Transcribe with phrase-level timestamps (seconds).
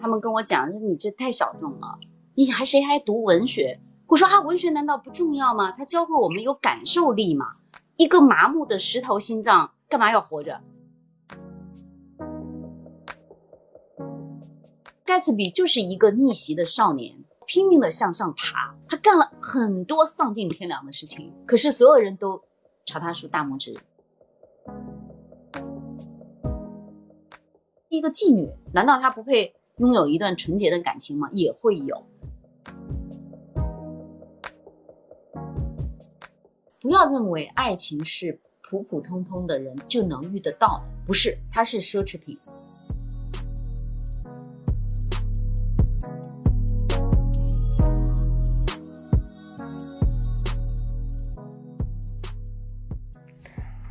[0.00, 1.98] 他们跟我讲说你这太小众了，
[2.34, 3.78] 你还谁还读文学？
[4.06, 5.72] 我说啊，文学难道不重要吗？
[5.72, 7.56] 它教会我们有感受力嘛。
[7.96, 10.62] 一个麻木的石头心脏干嘛要活着？
[15.04, 22.40] 盖茨比就是一个逆袭的少年，拼命的向上爬，他干了很多丧尽天良的事情，可是所有人都
[22.86, 23.76] 朝他竖大拇指。
[27.88, 31.30] 一个妓女，难道她不配拥有一段纯洁的感情吗？
[31.32, 32.04] 也会有。
[36.78, 42.38] 不要认为爱情是普普通通的人就能遇得到的，不是，它是奢侈品。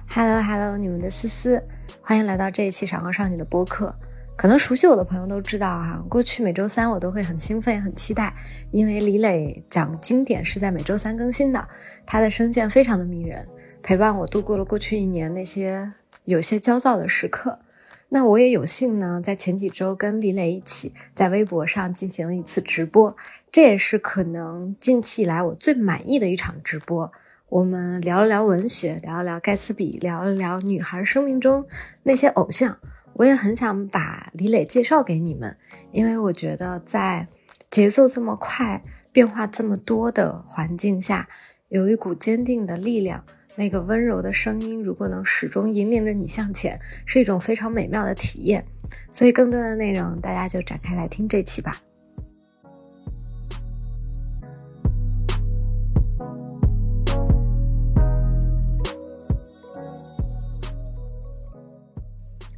[0.08, 1.64] Hello Hello，你们的思思。
[2.04, 3.96] 欢迎来到这一期《闪光少女》的播客。
[4.40, 8.34] 可能熟悉我的朋友都知道哈，过去每周三我都会很兴奋、很期待，
[8.72, 11.68] 因为李磊讲经典是在每周三更新的。
[12.06, 13.46] 他的声线非常的迷人，
[13.84, 15.92] 陪伴我度过了过去一年那些
[16.24, 17.60] 有些焦躁的时刻。
[18.08, 23.14] 那我也有幸呢，在前几周跟李磊一起在微博上进行了一次直播，
[23.52, 27.12] 这也是可能近期以来我最满意的一场直播。
[27.50, 31.68] 我们聊了聊文学，聊了聊盖茨比，聊了聊女孩生命中
[32.04, 32.78] 那些偶像。
[33.20, 35.58] 我也很想把李磊介绍给你们，
[35.92, 37.28] 因为我觉得在
[37.70, 38.82] 节奏这么快、
[39.12, 41.28] 变化这么多的环境下，
[41.68, 43.22] 有一股坚定的力量，
[43.58, 48.66] 那个温柔的声音，如果能始终引领着你向前，是一种非常美妙的体验。
[49.12, 51.82] 所以，更多的内容，大家就展开来听这期吧。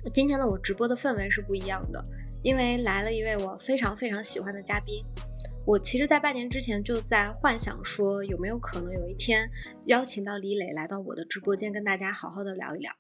[0.10, 2.04] 今天的我直播的氛围是不一样的，
[2.42, 5.04] 因为来了一位我非常非常喜欢的嘉宾。
[5.64, 9.48] 我其实，在半年之前就在幻想说，有没有可能有一天
[9.86, 12.92] 邀请到李磊来到我的直播间，跟大家好好的聊一聊。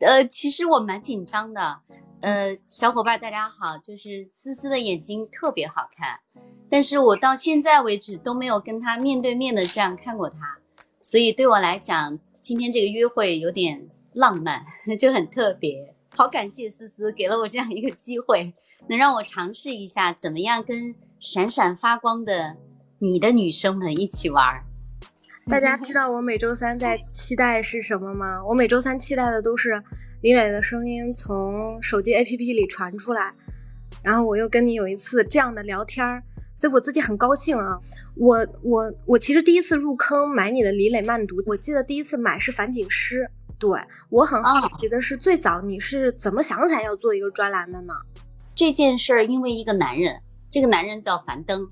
[0.00, 1.80] 呃，其实我蛮紧张的。
[2.20, 6.20] 呃，小伙伴大家好，就是思思的眼睛特别好看，
[6.68, 10.58] 但是我到现在为止都没有跟他面对面的这样看过他，
[11.00, 14.64] 所以对我来讲，今天这个约会有点浪漫，
[15.00, 15.93] 就很特别。
[16.16, 18.54] 好感谢思思给了我这样一个机会，
[18.88, 22.56] 能让我尝试一下怎么样跟闪闪发光的
[23.00, 24.62] 你的女生们一起玩。
[25.48, 28.40] 大家知道我每周三在期待是什么吗？
[28.46, 29.82] 我每周三期待的都是
[30.22, 33.34] 李磊的声音从手机 APP 里传出来，
[34.04, 36.22] 然后我又跟你有一次这样的聊天儿，
[36.54, 37.76] 所以我自己很高兴啊。
[38.14, 43.28] 我我我其实第一次入坑买你的李磊慢读，我记得第一次买是樊锦诗。
[43.58, 47.94] 对我很好奇的是，最早你是怎么想起来要做一个专栏的呢？
[48.54, 51.68] 这件事儿因为一个男人，这个男人叫樊登，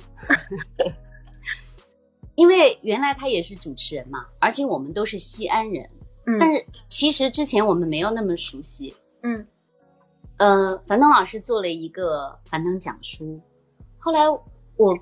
[2.35, 5.89] 因为原来他也是主持人嘛，而且我们都是西安人，
[6.41, 8.95] 但是其实之前我们没有那么熟悉。
[9.23, 9.47] 嗯，
[10.39, 13.41] 呃，樊登老师做了一个樊登讲书，
[13.99, 14.29] 后来
[14.77, 14.99] 我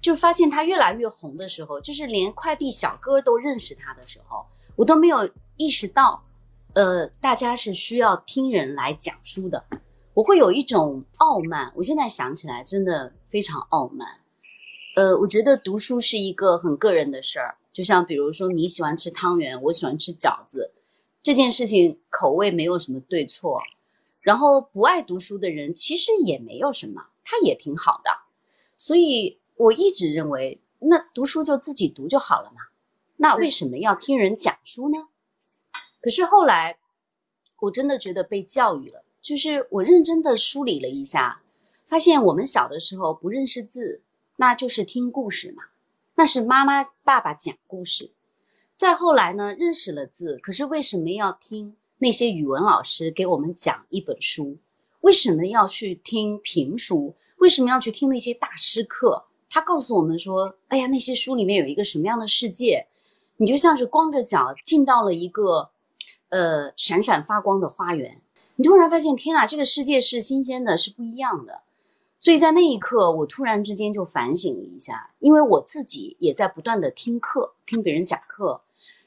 [0.00, 6.22] 就发现他越来越红的时候，就是连快递小哥都认识他的时候，我都没有意识到。
[6.74, 9.64] 呃，大家是需要听人来讲书的，
[10.12, 11.72] 我会有一种傲慢。
[11.74, 14.06] 我现在想起来，真的非常傲慢。
[14.94, 20.70] 呃，我觉得读书是一个很个人的事儿，就像比如说你喜欢吃汤圆，我喜欢吃饺子，
[21.22, 23.62] 这件事情口味没有什么对错。
[24.20, 28.10] 然后不爱读书的人其实也没有什么，他也挺好的。
[28.76, 32.60] 所以我一直认为，那读书就自己读就好了嘛。
[33.16, 35.08] 那为什么要听人讲书呢？
[36.06, 36.78] 可是后来，
[37.62, 39.02] 我真的觉得被教育了。
[39.20, 41.42] 就是我认真的梳理了一下，
[41.84, 44.02] 发现我们小的时候不认识字，
[44.36, 45.64] 那就是听故事嘛，
[46.14, 48.12] 那是妈妈爸爸讲故事。
[48.76, 54.58] 再后来呢，认识了字，可是为什么要听那些语文老师给我们讲一本书？
[55.00, 57.16] 为什么要去听评书？
[57.38, 59.24] 为什么要去听那些大师课？
[59.50, 62.86] 他告诉我们说：“哎呀，那些书里面有一个什么样的世界？”
[63.38, 65.68] 你就像是光着脚进到了一个。
[66.36, 68.20] 呃，闪闪发光的花园，
[68.56, 71.62] 你突然发现，天啊，这个世界是新鲜的，是不一样的。
[72.18, 78.60] 所以在那一刻，我突然之间就反省了一下，因为我自己也在不断的听课，听别人讲课，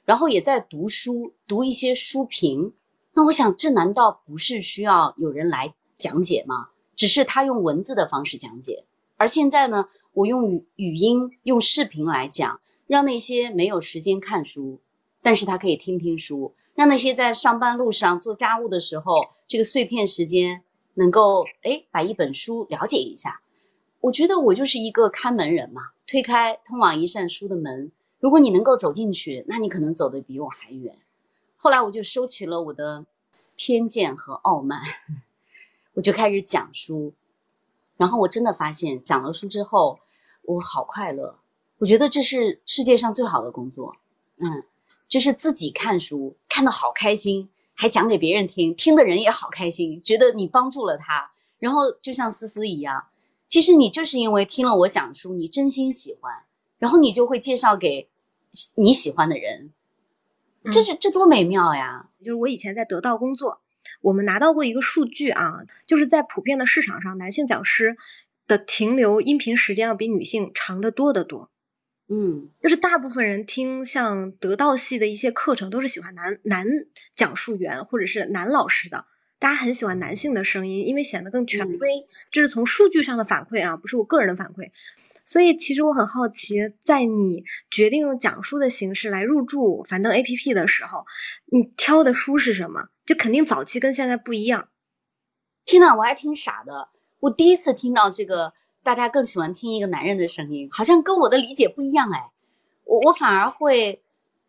[0.06, 2.74] 然后也在读书，读一些书评。
[3.14, 6.70] 那我想，这难道不是需要有人来讲解吗？
[6.96, 8.86] 只是他用文字的方式讲解，
[9.18, 14.80] 而现在呢，我用语语音、用视频来讲，让那些没有时间看书，
[15.22, 16.56] 但是他可以听听书。
[16.80, 23.42] 让那些在上班路上做家务的时候，这个碎片时间能够哎把一本书了解一下。
[24.00, 27.92] 我觉得我就是一个看门人嘛，推开通往一扇书的门，
[28.22, 30.98] 如果你能够走进去，那你可能走得比我还远。
[31.58, 33.06] 后来我就收起了我的
[33.58, 34.82] 偏见和傲慢，
[35.96, 37.12] 我就开始讲书。
[37.98, 40.00] 然后我真的发现，讲了书之后，
[40.44, 41.36] 我好快乐。
[41.80, 43.98] 我觉得这是世界上最好的工作。
[44.38, 44.64] 嗯，
[45.10, 51.32] 就是自己看书看得好开心，还讲给别人听，听的人也好开心，觉得你帮助了他。
[51.60, 53.06] 然后就像思思一样。
[53.48, 56.34] 其实你就是因为听了我讲书，你真心喜欢，
[56.78, 58.10] 然后你就会介绍给
[58.76, 59.72] 你喜欢的人，
[60.72, 62.10] 这是这多美妙呀！
[62.20, 63.62] 就是我以前在得到工作，
[64.02, 67.98] 我们拿到过一个数据啊，就是在普遍的市场上，男性讲师
[68.46, 71.50] 的停留音频时间要比女性长得多得多。
[72.10, 76.66] 嗯，就是大部分人听像得道系的一些课程，都是喜欢男男
[77.16, 79.06] 讲述员或者是男老师的。
[79.38, 82.06] 大家很喜欢男性的声音，因为显得更权威。
[82.32, 84.72] 这是从数据上的反馈啊，不是我个人的反馈。
[85.24, 91.06] 所以，其实我很好奇，在你决定用讲述的形式来入驻樊登 APP 的时候，
[91.52, 92.90] 你挑的书是什么？
[93.06, 94.70] 就肯定早期跟现在不一样。
[95.64, 96.90] 天呐，我还挺傻的。
[97.20, 102.32] 我第一次听到这个，大家更喜欢听一个男人的声音，好像跟我的理解不一样哎。
[102.86, 104.02] 我我反而会，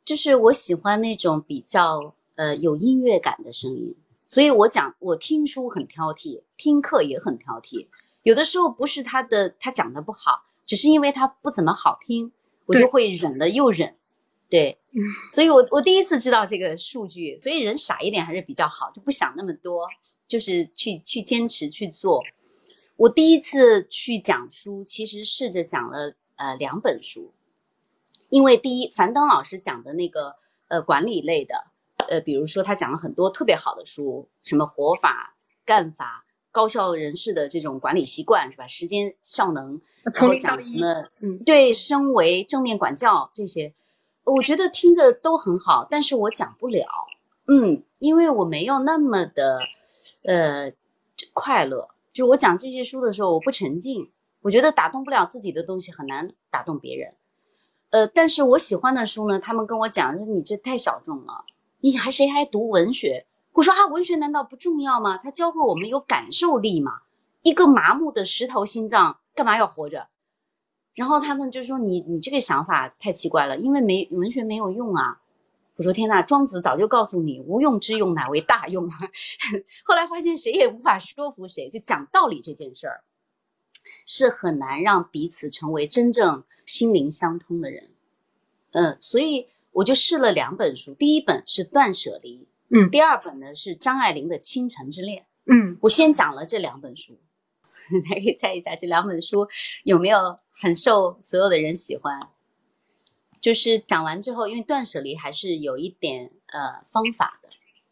[0.04, 3.94] 就是我喜欢那种比较呃有音乐感的声音。
[4.28, 7.86] 所以我讲，我听书很挑剔，听课也很挑剔。
[8.22, 12.30] 有的时候不是他的他讲的不好，只是因为他不怎么好听，
[12.66, 13.96] 我就会忍了又忍。
[14.48, 14.78] 对，
[15.30, 19.86] 所以我我第一次知道这个数据，所以人傻一点还是比较好，就不想那么多，
[20.26, 22.22] 就是去去坚持去做。
[23.00, 27.32] 我第一次去讲书，其实试着讲了呃两本书，
[28.28, 30.36] 因为第一樊登老师讲的那个
[30.68, 31.54] 呃管理类的。
[32.10, 38.66] 呃，比如说他讲了很多特别好的书，什么活法、干法、高效人士的这种管理习惯，是吧？
[38.66, 41.08] 时间效能，然后讲什么？
[41.20, 43.72] 嗯，对，升维、正面管教这些，
[44.24, 46.86] 我觉得听着都很好，但是我讲不了，
[47.46, 49.60] 嗯，因为我没有那么的，
[50.24, 50.70] 呃，
[51.32, 51.88] 快乐。
[52.20, 54.10] 就我讲这些书的时候，我不沉浸，
[54.42, 57.14] 我觉得打动不了自己的东西，很难打动别人。
[57.88, 61.46] 呃，但是我喜欢的书呢，他们跟我讲说你这太小众了。
[61.80, 63.24] 你还谁还读文学？
[63.52, 65.16] 我说啊，文学难道不重要吗？
[65.16, 67.00] 它教会我们有感受力嘛。
[67.40, 70.08] 一个麻木的石头心脏干嘛要活着？
[70.92, 75.22] 然后他们就说你你这个想法太奇怪了，因为没文学没有用啊。
[75.80, 78.86] 我说天呐，庄子早就告诉你，无用之用乃为大用。
[79.82, 83.02] 后来发现谁也无法说服谁，就讲道理这件事儿
[84.04, 87.88] 是很难让彼此成为真正心灵相通的人。
[88.72, 89.48] 嗯，所以。
[89.72, 92.38] 我就试了两本书，第一本是《断舍离》，
[92.70, 97.16] 嗯，第二本呢是张爱玲的《倾城之恋》，嗯，我先讲了这两本书，
[98.08, 99.46] 大家可以猜一下这两本书
[99.84, 102.18] 有没有很受所有的人喜欢。
[103.40, 107.48] 就是讲完之后，因为断舍离还是有一点呃方法的，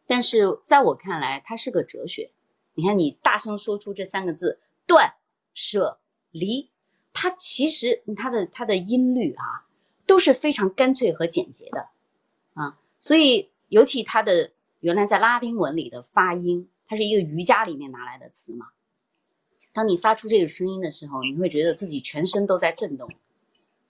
[0.07, 2.31] 但是在我看来，它是个哲学。
[2.75, 5.15] 你看，你大声说出这三个字“断
[5.55, 5.99] 舍
[6.31, 6.71] 离”，
[7.13, 9.65] 它其实它的它的音律啊。
[10.07, 11.91] 都是非常干脆和简洁的，
[12.55, 18.69] 啊，所以尤其它的原来在拉丁文里的发音，它是一个瑜伽里面拿来的词嘛。
[19.71, 23.07] 当你发出这个声音的时候，你会觉得自己全身都在震动，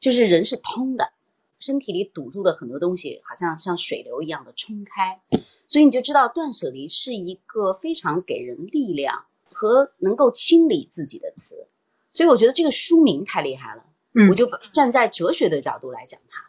[0.01, 1.13] 就是人是通的，
[1.59, 5.21] 身体里堵住的很多东西，好像像水流一样的冲开。
[5.67, 11.67] 所以你就知道断舍离是一个非常给人力量和能够清理自己的词。
[12.11, 13.83] 所以我觉得这个书名太厉害了。
[14.31, 16.43] 我就站在哲学的角度来讲它，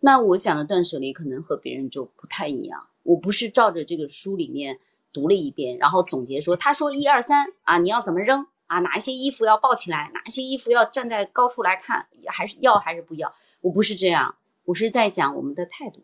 [0.00, 2.88] 那我讲的断舍离可能和别人就不太一样。
[3.04, 4.78] 我不是照着这个书里面
[5.10, 8.80] 读了一遍，然后总结说他说一二三啊，你要怎么扔啊？
[8.80, 10.10] 哪一些衣服要抱起来？
[10.12, 12.06] 哪一些衣服要站在高处来看？
[12.26, 13.32] 还是要还是不要？
[13.62, 14.36] 我不是这样，
[14.66, 16.02] 我是在讲我们的态度。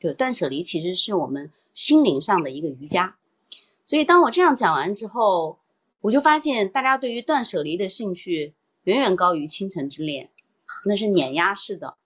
[0.00, 3.16] 就断舍离其实是我们心灵上的一个瑜伽。
[3.86, 5.58] 所以当我这样讲完之后，
[6.02, 8.54] 我就发现大家对于断舍离的兴趣。
[8.84, 10.26] 远远高于《倾城之恋》，
[10.86, 11.98] 那是碾压式的。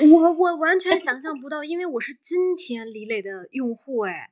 [0.00, 4.30] 我我完全想象不到，因为我是今天李磊的用户，哎，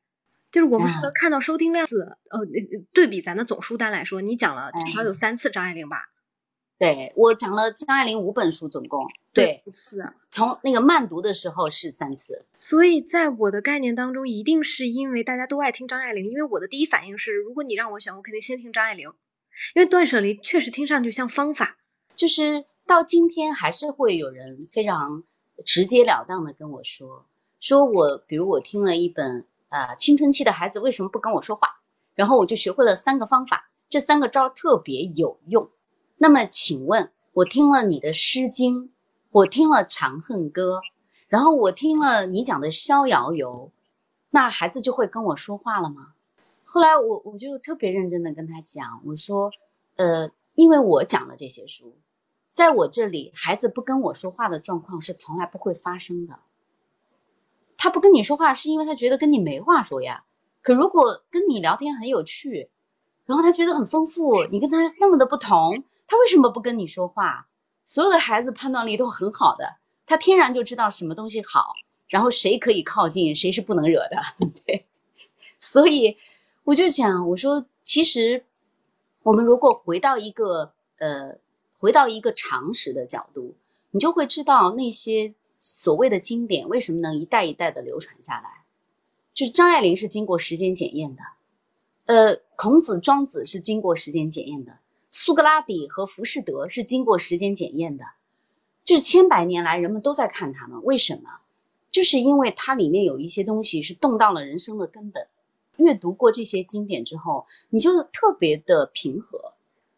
[0.51, 2.41] 就是我们是能看到收听量字，呃，
[2.95, 6.11] 对比咱的总书单来说，你讲了至少有三次张爱玲吧？
[6.79, 12.45] 对我讲了张爱玲五本书，总共对五次，从那个慢读的时候是三次。
[12.59, 19.09] 所以在我的概念当中，一定是因为大家都爱听张爱玲，因为我的第一反应是，如果你让我选，我肯定先听张爱玲，
[19.75, 21.79] 因为断舍离确实听上去像方法。
[22.17, 25.23] 就是到今天还是会有人非常
[25.65, 27.25] 直截了当的跟我说，
[27.61, 31.81] 说我比如我听了一本呃青春期的孩子为什么不跟我说话，
[32.15, 35.71] 然后我就学会了三个方法，这三个招特别有用。
[36.19, 38.89] 那么，请问，我听了你的《诗经》，
[39.33, 40.79] 我听了《长恨歌》，
[41.29, 43.71] 然后我听了你讲的《逍遥游》，
[44.31, 46.15] 那孩子就会跟我说话了吗？
[46.65, 49.53] 后来我我就特别认真的跟他讲，我说，
[49.95, 51.97] 呃，因为我讲了这些书，
[52.53, 56.41] 在我这里，孩子不跟我说话的状况是从来不会发生的。
[57.77, 60.25] 他不跟你说话，是因为他觉得跟你没话说呀。
[60.61, 62.69] 可如果跟你聊天很有趣，
[63.27, 67.47] 然后他觉得很丰富，你跟他那么的不同，他为什么不跟你说话？
[67.91, 71.75] 所有的孩子判断力都很好的，他天然就知道什么东西好，
[72.07, 74.17] 然后谁可以靠近，谁是不能惹的。
[74.65, 74.87] 对，
[75.59, 76.17] 所以
[76.63, 78.45] 我就讲，我说其实
[79.25, 81.37] 我们如果回到一个呃，
[81.81, 83.57] 回到一个常识的角度，
[83.91, 88.63] 你就会知道那些所谓的经典为什么能一代一代的流传下来。
[89.35, 91.23] 就是张爱玲是经过时间检验的，
[92.05, 94.79] 呃，孔子、庄子是经过时间检验的，
[95.11, 98.05] 苏格拉底和浮士德是经过时间检验的，
[98.85, 101.41] 就是千百年来人们都在看他们，为什么？
[101.91, 105.27] 就是因为它里面有一些东西是动到了人生的根本。
[105.77, 109.55] 阅读过这些经典之后，你就特别的平和，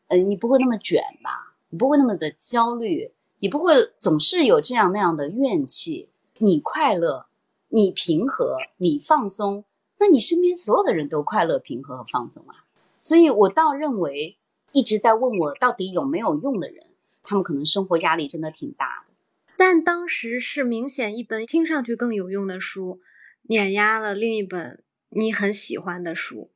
[0.09, 1.55] 呃，你不会那么卷吧？
[1.71, 7.27] 你不会那么的焦虑，你不会总是有这样那样的怨气，你快乐。
[7.75, 9.65] 你平和，你放松，
[9.99, 12.67] 那你身边所有的人都快乐、平和和放松啊。
[13.01, 14.37] 所以我倒认为，
[14.73, 16.87] 一直在问我到底有没有用的人，
[17.23, 19.15] 他们可能生活压力真的挺大的。
[19.57, 23.01] 但当时是明显一本听上去更有用的书，
[23.43, 26.51] 碾压了另一本你很喜欢的书。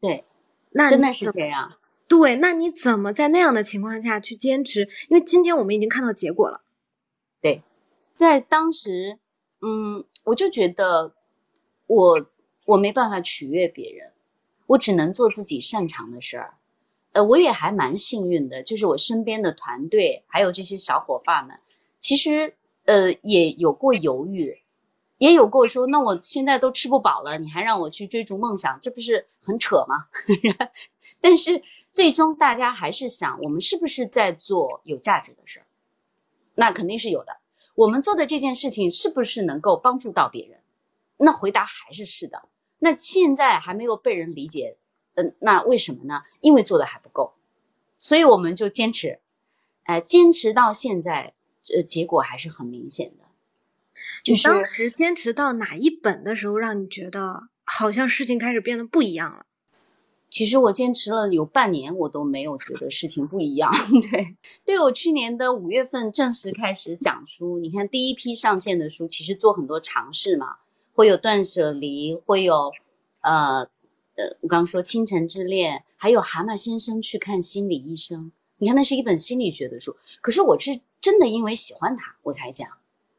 [0.00, 0.24] 对，
[0.70, 1.78] 那真的是这样。
[2.08, 4.88] 对，那你怎么在那样的情况下去坚持？
[5.08, 6.62] 因为今天我们已经看到结果了。
[7.40, 7.62] 对，
[8.14, 9.18] 在当时，
[9.60, 10.04] 嗯。
[10.24, 11.14] 我就觉得，
[11.86, 12.30] 我
[12.66, 14.12] 我没办法取悦别人，
[14.66, 16.57] 我只能做自己擅长的事儿。
[17.18, 21.58] 呃，我也还蛮幸运的，就是我身边的团队还有这些小伙伴们，
[21.98, 24.56] 其实呃也有过犹豫，
[25.16, 30.06] 也有过说，那我现在都吃不饱了，你还让我去追逐梦想，这不是很扯吗？
[31.20, 31.60] 但是
[31.90, 35.66] 最终大家还是想，我们是不是在做有价值的事儿？
[36.54, 37.36] 那肯定是有的。
[37.74, 40.60] 我们做的这件事情是不是能够帮助到别人？
[41.16, 42.40] 那回答还是是的。
[42.78, 44.76] 那现在还没有被人理解，
[45.18, 46.22] 嗯，那为什么呢？
[46.40, 47.34] 因为做的还不够，
[47.98, 49.18] 所以我们就坚持，
[49.82, 53.24] 哎，坚持到现在，这结果还是很明显的。
[54.26, 59.44] 你当时坚持到哪一本的时候，让你觉得好像事情开始变得不一样了？
[60.30, 63.72] 其实我坚持了有半年，我都没有觉得事情不一样。
[64.12, 70.58] 对，对我去年的五月份正式开始讲书，你看第一批上线的书，其实做很多尝试嘛，
[70.94, 72.70] 会有断舍离，会有，
[73.22, 73.66] 呃，
[74.18, 78.30] 呃，我刚说倾城之恋，还有蛤蟆先生去看心理医生。
[78.58, 82.68] 你看那是一本心理学的书，可是我是真的因为喜欢它我才讲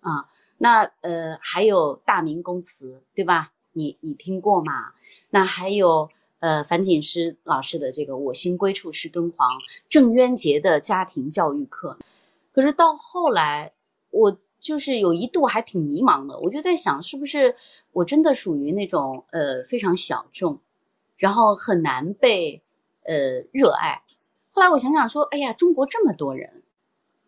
[0.01, 0.29] 啊。
[0.57, 3.53] 那呃，还有大明宫词，对吧？
[3.71, 4.91] 你你听过吗？
[5.31, 6.09] 那还有。
[6.41, 9.49] 呃，樊锦诗老师的这个“我心归处是敦煌”，
[9.89, 11.97] 郑渊洁的家庭教育课，
[12.53, 13.73] 可是到后来，
[14.09, 17.53] 我就是有一度还挺迷茫的，我就在想，是不是
[17.91, 20.57] 我真的属于那种呃非常小众，
[21.19, 22.63] 然后很难被
[23.03, 24.01] 呃热爱。
[24.49, 26.63] 后来我想想说，哎呀，中国这么多人，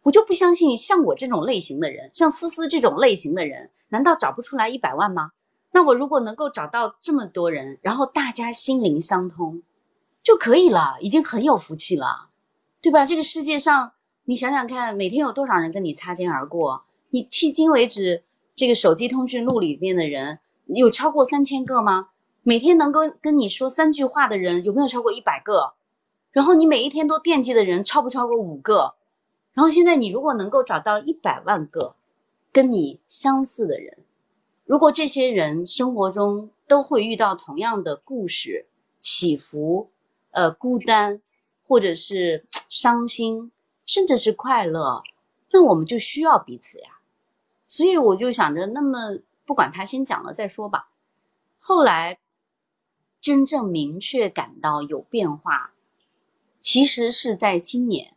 [0.01, 5.33] 我就不相信像我这种类型的人，像思思这种类型的人，难道找不出来一百万吗？
[5.73, 9.61] 那我如果能够找到这么多人，然后大家心灵相通，
[10.23, 12.29] 就可以了，已经很有福气了，
[12.81, 13.05] 对吧？
[13.05, 13.93] 这个世界上，
[14.25, 16.85] 你想想看，每天有多少人跟你擦肩而过？
[17.11, 18.23] 你迄今为止，
[18.55, 22.09] 这个手机通讯录里面的人有超过三千个吗？
[22.43, 25.73] 每天能够跟你说三句话的人有没有超过一百个？
[26.31, 28.95] 然后你每一天都惦记的人超不超过五个？
[29.53, 31.95] 然后现在你如果能够找到一百万个
[32.51, 33.97] 跟你相似的人。
[34.65, 38.65] 如果这些人生活中都会遇到同样的故事
[38.99, 39.89] 起伏，
[40.31, 41.21] 呃，孤单，
[41.67, 43.51] 或者是伤心，
[43.85, 45.03] 甚至是快乐，
[45.51, 46.99] 那我们就需要彼此呀。
[47.67, 50.89] 所以我就想着，那么不管他先讲了再说吧。
[51.59, 52.17] 后来
[53.21, 55.71] 真正明确感到有变化，
[56.59, 58.15] 其实是在今年，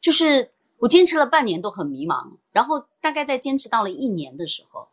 [0.00, 4.88] 就是我坚持了半年都很迷茫，然后大概在坚持到了一年的时候。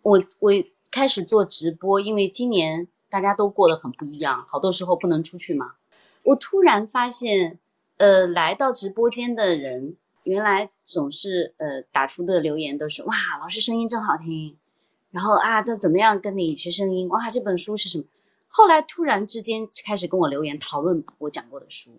[0.00, 0.50] 我我
[0.90, 5.74] 开始做直播，因为今年大家都过得很不一样，好多时候不能出去嘛。
[6.22, 7.58] 我突然发现，
[7.98, 14.56] 呃，来到直播间的人，原来总是呃打出的留言都是哇，老师声音真好听，
[15.10, 17.08] 然后啊，他怎么样跟你学声音？
[17.08, 18.04] 哇，这本书是什么？
[18.56, 21.90] 后来突然之间开始跟我留言讨论我讲过的书，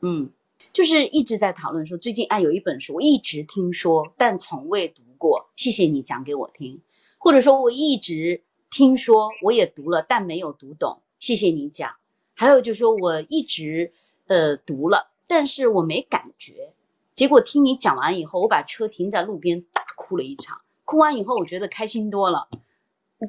[0.00, 0.30] 嗯，
[0.72, 6.80] 就是一直在讨论说最近哎有一本书我一直听说但从未读过，谢谢你讲给我听，
[7.18, 11.92] 或者说我一直听说我也读了但没有读懂，谢谢你讲。
[12.36, 13.92] 还有就是说我一直
[14.28, 16.74] 呃读了，但是我没感觉，
[17.12, 22.48] 结果听你讲完以后，我把车停在路边大哭了一场，哭完以后我觉得开心多了。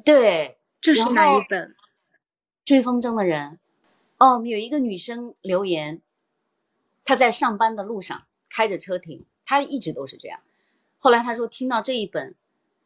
[0.04, 1.74] 对，这是哪一本？
[2.70, 3.58] 追风筝的人，
[4.18, 6.00] 哦，有一个女生留言，
[7.02, 10.38] 她在上班的路上开着车停，她一直都是这样。
[10.96, 12.36] 后来她说听到这一本，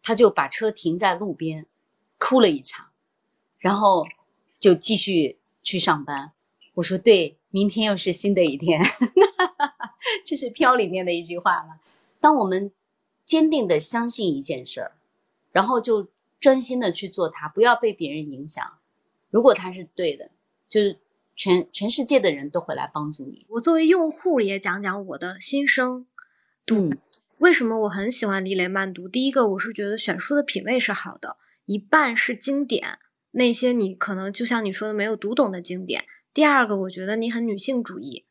[0.03, 1.67] 她就把车停在路边，
[2.17, 2.87] 哭了一场，
[3.59, 4.07] 然后
[4.59, 6.33] 就继续去上班。
[6.77, 8.81] 我说对，明天又是新的一天，
[10.25, 11.79] 这是飘里面的一句话了。
[12.21, 12.73] 当我们
[13.27, 14.93] 坚定的相信一件事儿，
[15.53, 16.09] 然后就
[16.41, 18.79] 专心的去做它，不要被别人影响。
[19.35, 20.31] 如果它是对的，
[20.69, 20.97] 就是
[21.35, 23.45] 全全世界的人都会来帮助你。
[23.49, 26.07] 我作为用户也讲讲我的心声。
[26.65, 26.93] 读
[27.39, 29.09] 为什么我很喜欢李雷慢读？
[29.09, 31.37] 第一个，我是觉得选书的品味是好的，
[31.67, 33.01] 一半是经典，
[33.33, 36.05] 那些你可能就像你说的没有读懂的经典。
[36.33, 38.27] 第二个，我觉得你很女性主义，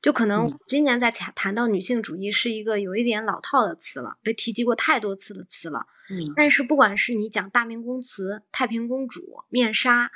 [0.00, 5.86] 就可能今年在谈谈到女性主义是一个有一点老套的词了，被提及过太多次的词了。
[6.08, 10.12] 嗯，但是不管是你讲大明宫词、太平公主、面纱。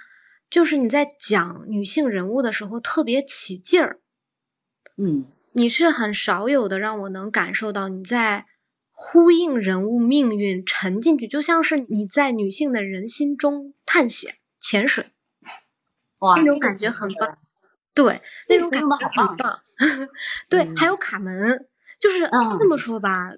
[0.51, 4.01] 就是你在讲女性人物的时候特别起劲儿，
[4.97, 8.47] 嗯，你是很少有的让我能感受到你在
[8.91, 15.13] 呼应人物命运沉进去，就像是你在女性的人心中探险潜水，
[16.21, 17.39] 哇，那种感觉很棒，
[17.95, 19.61] 对，那种感觉很棒，
[20.49, 21.69] 对，还有卡门，
[22.01, 22.29] 就是
[22.59, 23.31] 这么说吧，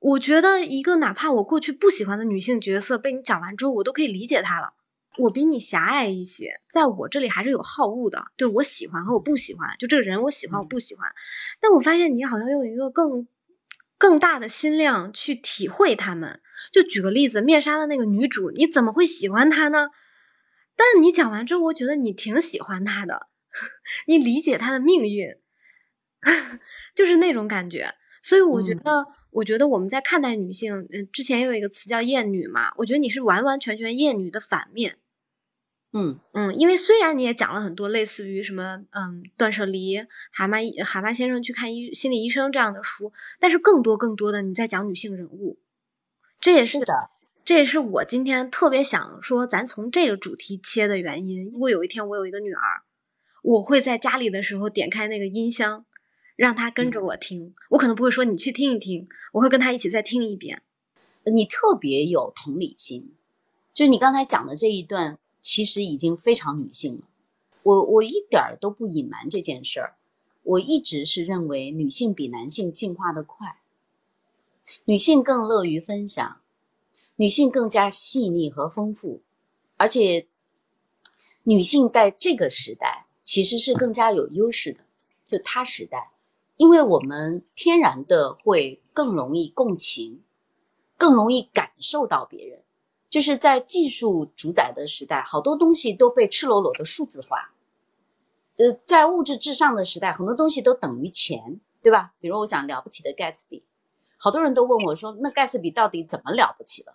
[0.00, 4.74] 我觉得一个哪怕我过去不喜欢的女性角色被你讲完之后，我都可以理解她了。
[5.18, 11.10] 我比你狭隘一些，在我这里还是有好恶的，就是我喜欢和我不喜欢，就这个人我喜欢我不喜欢，
[11.60, 13.26] 但我发现你好像用一个更
[13.98, 16.40] 更大的心量去体会他们。
[16.72, 19.88] 就举个例子，面纱的那个女主，你怎么会喜欢她呢？
[20.76, 23.28] 但你讲完之后，我觉得你挺喜欢她的，
[24.06, 25.28] 你理解她的命运，
[26.94, 27.94] 就是那种感觉。
[28.22, 29.06] 所以我觉得。
[29.36, 34.96] 我觉得我们在看待女性，嗯，之前有一个词叫厌女嘛，我觉得你是完完全全厌女的反面，
[35.92, 39.98] 嗯嗯，因为虽然你也讲了很多类似于什么，嗯，断舍离、
[40.32, 45.58] 蛤蟆蛤蟆先生去看医心理医生这样的书，但是更多更多的你在讲女性人物，
[46.40, 46.94] 这也是的，
[47.44, 51.44] 这也是我今天特别想说，咱从这个主题切的原因。
[51.50, 52.82] 如果有一天我有一个女儿，
[53.42, 55.84] 我会在家里的时候点开那个音箱。
[56.36, 60.60] 让她跟着我听，我可能不会说你去听一听，我会跟她一起再听一遍。
[61.24, 63.14] 你特别有同理心，
[63.72, 67.02] 就是你刚才讲的这一段，其实已经非常女性了。
[67.62, 69.94] 我我一点儿都不隐瞒这件事儿，
[70.42, 73.60] 我一直是认为女性比男性进化的快，
[74.86, 76.40] 女性更乐于分享，
[77.14, 79.22] 女性更加细腻和丰富，
[79.76, 80.26] 而且
[81.44, 84.80] 女性在这个时代其实是更加有优势的，
[85.28, 86.10] 就她时代。
[86.56, 90.22] 因为我们天然的会更容易共情，
[90.96, 92.62] 更容易感受到别人，
[93.16, 97.50] 就是在技术主宰的时代，好多东西都被赤裸裸的数字化。
[98.58, 102.12] 呃，在物质至上的时代，很多东西都等于钱，对吧？
[102.20, 103.62] 比如我讲了不起的盖茨比，
[104.18, 106.92] 好多人都问我说，那盖茨比到底怎么了不起了？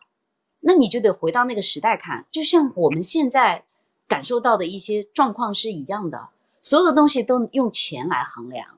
[0.59, 3.65] 那你就得回到那个时代看，就像我们现在
[4.07, 6.29] 感受到的一些状况是一样的，
[6.61, 8.77] 所有的东西都用钱来衡量。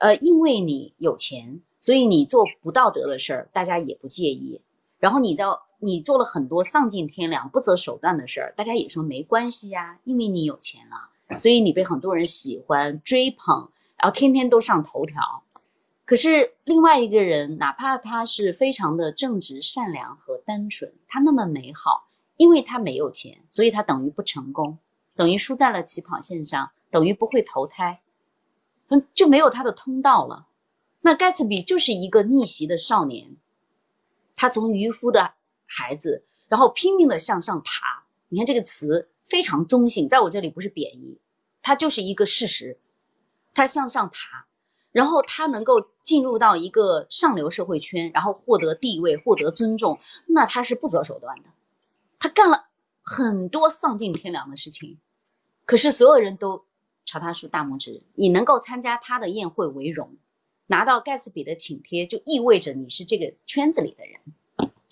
[0.00, 4.60] 呃，因为你有钱，所以你做不道德的事儿，大家也不介意。
[4.98, 5.44] 然后你在
[5.84, 15.42] 你做了很多丧尽天良、不择手段的事儿，大家也说没关系呀，因为你有钱了，所以你被很多人喜欢追捧，然后天天都上头条。
[16.04, 24.78] 可是另外一个人，哪怕他是非常的正直、善良和单纯，他那么美好，因为他没有钱，所以他等于不成功，
[25.16, 28.00] 等于输在了起跑线上，等于不会投胎。
[28.88, 30.46] 嗯就没有他的通道了。
[31.00, 33.36] 那盖茨比就是一个逆袭的少年，
[34.36, 35.34] 他从渔夫的
[35.74, 38.04] 孩子，然后拼命的向上爬。
[38.28, 41.18] 你看这个词非常中性，在我这里不是贬义，
[41.62, 42.78] 它就是一个事实。
[43.54, 44.46] 他向上爬，
[44.90, 51.44] 然后他能够进入到一个上流社会圈，然后获得地位、获得尊重，那他是不择手段的。
[52.18, 52.66] 他干了
[53.02, 54.98] 很多丧尽天良的事情，
[55.64, 56.64] 可是所有人都。
[57.04, 60.16] 朝他竖大拇指，以能够参加他的宴会为荣，
[60.68, 64.20] 拿到盖茨比的请帖，就意味着你是这个圈子里的人，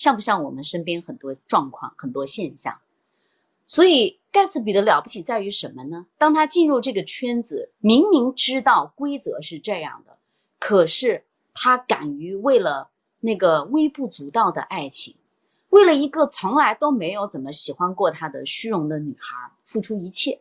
[0.01, 2.81] 像不像我们身边很多状况、很多现象？
[3.67, 6.07] 所以盖茨比的了不起在于什么呢？
[6.17, 10.19] 当他进入这个圈子，明明知道规则是这样的，
[10.59, 12.89] 可是他敢于为了
[13.21, 15.17] 那个微不足道的爱情，
[15.69, 20.41] 为了一个从来都没有怎么喜欢过他的虚荣的女孩，付出一切，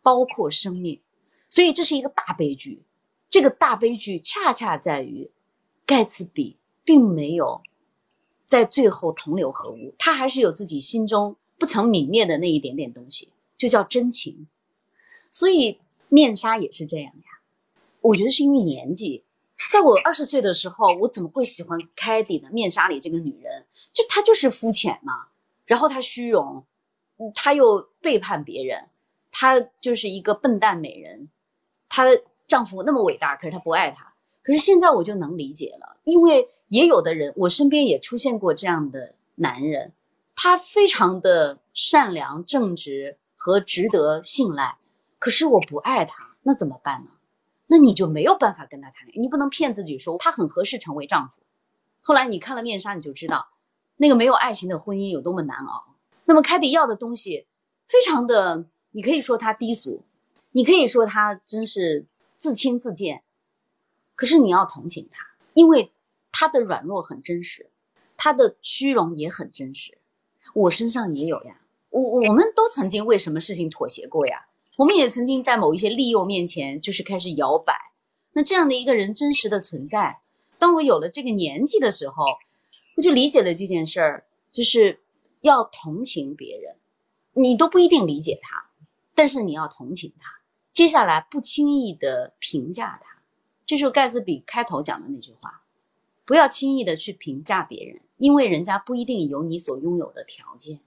[0.00, 1.00] 包括生命。
[1.48, 2.84] 所以这是一个大悲剧。
[3.28, 5.28] 这个大悲剧恰恰在于，
[5.84, 7.62] 盖茨比并没有
[8.52, 14.46] 在最后同流合污，他还是有自己心中不曾泯灭的那一点点东西，就叫真情。
[15.30, 15.78] 所以
[16.10, 17.40] 面纱也是这样呀。
[18.02, 19.24] 我觉得是因为年纪，
[19.72, 22.50] 在我二十岁的时候，我怎么会喜欢凯蒂呢？
[22.52, 25.28] 面纱里这个女人，就她就是肤浅嘛，
[25.64, 26.62] 然后她虚荣，
[27.34, 28.90] 她又背叛别人，
[29.30, 31.30] 她就是一个笨蛋美人，
[31.88, 32.04] 她。
[32.48, 34.12] 丈夫那么伟大，可是她不爱她。
[34.42, 39.92] 可是现在我就能理解了，因为也有的人，我身边也出现过这样的男人，
[40.34, 44.78] 他非常的善良、正直和值得信赖。
[45.18, 47.10] 可是我不爱他，那怎么办呢？
[47.66, 49.20] 那你就没有办法跟他谈恋爱。
[49.20, 51.42] 你不能骗自己说他很合适成为丈夫。
[52.00, 53.48] 后来你看了面纱，你就知道
[53.98, 55.94] 那个没有爱情的婚姻有多么难熬。
[56.24, 57.46] 那么凯蒂要的东西，
[57.86, 60.02] 非常的，你可以说他低俗，
[60.52, 62.06] 你可以说他真是。
[62.38, 63.22] 自轻自贱，
[64.16, 65.92] 可是你要同情他，因为
[66.32, 67.70] 他的软弱很真实，
[68.16, 69.98] 他的虚荣也很真实。
[70.54, 74.46] 我身上也有呀，我我们都曾经为什么事情妥协过呀？
[74.78, 77.74] 我们也曾经在某一些利诱面前就是开始摇摆。
[78.32, 80.20] 那这样的一个人真实的存在，
[80.58, 82.24] 当我有了这个年纪的时候，
[82.96, 85.00] 我就理解了这件事儿，就是
[85.42, 86.76] 要同情别人，
[87.34, 88.70] 你都不一定理解他，
[89.14, 90.30] 但是你要同情他。
[90.72, 93.22] 接下来不轻易的评价他，
[93.66, 95.61] 这是盖茨比开头讲的那句话：
[96.24, 100.80] 不要轻易的去评价别人，因为人家不一定有你所拥有的条件。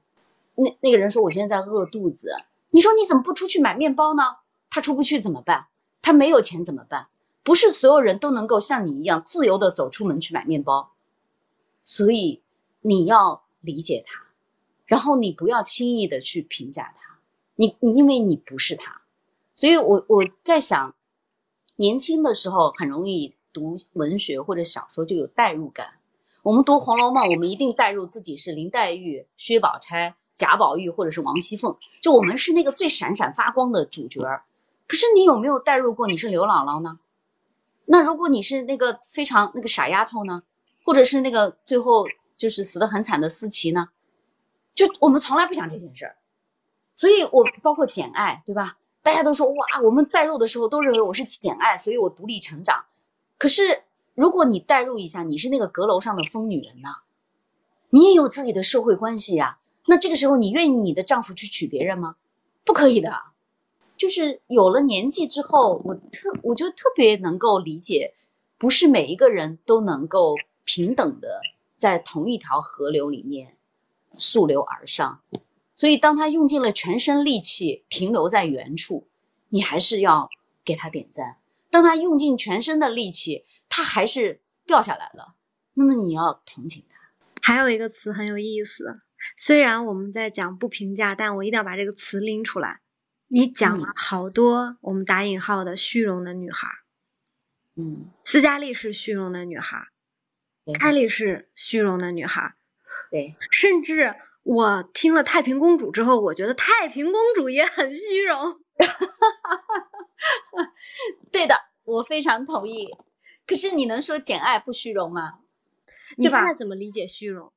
[0.56, 2.36] 那那个人说：“我现在在饿肚子。”
[2.72, 4.24] 你说你怎么不出去买面包呢？
[4.70, 5.68] 他出不去怎么办？
[6.02, 7.08] 他没有钱怎么办？
[7.44, 10.94] 不是所有人都能够像你一样自由的走出门去买面包，
[11.84, 12.42] 所以
[12.82, 14.26] 你要理解他，
[14.86, 17.20] 然后你不要轻易的去评价他，
[17.56, 19.02] 你你因为你不是他。
[19.54, 20.96] 所以，我我在想，
[21.76, 25.88] 年轻的时候很容易读文学或者小说就有代入感。
[26.44, 34.22] 我们读《红楼梦》，我们一定代入自己是林黛玉、薛宝钗、贾宝玉，或者是王熙凤，就我们是那个最闪闪发光的主角。
[34.86, 37.00] 可是，你有没有代入过你是刘姥姥呢？
[37.86, 40.44] 那如果你是那个非常那个傻丫头呢？
[40.84, 43.88] 或者是那个最后就是死得很惨的思琪呢？
[44.74, 46.18] 就我们从来不想这件事儿。
[46.96, 48.78] 所以，我包括《简爱》，对吧？
[49.02, 52.84] 大家都说哇，我们代入的时候都认为我是简爱，所以我独立成长。
[53.38, 56.90] 可是如果你代入一下，你是那个阁楼上的疯女人呢？
[57.90, 59.60] 你也有自己的社会关系呀。
[59.88, 62.16] 那这个时候你愿意你的丈夫去娶别人吗？
[62.64, 63.12] 不可以的。
[63.98, 68.14] 就是有了年纪之后，我特我就特别能够理解，
[68.58, 71.40] 不是每一个人都能够平等的
[71.78, 73.56] 在同一条河流里面
[74.18, 75.22] 溯流而上。
[75.74, 79.08] 所以，当他用尽了全身力气停留在原处，
[79.50, 80.30] 你还是要
[80.64, 81.38] 给他点赞；
[81.76, 85.36] 当他用尽全身的力气，他还是掉下来了，
[85.74, 86.96] 那么你要同情他。
[87.42, 89.02] 还有一个词很有意思，
[89.36, 92.80] 虽然我们在讲不评价，但我一定要把这个词拎出来。
[93.28, 96.70] 你讲了好多我们打引号的虚荣的女孩，
[97.76, 99.90] 嗯，斯嘉丽是虚荣的女孩，
[100.80, 102.56] 凯莉是虚荣的女孩，
[103.12, 104.16] 对， 甚至。
[104.44, 108.62] 我听了太平公主之后，我觉得太平公主也很虚荣。
[111.32, 112.90] 对的，我非常同意。
[113.48, 115.40] 可是你能说简爱不虚荣吗？
[116.18, 117.52] 你现在怎么理解虚荣？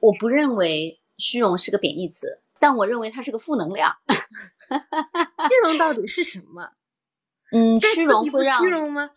[0.00, 3.96] 我不认为虚荣是个贬义词，但我认为它是个负能量。
[4.08, 6.72] 虚荣到底是什么？
[7.52, 9.10] 嗯，虚荣会让虚荣吗？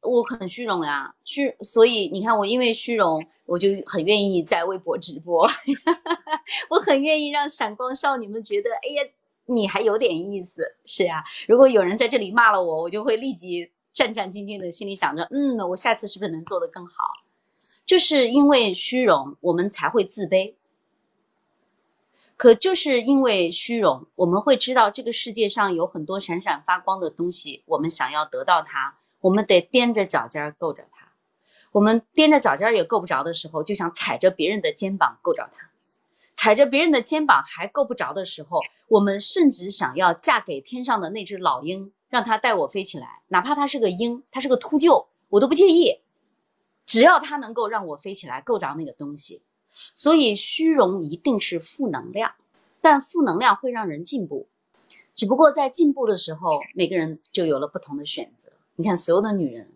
[0.00, 5.46] 我很虚荣呀，虚，所以你看，我因为虚荣，我就很愿意在微博直播，
[6.70, 9.02] 我很愿意让闪光少女们觉得，哎呀，
[9.46, 11.22] 你还有点意思，是呀。
[11.46, 17.04] 如果有人在这里骂了我，我就会立即战战兢兢的，心里想着，嗯，我下次是不是能做得更好？
[17.84, 20.54] 就是因为虚荣，我们才会自卑。
[22.36, 28.98] 可就是因为虚荣，我们会知道这个世界上有很多闪闪发光的东西，我们想要得到它。
[29.20, 31.06] 我们得踮着脚尖够着它，
[31.70, 35.68] 我们踮着脚尖也够不着的时候，就想踩着别人的肩膀够着他；
[36.42, 46.00] 踩着别人的肩膀还够不着的时候，我们甚至想要嫁给天上的那只老鹰，让它带我飞起来，哪怕它是个鹰，它是个秃鹫，我都不介意，
[46.84, 49.40] 只要它能够让我飞起来，够着那个东西。
[49.94, 52.32] 所以，虚荣一定是负能量。
[52.80, 54.48] 但负能量会让人进步。
[55.14, 58.50] 只不过在进步的时候，每个人就有了不同的选择。
[58.74, 59.70] 你看，所有的女人，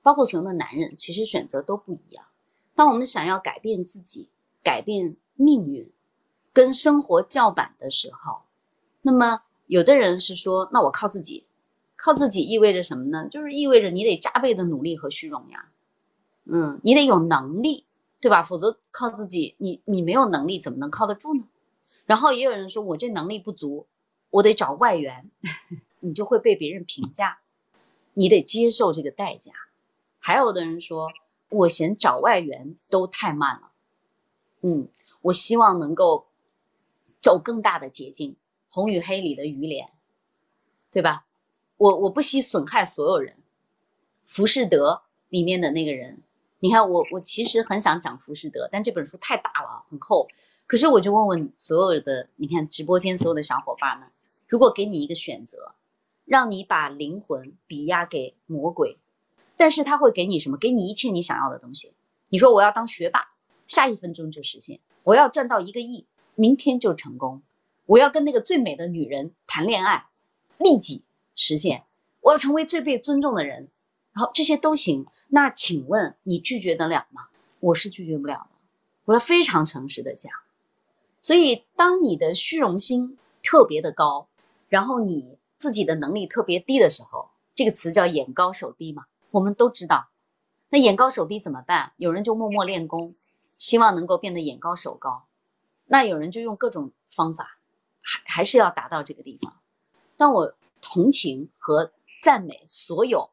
[0.00, 2.24] 包括所有的男人，其实选择都不一样。
[2.72, 4.28] 当我们想要改变自己、
[4.62, 5.90] 改变命运，
[6.54, 8.42] 跟生活叫板的时候，
[9.02, 11.44] 那么有的人是说：“那我靠自己。”
[11.96, 13.28] 靠自己意味着什么呢？
[13.30, 15.70] 就是意味着你得加倍的努力和虚荣呀。
[16.44, 17.86] 嗯，你得有能力，
[18.20, 18.42] 对吧？
[18.42, 21.44] 否则靠自己，你你没有能力，怎么能靠得住呢？
[22.04, 23.86] 然后也有人说我这能力不足，
[24.28, 25.30] 我得找外援，
[26.00, 27.38] 你就会被别人评价，
[28.14, 29.52] 你得接受这个代价。
[30.18, 31.08] 还有的人说，
[31.48, 33.70] 我嫌找外援都太慢了，
[34.60, 34.88] 嗯，
[35.22, 36.26] 我希望能够
[37.24, 38.32] 走更大的捷径，
[38.68, 39.88] 《红与黑》里的于连，
[40.92, 41.24] 对吧？
[41.78, 43.32] 我我不惜损害所有人，
[44.26, 44.92] 《浮士德》
[45.30, 46.20] 里面的那个人。
[46.58, 50.28] 你看我，我其实很想讲浮士德，但这本书太大了，很厚。
[50.66, 54.06] 可是我就问问所有的，你看直播间所有的小伙伴们，
[54.46, 55.74] 如果给你一个选择，
[56.26, 58.98] 让你把灵魂抵押给魔鬼，
[59.56, 60.58] 但是他会给你什么？
[60.58, 61.94] 给你一切你想要的东西。
[62.28, 63.32] 你说我要当学霸，
[63.66, 67.40] 下一分钟就实现；我要赚到一个亿，明天就成功；
[67.86, 70.06] 我要跟那个最美的女人谈恋爱，
[70.58, 71.02] 立即
[71.34, 71.84] 实现；
[72.20, 73.68] 我要成为最被尊重的人。
[74.12, 77.28] 然后这些都行，那请问你拒绝得了吗？
[77.58, 78.56] 我是拒绝不了的，
[79.06, 80.30] 我要非常诚实的讲。
[81.20, 84.28] 所以，当你的虚荣心特别的高，
[84.68, 89.06] 然后你自己的能力特别低的时候，这个词叫眼高手低嘛？
[89.30, 90.08] 我们都知道，
[90.68, 91.92] 那眼高手低怎么办？
[91.96, 93.14] 有人就默默练功，
[93.58, 95.26] 希望能够变得眼高手高；
[95.86, 97.58] 那有人就用各种方法，
[98.00, 99.54] 还还是要达到这个地方。
[100.16, 103.30] 但我同情和赞美所有。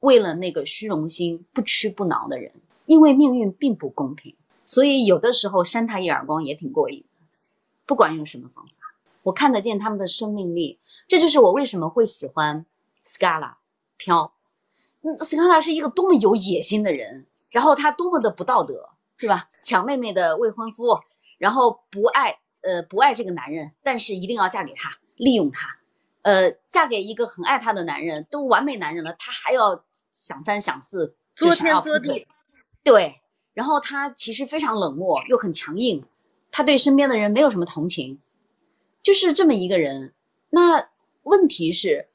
[0.00, 2.52] 为了那个虚荣心不屈不挠的人，
[2.86, 7.04] 因为命运并不公平，所以有的时候扇他一耳光也挺过瘾。
[7.84, 8.74] 不管用什么方法，
[9.24, 10.78] 我看得见他们的生命力。
[11.08, 12.64] 这就是我为什么会喜欢
[13.04, 13.54] Scala
[13.96, 14.32] 飘。
[15.00, 19.50] 嗯，Scala 是一个多么有野心的人，然后他多么的不道德，是吧？
[19.64, 21.00] 抢妹妹的未婚夫，
[21.38, 25.76] 然后不爱呃不爱这个男人，但是一定要嫁给他，利用他。
[26.22, 32.26] 呃，嫁给一个很爱她的男人，都完美男人了，她还要想三想四，作天作地。
[32.82, 33.20] 对，
[33.54, 36.04] 然后他其实非常冷漠，又很强硬，
[36.50, 38.20] 他对身边的人没有什么同情，
[39.02, 40.12] 就是这么一个人。
[40.50, 40.90] 那
[41.22, 42.08] 问题是，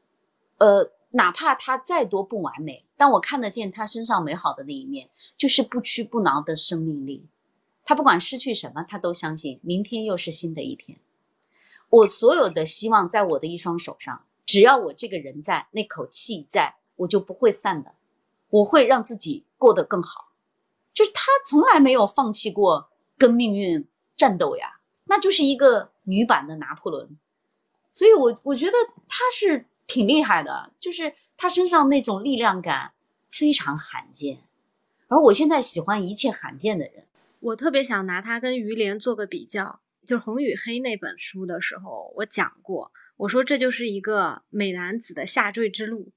[0.57, 7.25] 呃，哪怕他再多不完美，但我看得见他身上美好的那一面，就是不屈不挠的生命力。
[7.83, 10.99] 他不管失去什么，他都相信明天又是新的一天。
[11.89, 17.93] 我所有的希望在我的一双手上，只要我这个人在，那口气在，我就不会散的。
[18.49, 20.29] 我会让自己过得更好，
[20.93, 27.17] 就是他从来没有放弃过跟命运战斗呀，那就是一个女版的拿破仑。
[27.91, 28.73] 所以，我我觉得
[29.07, 32.93] 他是挺厉害的，就是他身上那种力量感
[33.29, 34.39] 非常罕见。
[35.07, 37.05] 而我现在喜欢一切罕见的人，
[37.43, 39.81] 我特别想拿它跟于连做个比较。
[40.05, 46.11] 就是《红与黑》那本书的时候，我讲过，我说这就是一个美男子的下坠之路。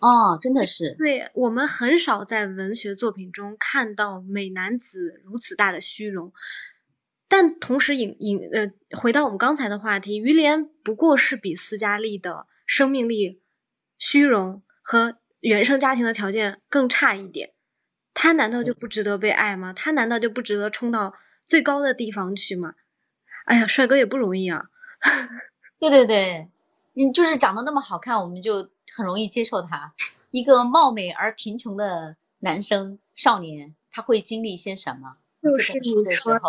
[0.00, 0.96] 哦，真的是。
[0.98, 6.32] 对我们很少在文学作品中看到美男子如此大的虚荣，
[7.28, 13.40] 但同时引引呃，回到我们刚才的话题，于连不过是比斯嘉丽的生命力、
[13.98, 17.52] 虚荣和原生家庭的条件更差一点，
[18.20, 19.72] 他难道就不值得被爱吗？
[19.72, 21.14] 他难道就不值得冲到
[21.46, 22.74] 最高的地方去吗？
[23.44, 24.64] 哎呀，帅哥也不容易啊！
[25.78, 26.48] 对对对，
[26.94, 29.94] 你就是长得那么好看，我们就很容易接受他。
[30.32, 35.18] 一个貌美而贫穷的男生少年，他会经历些什么？
[35.40, 36.40] 就是你说的，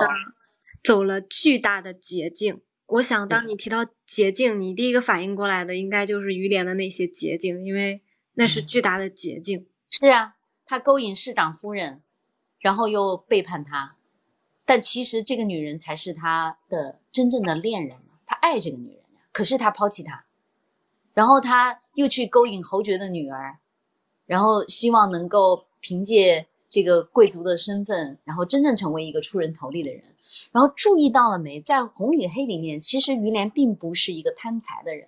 [0.83, 2.59] 走了巨大的捷径。
[2.87, 8.01] 我想，当你提到捷径，你第一个反应过来的应该就是于连的那些捷径，因为
[8.33, 9.67] 那是巨大的捷径。
[9.91, 10.33] 是啊，
[10.69, 12.03] 他勾引市长夫人，
[12.59, 13.95] 然后又背叛他。
[14.67, 19.03] 但其实这个女人才是他的真正的恋人，他爱这个女人。
[19.31, 20.25] 可是他抛弃她，
[21.15, 23.57] 然后他又去勾引侯爵的女儿，
[24.27, 30.03] 然后希望能够凭借这个贵族的身份，然后真正成为一个出人头地的人。
[30.51, 35.07] 然后注意到了没，在红与黑里面，其实于连并不是一个贪财的人，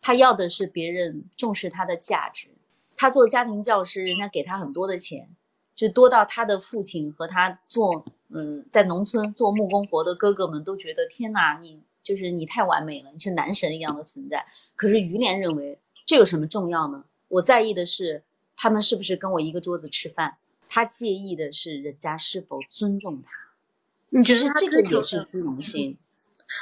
[0.00, 2.51] 他要的是别人重视他的价值。
[2.96, 5.28] 他做家庭教师，人家给他很多的钱。
[5.74, 14.44] 就多到他的父亲和他做，嗯，在农村做木工活的哥哥们都觉得天哪，你就是你太完美了，你是男神一样的存在。
[14.76, 17.04] 可是于连认为这有什么重要呢？
[17.28, 18.22] 我在意的是
[18.54, 20.36] 他们是不是跟我一个桌子吃饭，
[20.68, 24.20] 他介意的是人家是否尊重他。
[24.20, 25.96] 其实这个也是虚荣心。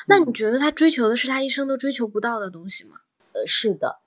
[0.07, 3.01] 那你觉得他追求的是他一生都追求不到的东西吗？
[3.33, 3.99] 呃，是的，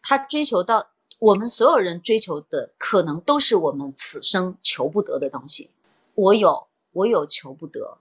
[0.00, 5.70] 他追求到我们所有人追求的，可能都是我们此生求不得的东西。
[6.14, 7.98] 我有，我有求不得，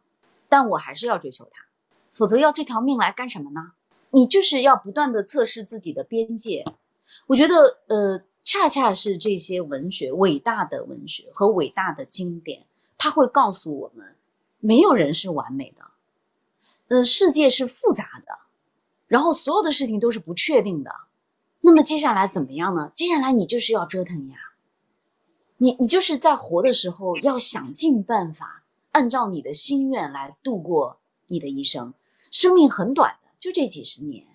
[0.49, 1.65] 但我还是要追求它，
[2.12, 3.71] 否则要这条命来干什么呢？
[4.12, 6.65] 你就是要不断的测试自己的边界。
[7.28, 12.65] 我觉得，呃，恰恰是这些文学，伟大的文学和伟大的经典，
[12.97, 14.15] 它会告诉我们，
[14.60, 15.84] 没有人是完美的，
[16.89, 18.39] 嗯，世界是复杂的，
[19.08, 20.93] 然后所有的事情都是不确定的。
[21.65, 22.91] 那么接下来怎么样呢？
[22.93, 24.38] 接下来你就是要折腾呀。
[25.58, 31.95] 你你就是在活的时候，要想尽办法，按照你的心愿来度过你的一生。
[32.30, 34.28] 生命很短的，就这几十年。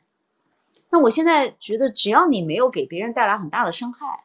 [0.91, 4.25] 那我现在觉得，只要你没有给别人带来很大的伤害，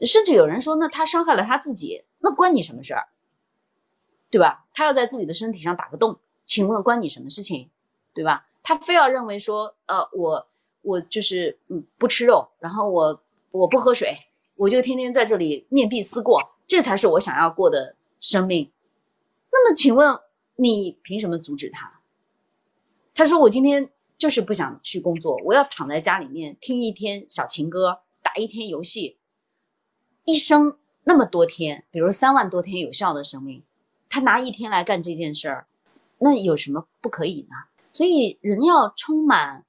[0.00, 3.08] 甚至有人说，那他伤害了他自己，那关你什么事儿？
[4.30, 4.64] 对吧？
[4.72, 7.68] 他要在自己的身体上打个洞，请问关你什么事情？
[8.14, 8.46] 对吧？
[8.62, 10.48] 他非要认为说，呃，我
[10.86, 14.16] 我就是嗯不吃肉，然后我我不喝水。
[14.54, 18.72] 我就天天在这里面壁思过，这才是我想要过的生命。
[19.52, 20.18] 那么，请问
[20.56, 22.00] 你凭什么阻止他？
[23.14, 29.18] 他说：“我今天就是不想去工作，我要躺在家里面听一天小情歌，打一天游戏。
[30.24, 33.62] 一生那么多天，比如三万多天有效的生命，
[34.08, 35.66] 他拿一天来干这件事儿，
[36.18, 37.56] 那有什么不可以呢？
[37.92, 39.66] 所以，人要充满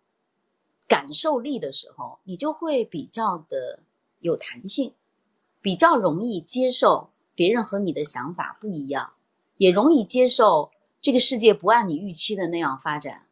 [0.88, 3.80] 感受力的时候，你就会比较的。”
[4.20, 4.94] 有弹性，
[5.62, 9.14] 比较容易接受别人和你的想法不一样，
[9.58, 13.28] 也容易接受这个世界不按你预期的那样发展，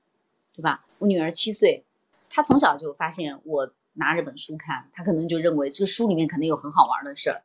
[0.53, 0.85] 对吧？
[0.99, 1.83] 我女儿七岁，
[2.29, 7.41] 她从小就发现我拿着本书看，她可能就认为这个书里面肯定有很好玩的事儿。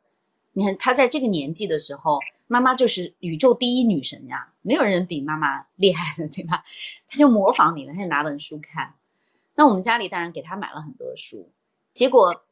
[0.53, 6.63] 你看她在这个年纪的时候，妈妈就是宇宙第一女神呀，没有人比妈妈厉害的，对吧？
[7.09, 8.93] 她就模仿你们，她就拿本书看。
[9.55, 11.51] 那我们家里当然给他买了很多书，
[11.91, 12.43] 结果。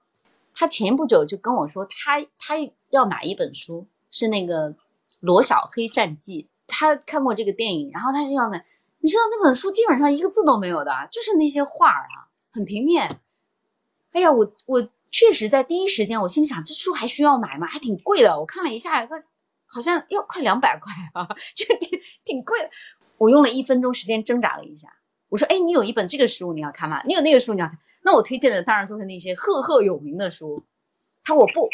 [0.52, 2.56] 他前不久就跟我说，他他
[2.90, 4.72] 要买一本书，是那个
[5.22, 6.44] 《罗小黑战记》。
[6.68, 8.66] 他看过这个电影，然后他就要买。
[8.98, 13.22] 你知道那本书基本上一个字都没有的，就是那些画儿啊，很平面。
[14.12, 17.66] 哎呀，我我确实在第一时间，我心里想，这书还需要买吗？
[17.66, 18.38] 还挺贵的。
[18.38, 19.08] 我看了一下，
[19.68, 22.70] 好像要快两百块啊， 就挺挺贵的。
[23.18, 24.90] 我用了一分钟时间挣扎了一下，
[25.30, 27.02] 我说：“哎，你有一本这个书，你要看吗？
[27.06, 30.64] 你有那个书，你要看。”那我推荐的当然都是那些赫赫有名的书，
[31.24, 31.70] 他我不，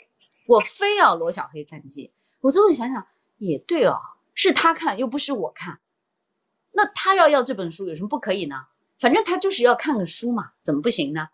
[0.47, 2.11] 我非要罗小黑战记。
[2.41, 3.99] 我最后想想也对哦，
[4.33, 5.79] 是他看又不是我看，
[6.71, 8.67] 那他要要这本书有什么不可以呢？
[8.97, 11.29] 反正他就是要看个书嘛，怎么不行呢？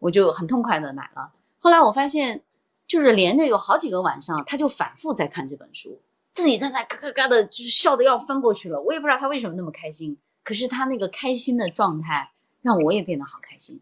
[0.00, 1.32] 我就很痛快的买了。
[1.58, 2.42] 后来我发现，
[2.86, 6.00] 就是连着有好几个晚上，他就反复在看这本书，
[6.32, 8.80] 自己在那嘎嘎嘎的，就是笑得要翻过去了。
[8.82, 12.30] 我也不知道他为什么那么开心，可是他那个开心的状态
[12.62, 13.80] 让我也变得好开心。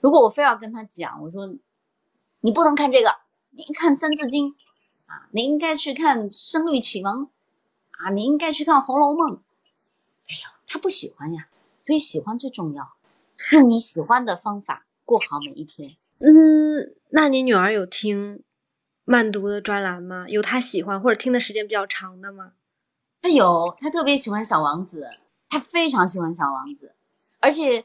[0.00, 1.52] 如果我非要跟他讲，我说
[2.42, 3.16] 你不能看这个，
[3.50, 4.50] 你看《三字经》
[5.06, 7.26] 啊，你应该去看《声律启蒙》
[7.92, 9.36] 啊，你应该去看《红楼梦》。
[9.36, 11.48] 哎呦，他不喜欢呀，
[11.82, 12.92] 所以喜欢最重要，
[13.52, 15.96] 用你喜欢的方法过好每一天。
[16.18, 18.42] 嗯，那你女儿有听
[19.04, 20.26] 慢读的专栏吗？
[20.28, 22.52] 有她喜欢或者听的时间比较长的吗？
[23.20, 25.04] 她有，她特别喜欢《小王子》，
[25.52, 26.86] 他非常喜欢《小王子》，
[27.38, 27.84] 而且。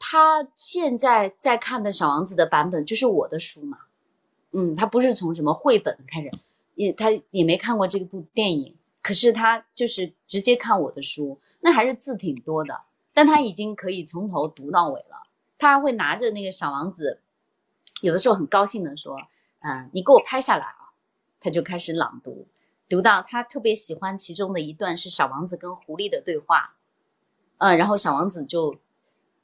[0.00, 3.78] 他现在在看的小王子的版本就是我的书嘛，
[4.52, 6.30] 嗯，他不是从什么绘本开始，
[6.76, 15.24] 也他也没看过这部电影，可是他就是直接看我的书，那还是字挺多的，但他已经可以从头读到尾了。
[15.58, 17.20] 他还会拿着那个小王子，
[18.00, 19.18] 有的时候很高兴的说
[19.66, 20.94] ：“嗯，你给我拍下来啊。”
[21.42, 22.46] 他就开始朗读，
[22.88, 26.76] 读到他特别喜欢其中的一段是小王子跟狐狸的对话，
[27.58, 28.78] 呃，然后小王子就。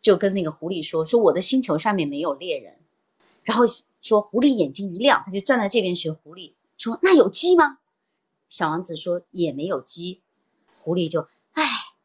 [0.04, 2.76] 就跟那个狐狸说说我的星球上面没有猎人，
[3.42, 3.64] 然后
[4.02, 7.78] 说狐狸眼睛一亮，他就站在这边学狐狸说那有鸡吗？
[8.50, 10.20] 小王子说也没有鸡，
[10.76, 11.64] 狐狸就唉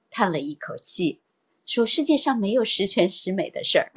[0.10, 1.19] 叹了一口气，
[1.65, 3.91] 说世界上没有十全十美的事儿，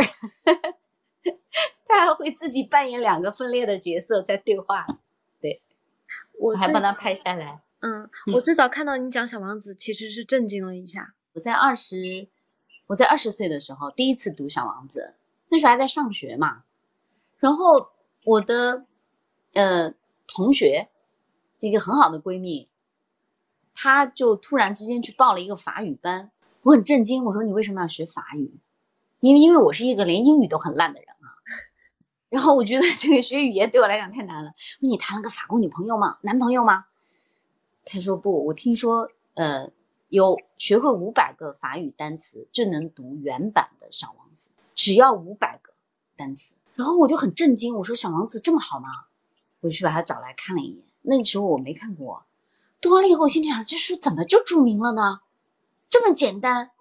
[1.87, 4.85] 他还会自己扮演两个分裂的角色在对话，
[5.41, 5.63] 对
[6.41, 7.63] 我还帮他拍下来。
[7.83, 11.15] 嗯，我最早看到你讲小王子，其实是震惊了一下。
[11.33, 12.29] 我在二十。
[12.89, 15.15] 我在二十岁的时候第一次读《小王子》，
[15.49, 16.65] 那时候还在上学嘛。
[17.39, 17.89] 然后
[18.25, 18.85] 我的
[19.55, 19.95] 呃
[20.27, 20.91] 同学，
[21.61, 22.69] 一个很好的闺蜜，
[23.73, 26.31] 她就突然之间去报了一个法语班。
[26.63, 28.53] 我很震惊，我说你为什么要学法语？
[29.21, 31.33] 因为因为我是一个连英语都很烂的人啊。
[32.29, 34.53] 然后我觉得这个学语言对我来讲太难了。
[34.59, 36.19] 说你谈了个法国女朋友吗？
[36.23, 36.87] 男朋友吗？
[37.87, 39.71] 他说不，我听说呃。
[40.13, 45.73] 有学会五百个法语单词就能读原版的《小王子》，只要五百个
[46.15, 46.53] 单词。
[46.75, 48.91] 然后我就很震惊，我说：“小王子这么好吗？”
[49.61, 50.85] 我去把它找来看了一眼。
[51.01, 52.27] 那个时候我没看过，
[52.79, 55.21] 读完了以后，我心里想：这书怎么就著名了呢？
[55.89, 56.73] 这么简单，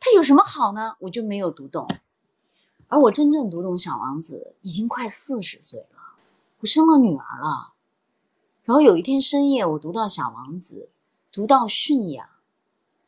[0.00, 0.96] 它有什么好呢？
[1.00, 1.86] 我就没有读懂。
[2.88, 6.16] 而我真正读懂《小王子》已经快四十岁了，
[6.60, 7.74] 我生了女儿了。
[8.62, 10.88] 然后有一天深夜，我读到《小王子》，
[11.30, 12.26] 读到驯养。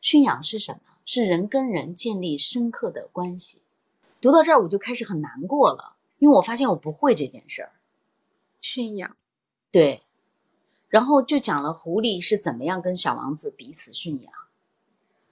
[0.01, 0.79] 驯养是什么？
[1.05, 3.61] 是人跟人建立深刻的关系。
[4.19, 7.71] 读到这儿，我就开始很难过了，因为我发现我不会这件事儿。
[8.59, 9.15] 驯养，
[9.71, 10.01] 对。
[10.89, 14.33] 然后就讲了狐狸是怎么样跟小王子彼此驯养，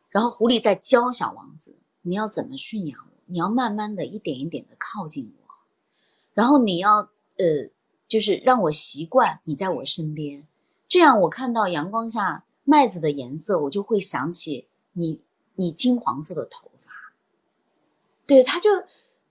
[0.09, 3.17] 然后狐狸在教小王子，你要怎么驯养我？
[3.25, 5.53] 你要慢慢的一点一点的靠近我，
[6.33, 7.69] 然后你要呃，
[8.07, 10.45] 就是让我习惯你在我身边，
[10.87, 15.21] 这样我看到阳光下麦子的颜色，我就会想起你，
[15.55, 16.91] 你金黄色的头发。
[18.27, 18.69] 对，他就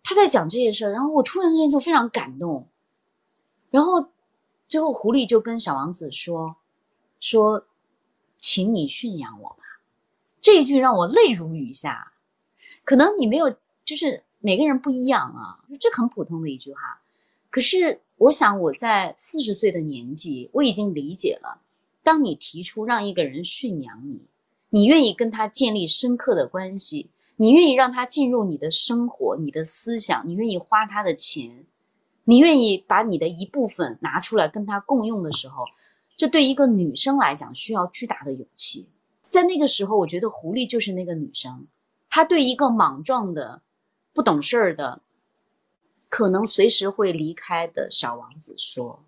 [0.03, 2.67] 他在讲这些事儿，然后我突然之间就非常感动，
[3.71, 4.09] 然后。
[4.67, 6.57] 最后，狐狸就跟小王子说
[7.21, 7.67] ：“说，
[8.39, 9.59] 请你驯养我吧。”
[10.41, 12.15] 这一句让我泪如雨下。
[12.83, 13.55] 可能你没有，
[13.85, 17.03] 就是每个人不一样啊，这很普通的一句话。
[17.51, 21.61] 可是，我想我在四十岁的年纪，我已经理解了。
[22.05, 24.29] 当你提出让一个人驯养你，
[24.69, 31.65] 你愿意跟他建立深刻的关系，你愿意让他进入你的生活、你的思想，你愿意花他的钱。
[32.27, 35.65] 你愿意把你的一部分拿出来跟他共用的时候，
[36.17, 38.87] 这对一个女生来讲需要巨大的勇气。
[39.29, 41.67] 在那个时候，我觉得狐狸就是那个女生，
[42.09, 43.63] 她对一个莽撞的、
[44.15, 45.03] 不懂事儿的、
[46.09, 49.05] 可能随时会离开的小王子说：“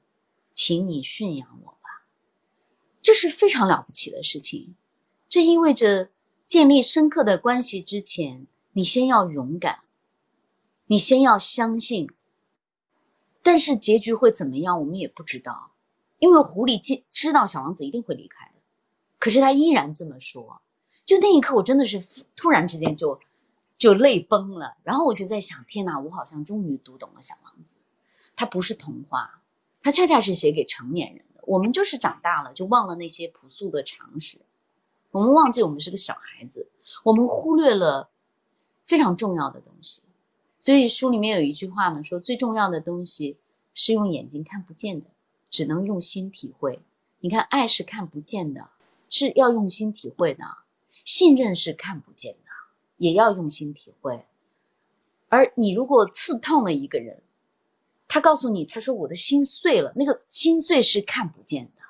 [0.53, 1.76] 请你驯养我。”
[3.07, 4.75] 这是非常了不起的事情。
[5.29, 6.11] 这意味着
[6.45, 9.85] 建立深刻的关系之前，你先要勇敢，
[10.87, 12.11] 你先要相信。
[13.45, 15.71] 但是结局会怎么样，我们也不知道，
[16.19, 18.61] 因为狐狸知知道小王子一定会离开的，
[19.21, 20.61] 可是他依然这么说。
[21.05, 22.05] 就那一刻，我真的是
[22.35, 23.21] 突然之间就
[23.79, 24.77] 就泪崩了。
[24.83, 27.77] 然后我就在想，天哪，我好像终于读懂了小王子，
[28.35, 29.43] 他不是童话，
[29.81, 31.25] 他恰恰是写给成年人。
[31.47, 34.39] 我们就是长大了，就忘了那些朴素的常识，
[35.13, 36.69] 我们忘记我们是个小孩子，
[37.05, 38.11] 我们忽略了
[38.85, 40.03] 非常重要的东西。
[40.59, 43.37] 所以书里面有一句话嘛，说最重要的东西
[43.73, 45.07] 是用眼睛看不见的，
[45.49, 46.81] 只能用心体会。
[47.21, 48.69] 你看，爱是看不见的，
[49.09, 50.45] 是要用心体会的；
[51.05, 52.51] 信任是看不见的，
[52.97, 54.27] 也要用心体会。
[55.29, 57.23] 而你如果刺痛了一个人，
[58.09, 61.83] 他告诉你，他说我的心碎了，那个心碎是看不见的。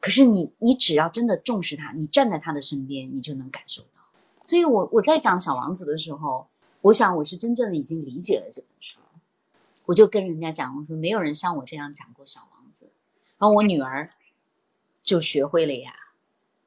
[0.00, 4.02] 可是你，你只要真的重视他，你站在他的身边，你就能感受到。
[4.44, 6.46] 所以我我在讲小王子的时候。
[6.84, 9.00] 我想我是真正的已经理解了这本书，
[9.86, 12.84] 我就跟人家讲，我说没有人像我这样讲过《小王子》，
[13.38, 14.10] 然后我女儿
[15.02, 15.94] 就学会了呀。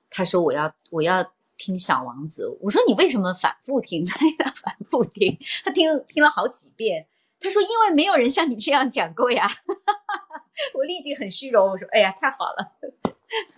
[0.10, 1.24] 她说我要我要
[1.56, 4.04] 听《小王子》，我说你为什么反复听？
[4.04, 4.18] 她
[4.54, 7.06] 反复听，他听听了好几遍。
[7.40, 9.48] 她说因为没有人像你这样讲过呀。
[10.74, 12.74] 我立即很虚荣，我说哎呀太好了。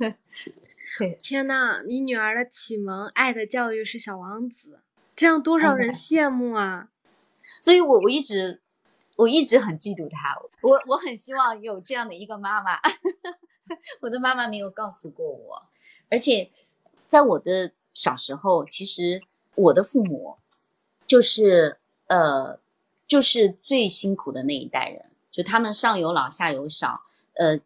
[1.22, 4.76] 天呐，你女儿的启蒙爱的教育是《小王子》。
[5.16, 6.90] 这样多少人羡慕啊！
[7.62, 8.62] 所以，我我一直
[9.18, 10.38] 我一直很嫉妒他。
[10.62, 12.80] 我我很希望有这样的一个妈妈。
[14.02, 15.64] 我的妈妈没有告诉过我，
[16.10, 16.50] 而且
[17.06, 19.22] 在我的小时候，其实
[19.56, 20.38] 我的父母
[21.06, 21.78] 就是
[22.08, 22.60] 呃，
[23.10, 27.02] 就是最辛苦的那一代人，就他们上有老下有小，
[27.34, 27.60] 呃，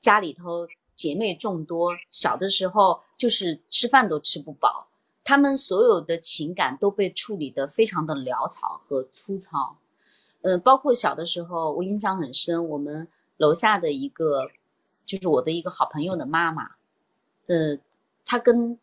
[0.00, 0.66] 家里头
[0.96, 4.88] 姐妹众多，小的时候就是吃饭都吃不饱。
[5.22, 9.76] 他们所有的情感都被处理得非常的潦草和粗糙，
[10.40, 14.50] 呃，包括小的时候，我印象很深，我们楼下的一个，
[15.04, 16.70] 就是我的一个好朋友的妈妈，
[17.46, 17.76] 呃，
[18.24, 18.78] 她跟，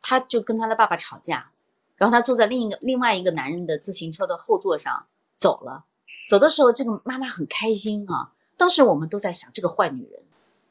[0.00, 1.50] 她就跟她的爸爸吵架，
[1.96, 5.06] 然后她坐在另一个另外一个男人的自行车的后座上
[5.38, 5.86] 走了，
[6.28, 10.20] 走的时候，这个妈妈很开心啊，当时我们都在想这个坏女人，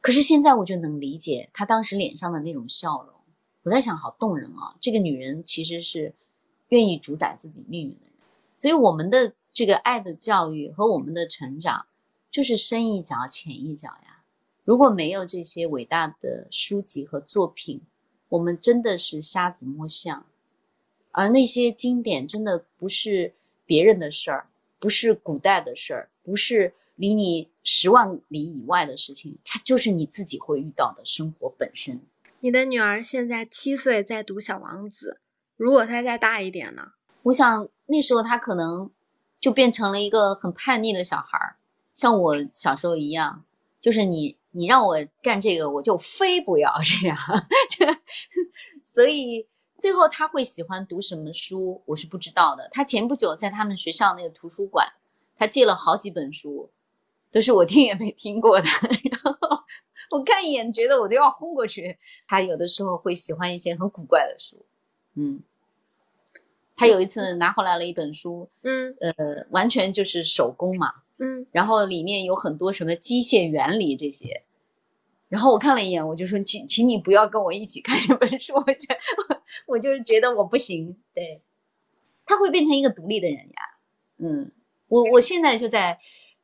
[0.02, 3.14] 可是现在我就能理解她当时脸上的那种笑容。
[3.64, 4.76] 我在想，好动人啊！
[4.80, 6.14] 这个女人其实是
[6.70, 8.14] 愿意主宰自己命运的人，
[8.58, 11.86] 所以我们的这个爱的教育和我们的成长，
[12.30, 14.24] 就是深一脚浅一脚呀。
[14.64, 17.82] 如果没有这些伟大的书籍和作品，
[18.30, 20.26] 我们真的是瞎子摸象。
[21.12, 23.34] 而那些经典，真的不是
[23.66, 24.48] 别人的事儿，
[24.80, 32.02] 不是古代的事儿，不是离你十万里以外的事情，它就是你自己会遇到的生活本身。
[32.40, 35.20] 你的女儿现在七岁，在读《小王子》。
[35.56, 36.94] 如果她再大一点呢？
[37.24, 38.92] 我想那时候她可能
[39.40, 41.58] 就变成了一个很叛逆的小孩儿，
[41.94, 43.44] 像我小时候一样，
[43.82, 47.18] 就是你你让我干这个，我就非不要这样。
[48.84, 49.48] 所以
[49.78, 52.70] 最后他会喜欢读什么书，我是不知道的。
[52.72, 54.88] 他前不久在他们学校那个图书馆，
[55.38, 56.70] 他借了好几本书，
[57.32, 58.68] 都是我听 也没听过的。
[59.12, 59.64] 然后。
[60.10, 61.98] 我看一眼，觉得我都要昏过去。
[62.30, 64.64] 他有的时候会喜欢一些很古怪的书，
[65.16, 65.44] 嗯。
[66.78, 71.46] 他有一次拿回来了一本书，嗯，呃，完全就是手工嘛，嗯。
[71.52, 74.44] 然后里面有很多什么机械原理这些，
[75.28, 80.98] 然后我看了一眼，我就说，请，请你不要跟我一起看这本书，我我我就是觉得我不行。
[81.14, 81.42] 对，
[82.26, 83.78] 他会变成一个独立的人呀，
[84.18, 84.52] 嗯。
[84.88, 86.00] 我我现在就在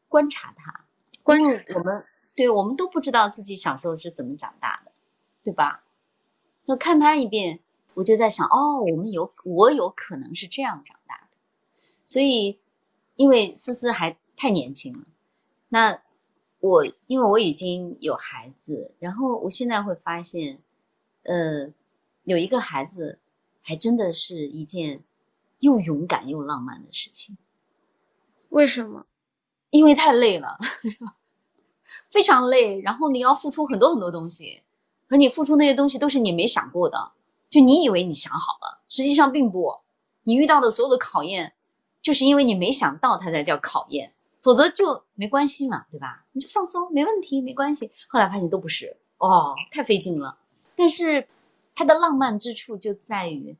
[0.10, 0.86] 观察他，
[1.24, 2.06] 观察我们。
[2.36, 4.92] 对我们都不知道自己小时候是怎么长大的，
[5.44, 5.84] 对吧？
[6.66, 7.60] 就看他一遍，
[7.94, 11.38] 我就在想，哦，我们有我有可能是这样长大的。
[12.08, 12.60] 所以，
[13.18, 15.06] 因为思思还太年轻了，
[15.70, 16.02] 那
[16.60, 20.60] 我因为我已经有孩子，然后我现在会发现，
[21.22, 21.72] 呃，
[22.24, 23.20] 有一个孩子
[23.62, 25.04] 还真的是一件
[25.60, 27.38] 又勇敢又浪漫的事情。
[28.50, 29.06] 为什么？
[29.72, 30.58] 因为太累了？
[32.10, 34.62] 非常累，然后你要付出很多很多东西，
[35.10, 37.12] 而你付出那些东西都是你没想过的，
[37.50, 39.80] 就你以为你想好了，实际上并不。
[40.24, 41.54] 你遇到的所有的考验，
[42.02, 46.26] 就是因为你没想到它才叫考验，否则就没关系嘛，对吧？
[46.32, 47.92] 你就放松，没问题，没关系。
[48.08, 50.38] 后来发现都不是，哦，太费劲了。
[50.76, 51.28] 但是
[51.76, 53.58] 它的浪漫之处就在于，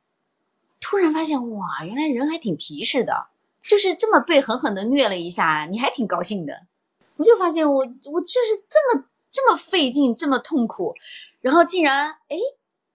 [0.80, 3.28] 突然发现哇，原来人还挺皮实的，
[3.62, 6.68] 就是这么被狠狠的虐了一下，你还挺高兴的。
[7.16, 10.94] 我就发现我我就是这么这么费劲这么痛苦，
[11.42, 12.38] 然后竟然哎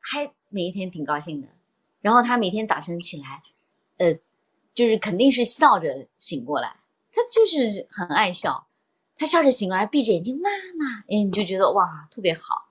[0.01, 1.49] 还每一天挺高兴的，
[2.01, 3.43] 然后他每天早晨起来，
[3.99, 4.19] 呃，
[4.75, 6.77] 就是肯定是笑着醒过来，
[7.13, 8.67] 他就是很爱笑，
[9.17, 10.49] 他笑着醒过来闭着眼睛妈
[10.79, 12.68] 妈，哎你就觉得哇特别好，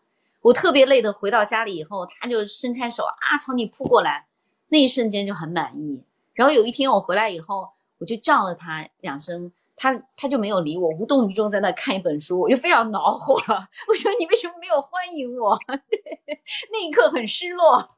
[0.47, 4.27] 我特别累的回到家里以后，他就伸开手啊朝你扑过来，
[4.69, 6.01] 那一瞬间就很满意。
[6.33, 9.51] 然后有一天我回来以后，我就叫了他两声。
[9.79, 13.35] 他他就没有理我，无动于衷在那看一本书，我就非常恼火。
[13.87, 15.55] 我说你为什么没有欢迎我？
[15.87, 16.41] 对，
[16.71, 17.95] 那一刻很失落。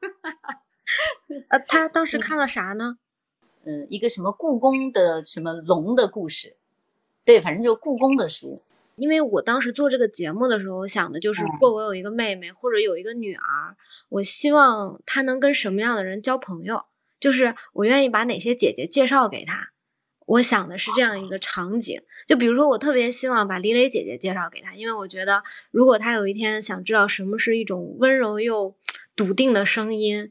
[1.48, 2.98] 呃，他当时看了啥呢？
[3.64, 6.56] 嗯，一个什么故宫的什么龙的故事，
[7.24, 8.60] 对，反正就故宫的书。
[9.00, 13.74] 因为我当时做这个节目的时候，想的就是，如果我有一个妹妹或者有一个女儿，
[14.10, 16.84] 我希望她能跟什么样的人交朋友，
[17.18, 19.70] 就是我愿意把哪些姐姐介绍给她。
[20.26, 28.76] 我想的是这样一个场景，就比如说，我特别希望把李磊姐姐介绍给她，因为我觉得，如果她有一天想知道什么是一种温柔又
[29.16, 30.30] 笃定的声音，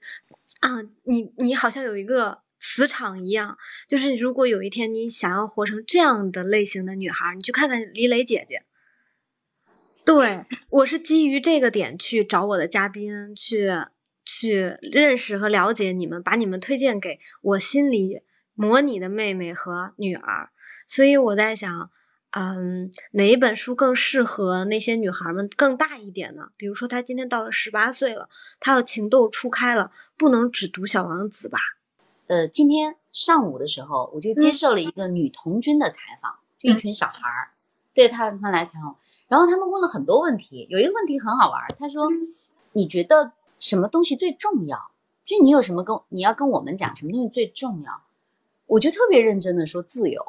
[0.60, 3.58] 啊，你你好像有一个磁场一样，
[3.88, 8.64] 就是如果有一天你想要活成这样的类型的女孩，你去看看李磊姐姐。
[10.06, 13.70] 对我是基于这个点去找我的嘉宾，去
[14.26, 18.22] 去认识和了解你们，把你们推荐给我心里。
[18.56, 20.50] 模拟的妹妹和女儿，
[20.86, 21.90] 所以我在想，
[22.32, 26.50] 嗯，哪一本书更适合那些女孩们更大一点呢？
[26.58, 28.28] 比如说，她今天到了十八岁了，
[28.60, 31.58] 她的情窦初开了，不能只读小王子吧？
[32.30, 37.50] 呃，今天上午的时候，我就接受了一个女童军的采访，就一群小孩儿，
[37.92, 38.96] 对他们来采访，
[39.28, 42.08] 然后他们问了很多问题，有一个问题很好玩，他说
[42.74, 44.92] ：“你觉得什么东西最重要？
[45.26, 48.04] 就你有什么跟你要跟我们讲，什么东西最重要？”
[48.68, 50.24] 我就特别认真的说，自由，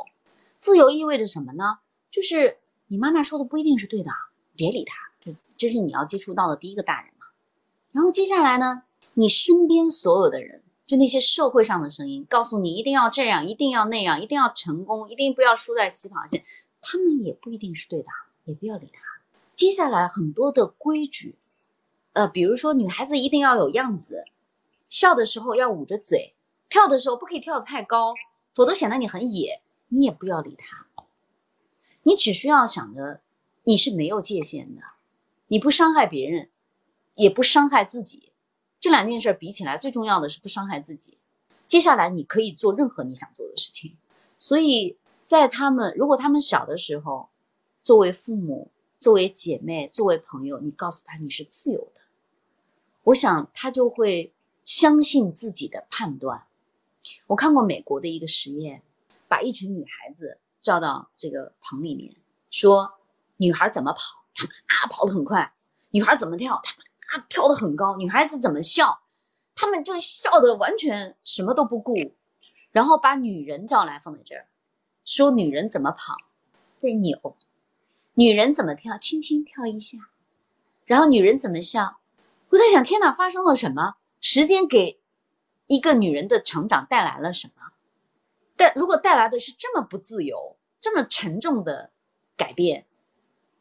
[0.57, 1.81] 自由意味着什么呢？
[2.11, 4.11] 就是你妈妈说的不一定是对的，
[4.57, 7.27] 别理他，这这是你要接触到的第一个大人嘛。
[7.93, 16.45] 然后接下来呢，你身边所有的人，就那些社会上的声音，告诉你一定要这样，一定要那样，一定要成功，一定不要输在起跑线，
[16.81, 18.09] 他们也不一定是对的，
[18.45, 19.01] 也不要理他。
[19.55, 21.37] 接下来很多的规矩，
[22.15, 24.25] 呃，比如说女孩子一定要有样子，
[24.89, 26.35] 笑的时候要捂着嘴，
[26.69, 28.17] 跳的时候不可以跳得太高。
[28.53, 30.89] 否则显得你很野，你也不要理他。
[32.03, 33.21] 你只需要想着，
[33.63, 34.83] 你是没有界限的，
[35.47, 36.51] 你不伤害别人，
[37.15, 38.30] 也不伤害自己。
[38.81, 41.19] 这两件事比起来，最重要的是不伤害自己。
[41.67, 43.97] 接下来你可以做任何你想做的事情。
[44.39, 47.29] 所以在他们如果他们小的时候，
[47.83, 52.01] 作为父母、作为姐妹、作为朋友，你告诉他你是自由的，
[53.05, 54.33] 我想他就会
[54.65, 56.47] 相信自己的判断。
[57.27, 58.83] 我看过美国的一个实验，
[59.29, 62.15] 把一群女孩子叫到这个棚里面，
[62.51, 62.93] 说
[63.37, 64.01] 女孩怎么跑，
[64.35, 65.53] 她们啊跑得很快；
[65.91, 69.01] 女孩怎么跳，她们啊跳得很高，女孩子怎么笑，
[69.55, 72.15] 他们就笑得完全什么都不顾，
[72.71, 74.47] 然后把女人叫来放在这儿，
[75.05, 76.17] 说女人怎么跑，
[76.79, 77.37] 在扭，
[78.15, 79.99] 女人怎么跳，轻轻跳一下，
[80.85, 81.99] 然后女人怎么笑，
[82.51, 83.97] 我在想，天哪，发生了什么？
[84.21, 85.01] 时间给
[85.67, 87.73] 一个女人的成长带来了什么？
[88.57, 91.91] 但如果带来的是这么不自由、这么沉重的
[92.37, 92.87] 改变，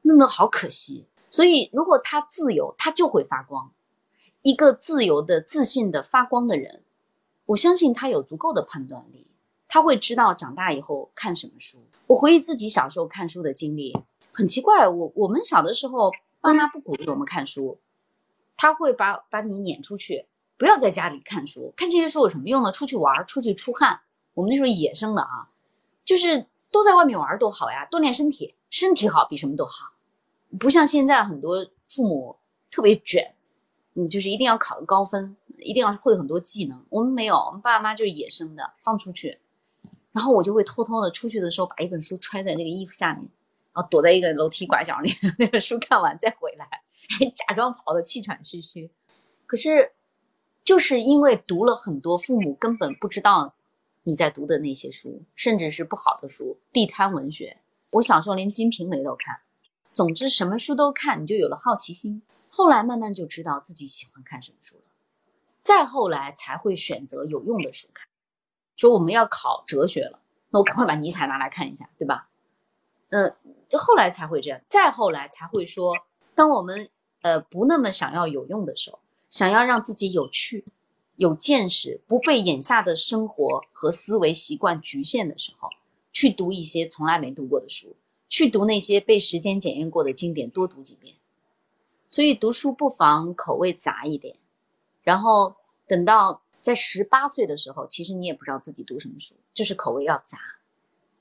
[0.03, 1.07] 那么好可惜。
[1.31, 3.71] 所以，如果他自由，他就会发光。
[4.41, 6.81] 一个自由的、自信的发光的人，
[7.47, 9.27] 我相信他有足够的判断力，
[9.67, 11.77] 他会知道长大以后看什么书。
[12.07, 13.93] 我回忆自己小时候看书的经历，
[14.31, 14.87] 很奇怪。
[14.87, 16.11] 我我们小的时候，
[16.41, 17.79] 爸妈不鼓励我们看书，
[18.55, 20.25] 他会把把你撵出去，
[20.57, 21.73] 不要在家里看书。
[21.75, 22.71] 看这些书有什么用呢？
[22.71, 23.99] 出去玩，出去出汗。
[24.33, 25.49] 我们那时候野生的啊，
[26.05, 29.91] 就是都在外面玩多好呀，锻炼身体，身体好比什么都好。
[30.57, 32.35] 不像现在很多父母
[32.71, 33.33] 特别卷，
[33.93, 36.83] 嗯就是一定要考个高分，一定要会很多技能。
[36.89, 39.37] 我们没有，我们爸爸妈就是野生的，放出去，
[40.11, 43.29] 然后我就会偷偷的出去的时候把一本书揣在那个衣服下面，
[43.73, 46.67] 然后躲在一个楼梯拐角里， 那本书看完再回来，
[47.33, 48.89] 假装跑得气喘吁吁。
[49.45, 49.91] 可是
[50.63, 53.53] 就是因为读了很多父母根本不知道。
[54.03, 57.57] 你在读的那些书，甚至是不好的书，地摊文学。
[57.91, 59.37] 我小时候连《金瓶梅》都看，
[59.99, 62.21] 总之什么书都看，你就有了好奇心。
[62.47, 64.83] 后来慢慢就知道自己喜欢看什么书了，
[65.59, 68.07] 再后来才会选择有用的书看。
[68.77, 70.21] 说我们要考哲学了，
[70.51, 72.29] 那我赶快把尼采拿来看一下，对吧？
[73.09, 73.35] 呃，
[73.67, 75.93] 就后来才会这样，再后来才会说，
[76.33, 76.89] 当我们
[77.21, 80.63] 呃不那么想要有用的时候，想要让自己有趣。
[81.17, 85.67] 有见识，不被眼下的生活和思维习惯局限的时候，
[86.13, 87.97] 去读一些从来没读过的书，
[88.29, 91.15] 去读那些被时间检验过的经典，多读几遍。
[92.07, 94.37] 所以读书不妨口味杂一点，
[95.03, 95.55] 然后
[95.85, 100.37] 等到在十八岁的时候，其实你也不知道自己读什么书，就是口味要杂。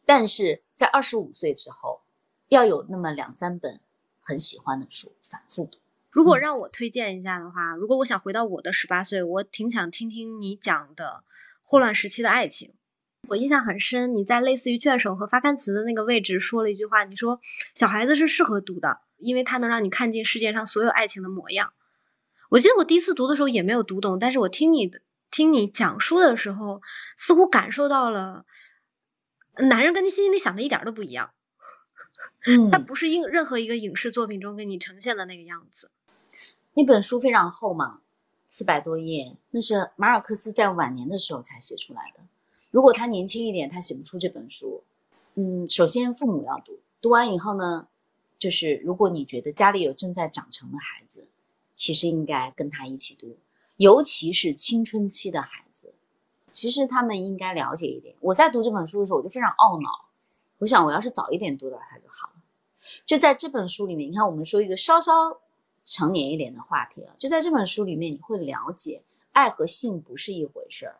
[0.06, 2.00] 但是在二十五岁之后，
[2.48, 3.80] 要有那么两三本
[4.20, 5.78] 很喜欢的书，反复读。
[6.10, 11.22] 如果让我推荐一下的话，如果我想回到我的十八岁，我挺想听听你讲的
[11.62, 12.72] 霍乱时期的爱情。
[13.28, 17.40] 我印象很深，你在类似于卷首和发刊词的那个位置说了一句话，你说
[17.74, 21.72] 小孩子是适合读的，因为它能让你看尽世界上所有爱情的模样。
[22.50, 26.80] 我记得我第一次读的时候也没有读懂，但是我听你的听你讲书的时候，
[27.16, 28.46] 似乎感受到了
[29.56, 31.30] 男人跟你心里想的一点都不一样。
[32.46, 35.90] 嗯，它不是影任何一个影视作品中给你呈现的那个样子。
[36.74, 38.00] 那本书非常厚嘛，
[38.48, 42.22] 四百多页，那是马尔克斯在晚年的时候才写出来的。
[42.70, 44.82] 如果他年轻一点，他写不出这本书。
[45.34, 47.88] 嗯，首先父母要读，读完以后呢，
[48.38, 51.26] 就是如果你觉得家里有正在长成的孩子，
[51.74, 53.36] 其实应该跟他一起读，
[53.76, 55.92] 尤其是青春期的孩子，
[56.50, 58.14] 其实他们应该了解一点。
[58.20, 60.08] 我在读这本书的时候，我就非常懊恼，
[60.58, 62.34] 我想我要是早一点读到它就好了。
[63.06, 65.40] 就在这本书里面，你看我们说一个稍稍。
[65.90, 69.00] 成年一点的话题了，就在这本书里面，你会了解
[69.32, 70.96] 爱和性不是一回事儿，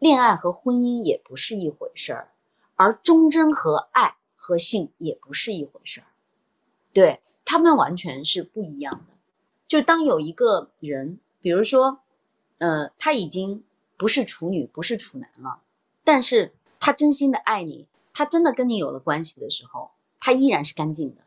[0.00, 2.32] 恋爱和婚姻也不是一回事儿，
[2.74, 6.06] 而忠贞和爱和性也不是一回事儿，
[6.94, 9.14] 对他们完全是不一样的。
[9.68, 12.00] 就当有一个人，比如说，
[12.60, 13.62] 呃，他已经
[13.98, 15.60] 不是处女，不是处男了，
[16.02, 21.20] 但是他真心的爱你，他真的跟你有了关系的时候，他依然是干净的。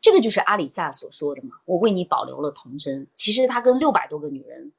[0.00, 3.06] 这个就是阿里萨所说的嘛，我为你保留了童真。
[3.14, 4.72] 其实他跟六百多个女人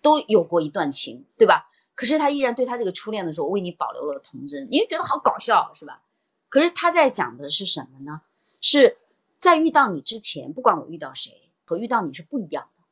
[0.00, 1.68] 都有过一段情，对吧？
[1.98, 6.00] 可是他依然对他这个初恋的时候，为你保留了童真，你就觉得好搞笑，是吧？
[6.48, 8.20] 可是他在讲的是什么呢？
[8.60, 8.98] 是
[9.36, 12.84] 在遇到你之前，不管我遇到谁和遇到你是不一样的。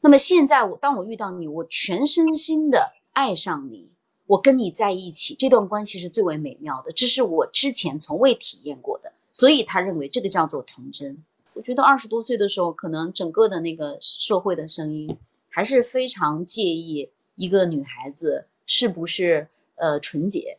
[0.00, 3.90] 那么现在我当我遇到你，我全身心的爱上你，
[4.24, 9.12] 我跟你在一起，这段关系是最为美妙的，这是我之前从未体验过的。
[9.34, 11.22] 所以他认为这个叫做童真。
[11.52, 15.18] 我觉得二十多岁的时候，可能整个的那个社会的声音
[15.50, 20.58] 还是非常介意一个女孩子是不是呃纯洁。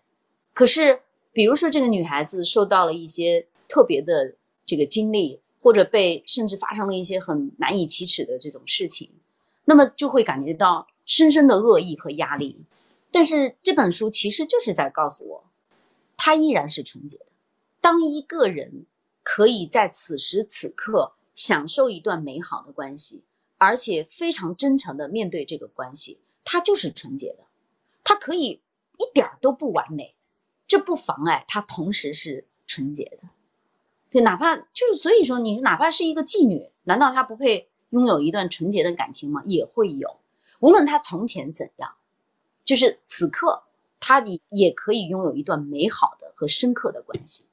[0.53, 1.01] 可是，
[1.31, 4.33] 比如说这个女孩子受到了一些特别的
[4.65, 9.11] 这个经历，或者被甚至发生了一些很难以启齿的这种事情，
[9.65, 12.61] 那么就会感觉到深深的恶意和压力。
[13.11, 15.43] 但是这本书其实就是在告诉我，
[16.15, 17.25] 她依然是纯洁的。
[17.81, 18.85] 当一个人
[19.23, 23.23] 可以在此时此刻享受一段美好的关系，
[23.57, 26.19] 而且非常真诚的面对这个关系，
[26.51, 27.43] 他就是纯洁的。
[28.03, 28.59] 他可以
[28.97, 30.15] 一点都不完美，
[30.65, 33.29] 这不妨碍他同时是纯洁的。
[34.09, 39.43] 对，哪怕就是所以说，你哪怕是一个妓女，难道她不配拥有一段纯洁的感情吗？
[39.45, 40.17] 也会有。
[40.59, 41.93] 无论她从前怎样，
[42.65, 43.61] 就是此刻
[43.99, 47.45] 她也也可以拥有一段美好的和深刻的关系。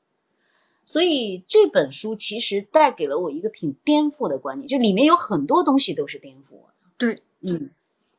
[0.86, 6.74] 所以这本书其实带给了我一个挺颠覆的观念，就里面有很多东西都是颠覆我的。
[6.96, 7.70] 对，嗯，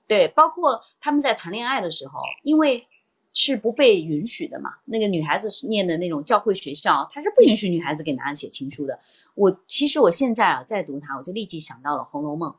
[0.08, 2.88] 对，包括他们在谈恋爱的时候，因为
[3.34, 4.76] 是不被允许的嘛。
[4.86, 9.00] 那个女孩子念的那种教会学校，她是不允许女孩子给男人写情书的。
[9.36, 12.52] 我其实我现在啊在读它，我就立即想到了《红楼梦》。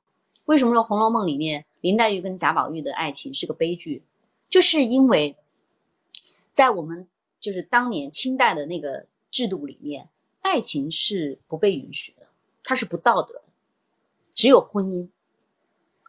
[0.44, 4.03] 为什么说《红楼梦》里面林黛玉跟贾宝玉的爱情是个悲剧？
[4.49, 5.36] 就是因为
[6.53, 7.09] 在我们
[7.40, 9.07] 就是当年清代的那个。
[9.30, 10.09] 制度里面，
[10.40, 12.28] 爱情是不被允许的，
[12.64, 13.42] 它是不道德的，
[14.32, 15.11] 只有婚姻。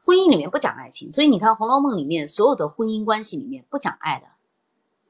[0.10, 4.26] 婚姻里面不讲爱情，所以你看《红楼梦》里面所有的婚姻关系里面不讲爱的，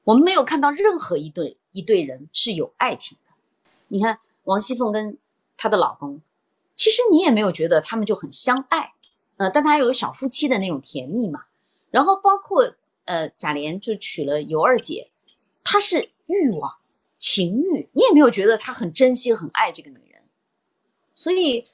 [0.03, 3.33] 我们没有看到任何一对一对人是有爱情的。
[3.87, 5.17] 你看王熙凤跟
[5.55, 6.21] 她的老公，
[6.75, 8.91] 其实你也没有觉得他们就很相爱，
[9.37, 11.45] 呃，但他有小夫妻的那种甜蜜嘛。
[11.91, 12.75] 然后包括
[13.05, 15.09] 呃贾琏就娶了尤二姐，
[15.63, 16.75] 他是欲望。
[17.17, 20.21] 情欲，你也没有觉得他很珍惜、很爱这个女人，
[21.13, 21.65] 所以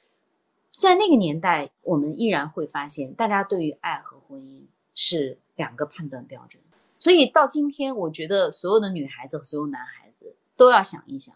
[0.76, 6.62] 在那个年代，我们依然会发现，大家对于爱和婚姻是两个判断标准。
[6.98, 11.34] 所以到今天，我觉得所有的女孩子和所有男孩子都要想一想，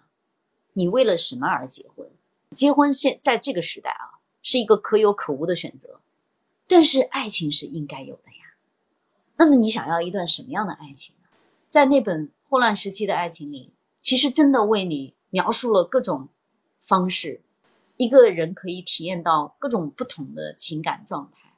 [0.74, 2.08] 你为了什么而结婚？
[2.54, 6.00] 结婚现在这个时代啊，是一个可有可无的选择，
[6.66, 8.54] 但是爱情是应该有的呀。
[9.36, 11.28] 那么你想要一段什么样的爱情呢？
[11.68, 13.72] 在那本霍乱时期的爱情里。
[14.02, 16.30] 其实真的为你描述了各种
[16.80, 17.42] 方式，
[18.00, 21.52] 一个人可以体验到各种不同的情感状态，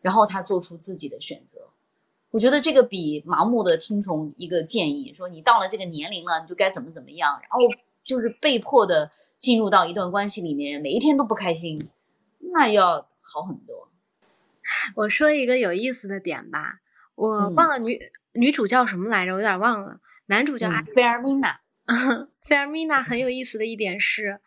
[0.00, 1.68] 然后他做出自己的选择。
[2.32, 7.60] 我觉得这个比盲目的听从一个建议，说你到了这个年龄了，你就该怎么怎么样，然后
[8.02, 9.08] 就是被迫的
[9.38, 11.88] 进入到一段关系里面，每一天都不开心，
[12.52, 13.88] 那要好很多。
[14.96, 16.80] 我说一个有意思的点吧，
[17.14, 20.00] 我忘了女女主叫什么来着，我有点忘了。
[20.26, 21.60] 男主叫菲尔米娜，
[22.40, 24.40] 菲尔米娜很有意思的一点是，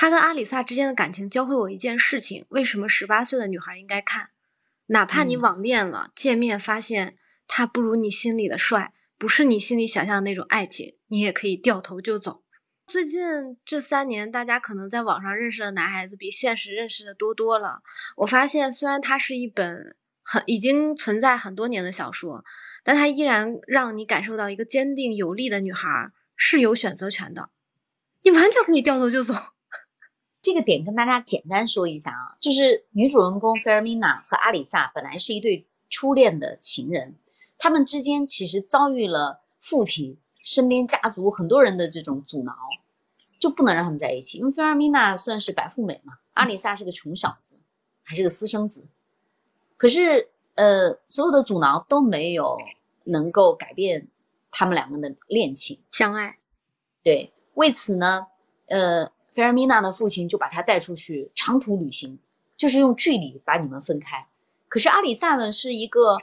[0.00, 4.30] 他跟阿里萨之间的感情教会我一件事情：为什么十八岁的女孩应该看？
[4.86, 12.42] 哪怕你网恋了，见面发现他不如你心里的帅，不是你心里想象的那种爱情，你也可以掉头就走。
[12.86, 17.82] 最近这三年，大家可能在网上认识的男孩子比现实认识的多多了。
[18.16, 22.42] 我发现，虽然它是一本很已经存在很多年的小说。
[22.82, 27.50] 但它依然让你感受到一个坚定有力的女孩是有选择权的，
[28.22, 29.34] 你完全可以掉头就走。
[30.42, 37.16] 这个点跟大家简单说一下啊，就是女主人公菲尔米娜和阿里萨本来是一对初恋的情人，
[37.58, 42.52] 他们之间其实遭遇了父亲、身边家族很多人的这种阻挠，
[43.38, 44.38] 就不能让他们在一起。
[44.38, 47.56] 因为菲尔米娜算是白富美嘛，阿里萨是个穷小子，
[48.02, 48.84] 还是个私生子，
[49.76, 50.30] 可是。
[50.56, 52.58] 呃，所有的阻挠都没有
[53.04, 54.08] 能够改变
[54.50, 56.36] 他们两个的恋情相爱。
[57.02, 58.26] 对，为此呢，
[58.66, 62.18] 呃，菲尔米娜的父亲就把她带出去长途旅行，
[62.56, 64.26] 就是用距离把你们分开。
[64.68, 66.18] 可是阿里萨呢，是一个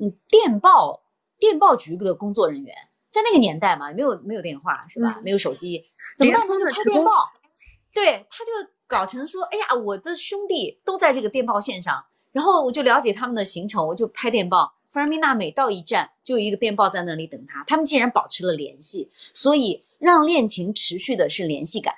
[0.00, 1.02] 嗯电报
[1.38, 2.74] 电报局的工作人员，
[3.10, 5.20] 在那个年代嘛，没有没有电话是吧？
[5.24, 5.84] 没有手机，
[6.16, 6.42] 怎么办？
[6.42, 7.10] 他就拍电报。
[7.94, 8.50] 对，他就
[8.86, 12.04] 搞成说，哎呀，我的兄弟都在这个电报线上。
[12.30, 14.74] 然后我就了解他们的行程，我就拍电报。
[14.90, 17.64] 弗尔米娜每到一站，就有一个电报在那里等他。
[17.66, 21.94] 他们竟然保持了联系，所以让恋情持续的是联系感，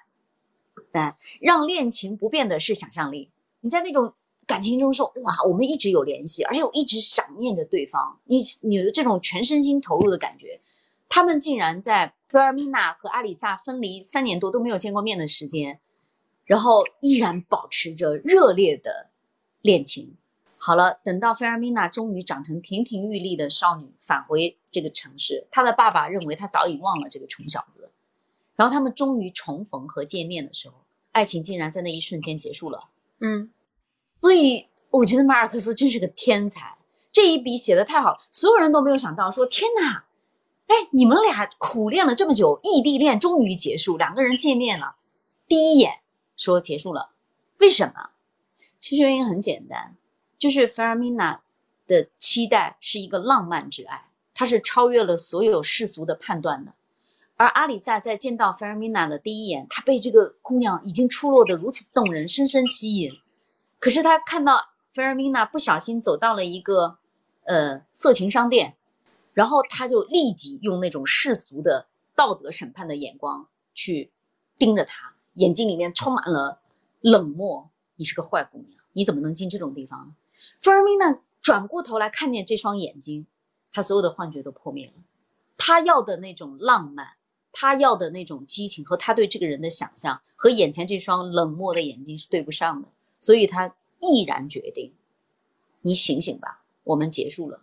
[0.92, 3.30] 但让恋情不变的是想象力。
[3.60, 4.12] 你在那种
[4.46, 8.18] 感情中说哇，我们一直有联系，而且我一直想念着对方。
[8.24, 10.60] 你你的这种全身心投入的感觉，
[11.08, 15.80] 他们竟然在弗尔米娜和阿里萨分离三年多都没有见过面的时间，
[16.44, 19.10] 然后依然保持着热烈的
[19.60, 20.16] 恋情。
[20.56, 27.90] 好了，等到菲尔米娜终于长成亭亭玉立的少女返回这个城市，她的爸爸认为她早已忘了这个穷小子。
[28.60, 30.74] 然后他们终于重逢和见面的时候，
[31.12, 32.90] 爱情竟然在那一瞬间结束了。
[33.20, 33.50] 嗯，
[34.20, 36.76] 所以我觉得马尔克斯真是个天才，
[37.10, 40.04] 这一笔写的太好了，所有人都没有想到说天哪，
[40.66, 44.96] 哎，你们俩苦练了这么久，异地恋终于结束，两个人见面了，
[45.48, 46.00] 第一眼
[46.36, 47.12] 说结束了，
[47.60, 48.10] 为什么？
[48.78, 49.96] 其实原因很简单。
[50.38, 51.40] 就是菲尔米娜
[51.86, 56.74] 的期待是一个浪漫之爱，它是超越了所有世俗的判断的。
[57.40, 63.10] 而阿里萨在见到菲尔米娜的第一眼，他被这个姑娘已经出落得如此动人，深深吸引。
[63.78, 66.98] 可是他看到菲尔米娜不小心走到了一个
[67.44, 68.76] 呃色情商店，
[69.32, 74.10] 然后他就立即用那种世俗的道德审判的眼光去
[74.58, 76.60] 盯着她，眼睛里面充满了
[77.00, 77.70] 冷漠。
[77.96, 80.14] 你是个坏姑娘，你怎么能进这种地方？
[80.58, 83.26] 菲尔米娜转过头来看见这双眼睛，
[83.72, 84.92] 她所有的幻觉都破灭了。
[85.56, 87.14] 她要的那种浪漫，
[87.52, 92.88] 他要的那种激情，和他对这个人的想象，和眼前这双冷漠的眼睛是对不上的。
[93.18, 94.92] 所以他毅然决定：
[95.82, 97.62] 你醒醒吧，我们结束了。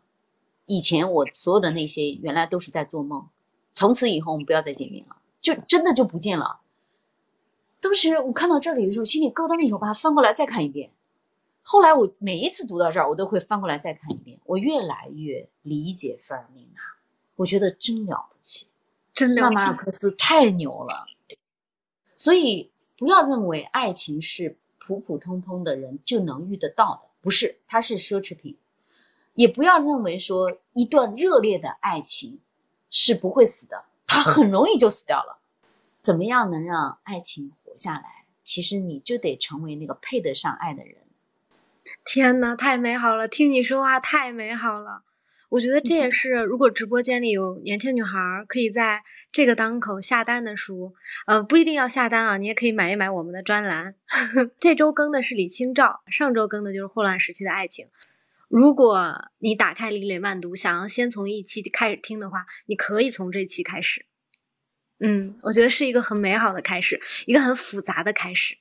[0.65, 3.27] 以前我所有的那些，原来都是在做梦。
[3.73, 6.61] 从此以后，我们不要再见面了，就真的就不见了。
[7.79, 10.91] 当时我看到这里的时候，心里咯噔一声，把它翻过来再看一遍。
[11.61, 14.39] 后来我每一次读到这儿，我都会翻过来再看一遍。
[14.45, 16.81] 我越来越理解费尔米娜，
[17.35, 18.67] 我觉得真了不起，
[19.17, 21.07] 真纳马尔克斯太牛了。
[22.15, 28.55] 所以不要认为爱情是普普通通的人就能遇得到的，不是，它是奢侈品。
[29.33, 32.39] 也不要认为说一段热烈的爱情
[32.91, 35.39] 是不会死的，它很容易就死掉了。
[35.99, 38.25] 怎么样能让爱情活下来？
[38.43, 40.97] 其实你就得成为那个配得上爱的人。
[42.05, 43.27] 天哪，太美好了！
[43.27, 45.03] 听你说话太美好了。
[45.49, 50.93] 我觉得这也是，如果直播间里有年轻女孩可以在这个当口下单的书，
[51.25, 53.95] 呃，不一定要下单啊，你也可以买一买我们的专栏。
[54.59, 57.87] 这周更的是李清照，上周更的就是霍乱时期的爱情。
[58.49, 64.05] 如果你打开李磊慢读，想要先从一期开始听的话，你可以从这期开始。
[64.99, 68.57] 嗯，我觉得是一个很美好的开始，一个很复杂的开始。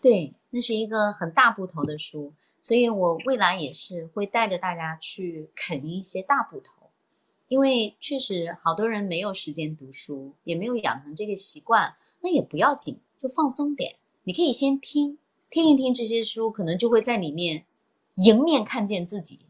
[0.00, 6.90] 对，那是一个很大部头的书，所以我未来也是会带着大家去啃一些大部头，
[7.48, 13.96] 因为确实好多人没有时间读书，也没有养成这个习惯，那也不要紧，就放松点。
[14.24, 15.18] 你可以先听
[15.50, 17.64] 听一听这些书，可能就会在里面
[18.14, 19.40] 迎面看见自己。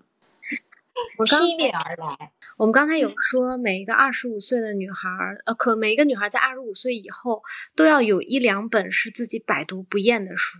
[1.18, 2.32] 我劈面而来。
[2.56, 7.42] 我们刚才有说，每一个二十五岁的女孩儿，呃，可每一个女孩在二十五岁以后，
[7.74, 10.58] 都要有一两本是自己百读不厌的书。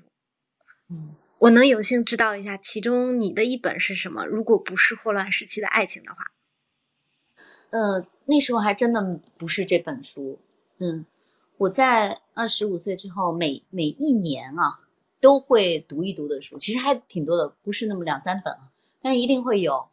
[0.88, 4.24] 嗯，我能有幸知道一下，其中你的一本是什么？
[4.24, 6.30] 如果不是霍乱时期的爱情的话，
[7.70, 10.38] 呃，那时候还真的不是这本书。
[10.78, 11.05] 嗯，
[11.57, 14.82] 我在二十五岁之后，每每一年啊，
[15.20, 18.70] 都会读一读的书，其实还挺多的，不是那么两三本啊，
[19.01, 19.88] 但是一定会有。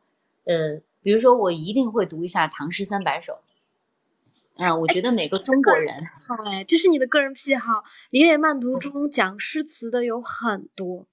[0.45, 3.33] 呃，比如说，我一定会读一下《唐诗三百首》。
[4.57, 5.91] 嗯，我觉得每个中国人，
[6.45, 7.83] 哎，这是你的个人癖好。
[8.11, 11.07] 李野慢读中讲诗词的有很多，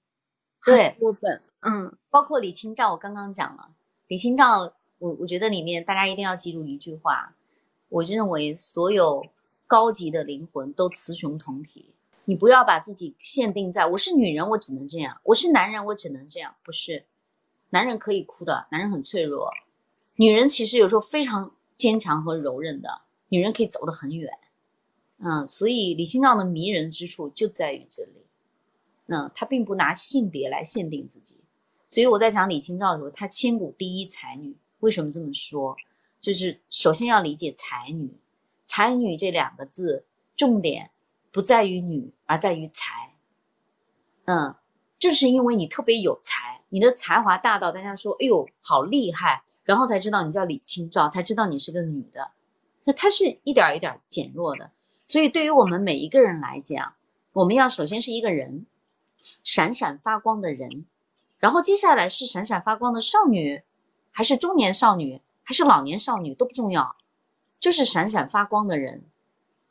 [0.65, 2.91] 对，多本，嗯，包括李清照。
[2.91, 3.69] 我刚刚讲了
[4.07, 7.35] 李清照，我我觉得里面大家一定要记住一句话，
[7.89, 9.25] 我认为所有
[9.65, 11.93] 高级的灵魂都雌雄同体。
[12.25, 17.05] 你不要把自己限定在我是女人，我只能这样；我是男人，我只能这样，不是。
[17.69, 19.49] 男人可以哭的，男人很脆弱；
[20.15, 24.29] 女人其实有时候非常坚强和柔韧的，女人可以走得很远。
[25.19, 28.26] 嗯，所以李清照的迷人之处就在于这里。
[29.07, 31.39] 那她并不拿性别来限定自己，
[31.87, 34.55] 所以我在讲李清照的时候，她千古第一才女。
[34.81, 35.75] 为什么这么说？
[36.19, 38.15] 就是首先要理解才女，
[38.65, 40.05] 才女这两个字，
[40.35, 40.91] 重点
[41.31, 43.15] 不在于女，而在于才。
[44.25, 44.53] 嗯，
[44.99, 46.61] 就是因为你特别有才。
[46.69, 52.31] 你的才华大到大家说，哎呦，好厉害，然后才知道你叫李清照，才知道你是个女的，
[52.83, 54.69] 那她是一点一点减弱的。
[55.07, 56.93] 所以对于我们每一个人来讲，
[57.33, 58.65] 我们要首先是一个人，
[59.43, 60.85] 闪闪发光的人，
[61.39, 63.61] 然后接下来是闪闪发光的少女，
[64.11, 66.95] 还是中年少女，还是老年少女都不重要，
[67.59, 69.03] 就是闪闪发光的人，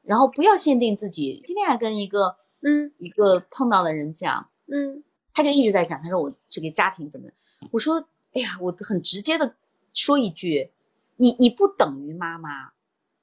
[0.03, 1.41] 然后不要限定自己。
[1.45, 5.03] 今天还跟一个嗯一个碰到的人讲，嗯。
[5.39, 7.29] 他就一直在讲，他说我这个家庭怎么？
[7.71, 8.03] 我说，
[8.33, 9.55] 哎呀，我很直接的
[9.93, 10.73] 说一句，
[11.17, 12.73] 你你不等于妈妈，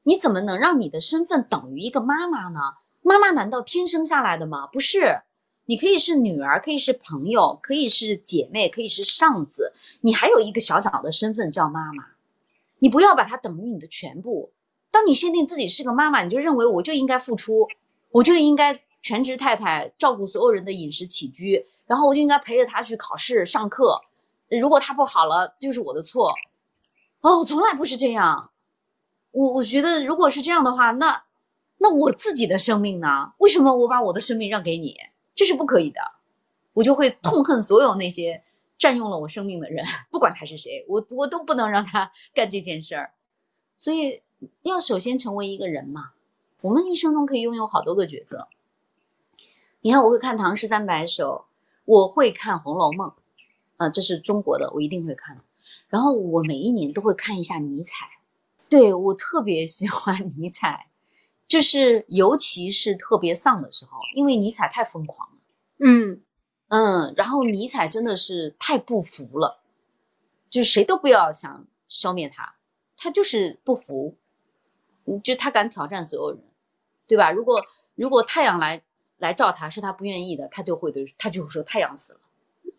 [0.03, 2.59] 你怎么能让你的身份等于一个妈妈呢？
[3.01, 4.67] 妈妈难道天生下来的吗？
[4.67, 5.23] 不是，
[5.65, 12.05] 你可以是女儿，可以是朋友，可以是姐妹，可以是上司，你还有一个小小的身份叫妈妈，
[12.79, 14.51] 你不要把它等于你的全部。
[14.91, 17.67] 当你限定自己是个妈妈，你就认为我就应该付出，
[18.11, 21.65] 我就应该全职太太，照顾所有人的饮食起居。
[21.85, 24.01] 然后我就应该陪着他去考试、上课。
[24.49, 26.33] 如果他不好了，就是我的错。
[27.21, 28.51] 哦，从来不是这样。
[29.31, 31.23] 我我觉得，如果是这样的话，那
[31.79, 33.33] 那我自己的生命呢？
[33.39, 34.97] 为什么我把我的生命让给你？
[35.35, 35.99] 这是不可以的。
[36.73, 38.43] 我就会痛恨所有那些
[38.77, 43.13] 占用了我生命的人， 不管他是谁，我我都不能让他干这件事儿。
[43.77, 44.21] 所以
[44.63, 46.11] 要首先成为一个人嘛。
[46.61, 48.47] 我们一生中可以拥有好多个角色。
[49.81, 51.45] 你看，我会看《唐诗三百首》。
[51.85, 53.09] 我会看《红楼梦》，
[53.75, 55.37] 啊，这是中国的，我一定会看。
[55.89, 58.05] 然后我每一年都会看一下尼采，
[58.69, 60.87] 对我特别喜欢 尼采，
[61.53, 65.35] 就是尤其是特别丧的时候，因为尼采太疯狂了。
[65.77, 66.19] 嗯
[66.69, 69.61] 嗯，然后尼采真的是太不服了，
[70.49, 72.55] 就是谁都不要想消灭他，
[72.97, 74.17] 他就是不服，
[75.23, 76.43] 就他敢挑战所有人，
[77.05, 77.31] 对吧？
[77.31, 78.81] 如果如果太阳来
[79.19, 82.19] 来照他，是他不愿意的，他就会对他就会说太阳死了，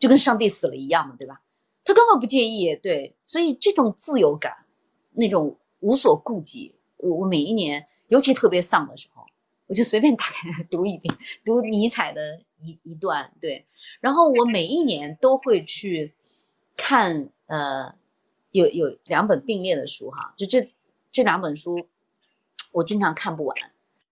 [0.00, 1.40] 就跟上帝死了一样嘛，对吧？
[1.84, 4.66] 他根本不介意，对，所以这种自由感，
[5.12, 9.22] 那种无所顾忌，我我每一年，尤其特别丧的时候。
[9.66, 13.66] 我就随便打开读一遍，读尼采的一一段，对。
[13.98, 16.14] 然后我每一年都会去
[16.76, 17.94] 看，呃，
[18.50, 20.70] 有有两本并列的书哈，就这
[21.10, 21.88] 这两本书，
[22.72, 23.56] 我经常看不完，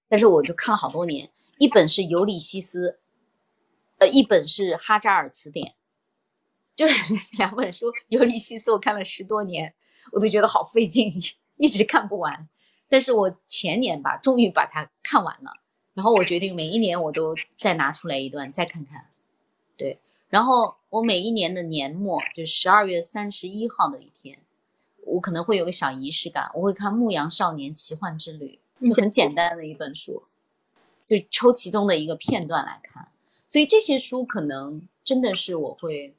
[0.08, 1.30] 但是我就看了好多年。
[1.58, 2.90] 一本是《尤利西斯》，
[3.98, 5.66] 呃，一本是《哈扎尔词典》，
[6.74, 9.74] 就是 这两本书，《尤利西斯》我看了十多年，
[10.12, 11.12] 我都觉得好费劲，
[11.56, 12.48] 一直看不完。
[12.92, 15.50] 但是我前年吧，终于把它看完了，
[15.94, 19.06] 然后我决定每一年我都再拿出来一段再看看，
[19.78, 24.38] 对，然后我每一年的年末，就十二月三十一号的一天，
[25.06, 30.24] 我可能会有个小仪式感，我会看《牧羊少年奇幻之旅》，就很简单的一本书，
[31.08, 33.08] 就抽其中的一个片段来看，
[33.48, 36.14] 所以这些书可能真的是我会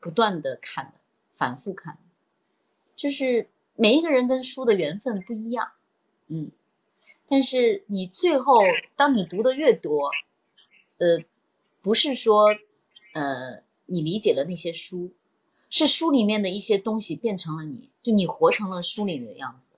[0.00, 0.92] 不断的看的，
[1.30, 1.98] 反复看，
[2.96, 5.72] 就是每一个人跟书的缘分不一样。
[6.32, 6.52] 嗯，
[7.28, 8.60] 但是你最后，
[8.94, 10.12] 当你读的越多，
[10.98, 11.24] 呃，
[11.82, 12.54] 不是说，
[13.14, 15.10] 呃，你理解了那些书，
[15.68, 19.72] 是书里面的一些东西变成了你，就你活成了书里的样子，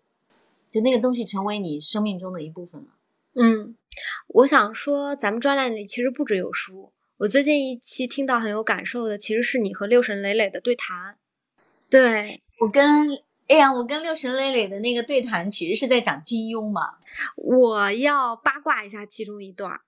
[0.70, 2.88] 就那个东西成为你生命中的一部分了。
[3.34, 3.74] 嗯，
[4.28, 6.92] 我想说，咱们专栏里其实不只有书。
[7.16, 11.16] 我最近一期听到很有感受的，其实是你和六神磊磊的对谈。
[11.88, 13.22] 对我跟。
[13.52, 16.94] 哎呀，我跟六神磊磊的那个对谈，其实是在讲金庸嘛。
[17.36, 19.78] 我要八卦一下其中一段，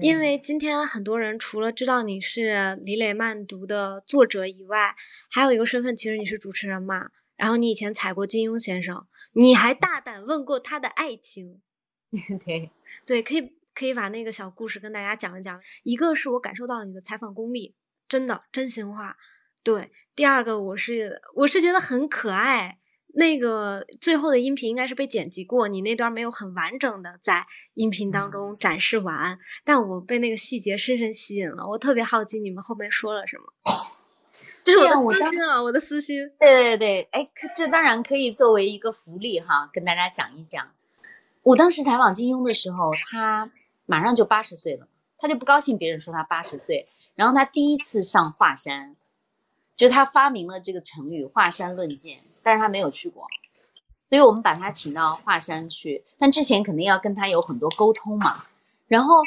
[0.00, 4.96] 因为今天很多人除了知道你是李磊慢读的作者以外，
[5.28, 7.10] 还有一个身份，其实你是主持人嘛。
[7.36, 11.60] 然后你以前采过金庸先生，你还大胆问过他的爱情。
[12.46, 12.70] 对
[13.04, 15.60] 对，可以可以把那个小故事跟大家讲一讲。
[15.82, 17.74] 一个是我感受到了你的采访功力，
[18.08, 19.18] 真的真心话。
[19.62, 22.78] 对，第二个我是我是觉得很可爱。
[23.16, 33.44] 那个最后的音频应该是被剪辑过，你那段没有很完整的在音频当中展示完，但我被那个细节深深吸引了，我特别好奇你们后面说了什么。
[34.64, 36.30] 这是我的私心啊，我的私心。
[36.40, 40.70] 对对对，哎，这当然可以作为一个福利哈，跟大家讲一讲。
[41.42, 43.52] 我当时采访金庸的时候，他
[43.86, 44.88] 马上就八十岁了，
[45.18, 48.96] 他就不高兴别人说他八十岁，然后他第一次上华山，
[49.76, 52.20] 就他发明了这个成语“华山论剑”。
[52.44, 53.26] 但是他没有去过，
[54.10, 56.04] 所以我们把他请到华山去。
[56.18, 58.44] 但之前肯定要跟他有很多沟通嘛。
[58.86, 59.22] 然后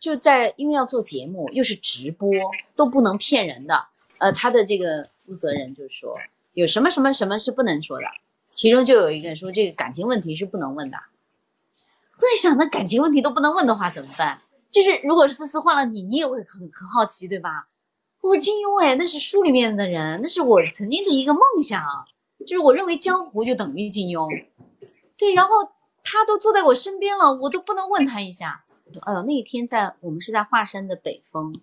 [0.00, 2.30] 就在因为要做节目，又是直播，
[2.74, 3.86] 都不能骗人的。
[4.18, 6.16] 呃，他的这个负责人就说
[6.54, 8.06] 有什么什么什么是不能说的，
[8.46, 10.96] 其中就有一个人说这个感情问题是不能问的。
[10.96, 14.40] 我在想，那感情问题都不能问的话怎么办？
[14.70, 17.68] 就是如果思思换了你，你也会很很好奇，对吧？
[18.20, 21.82] 我金庸哎，那是书里面的人，那是我曾经的一个梦想。
[22.46, 24.28] 就是我认为江湖就等于金庸，
[25.16, 25.50] 对，然后
[26.02, 28.64] 他都坐在我身边了，我都不能问他一下。
[29.02, 31.54] 哎呦，那一天在我们是在华山的北峰，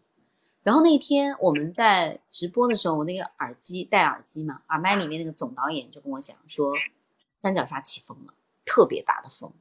[0.63, 6.73] 然后那天我们在直播的时候，我那个耳机戴耳机嘛，耳麦里面那个总导演就跟我讲说，
[7.43, 8.33] 山脚下起风了，
[8.65, 9.51] 特别大的风，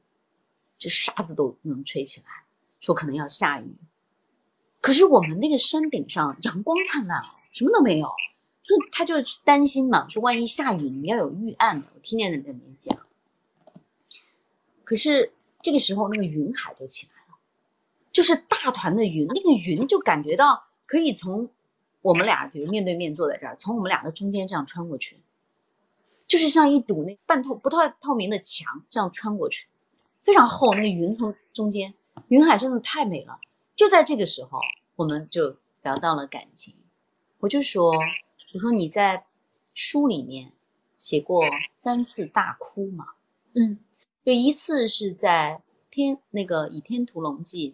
[0.77, 2.27] 就沙子都能吹起来，
[2.79, 3.75] 说可能要下雨。
[4.81, 8.09] 可是我们那个山顶上阳光灿烂，什么都没有。
[8.69, 11.87] 就他就担心嘛，说万一下雨，你要有预案的。
[11.95, 12.99] 我听见人在那边讲。
[14.83, 17.39] 可是这个时候，那个云海就起来了，
[18.11, 21.49] 就是大团的云，那个云就感觉到可以从
[22.03, 25.19] 我们俩，比如面对面坐在这儿，从我们俩的中间这样穿过去，
[26.27, 29.67] 就是像一堵那半透不透透明的墙这样穿过去，
[30.21, 30.75] 非常厚。
[30.75, 31.95] 那个云从中间，
[32.27, 33.39] 云海真的太美了。
[33.75, 34.59] 就在这个时候，
[34.95, 36.75] 我们就聊到了感情，
[37.39, 37.95] 我就说。
[38.53, 39.25] 我说你在
[39.75, 40.51] 书里面
[40.97, 43.05] 写过三次大哭嘛？
[43.53, 43.77] 嗯，
[44.25, 47.71] 就一次是在天那个《倚天屠龙记》，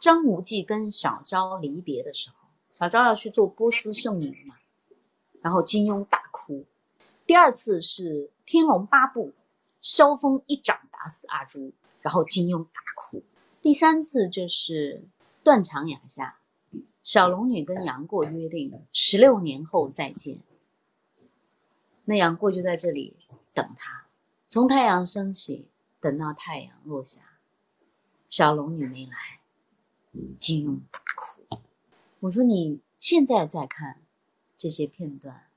[0.00, 4.56] 张无忌跟小昭离别的时候，小昭要去做波斯圣女嘛，
[5.42, 6.66] 然后金庸大哭。
[7.24, 9.28] 第二次是《天龙八部》，
[9.80, 13.22] 萧峰一掌打死阿朱，然后金庸大哭。
[13.62, 15.04] 第三次就是
[15.44, 16.39] 断肠崖下。
[17.10, 20.38] 小龙女跟杨过约定十六年后再见，
[22.04, 23.16] 那杨过就在这里
[23.52, 24.06] 等他，
[24.46, 25.66] 从太阳升起
[25.98, 27.22] 等到太阳落下，
[28.28, 29.40] 小龙女没来，
[30.38, 31.58] 金庸大哭。
[32.20, 34.00] 我说你现在再看
[34.56, 35.48] 这些片段，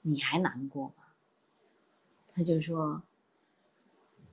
[0.00, 1.04] 你还难过吗？
[2.28, 3.02] 他就说，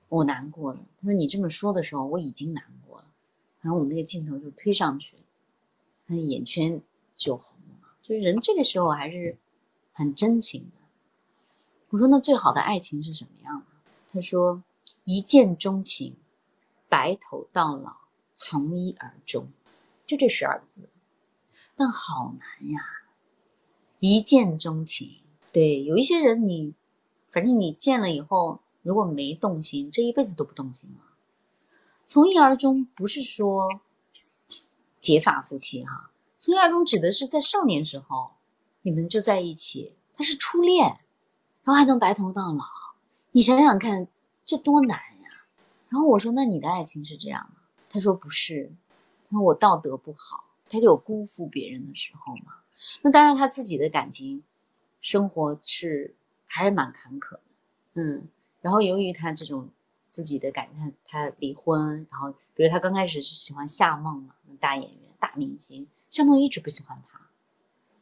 [0.08, 0.80] 我难过了。
[1.02, 3.08] 他说你这么说的时候，我已经难过了。
[3.60, 5.18] 然后我们那个镜头就推上去，
[6.12, 6.82] 他的眼圈
[7.16, 7.88] 就红了。
[8.02, 9.38] 就是人这个时候还是
[9.94, 10.82] 很真情的。
[11.88, 13.66] 我说那最好的爱情是什么样的？
[14.12, 14.62] 他说
[15.04, 16.14] 一见钟情，
[16.88, 17.96] 白头到老，
[18.34, 19.48] 从一而终，
[20.04, 20.88] 就这十二个字。
[21.74, 22.80] 但好难呀！
[23.98, 26.74] 一见钟情，对，有一些人你，
[27.28, 31.06] 反正你见了以后，如果没动心，这一辈子都不动心了。
[32.04, 33.80] 从一而终不是说
[35.02, 38.30] 结发夫妻哈，从一而终指的是在少年时候
[38.80, 40.86] 你们就在一起，他是初恋，
[41.64, 42.64] 然后还能白头到老。
[43.32, 44.06] 你想想看，
[44.44, 45.46] 这多难呀！
[45.88, 47.56] 然后我说：“那你的爱情是这样吗？”
[47.90, 48.72] 他说：“不是，
[49.28, 52.54] 他说我道德不好。”他就有辜负别人的时候嘛？
[53.02, 54.42] 那当然，他自己的感情
[55.00, 56.14] 生活是
[56.46, 57.40] 还是蛮坎坷的，
[57.94, 58.28] 嗯。
[58.60, 59.68] 然后由于他这种
[60.12, 67.30] 自己的感，叹他离婚，然后比如他刚开始是喜欢夏梦嘛，大演员、大明星，夏梦一直不喜欢他，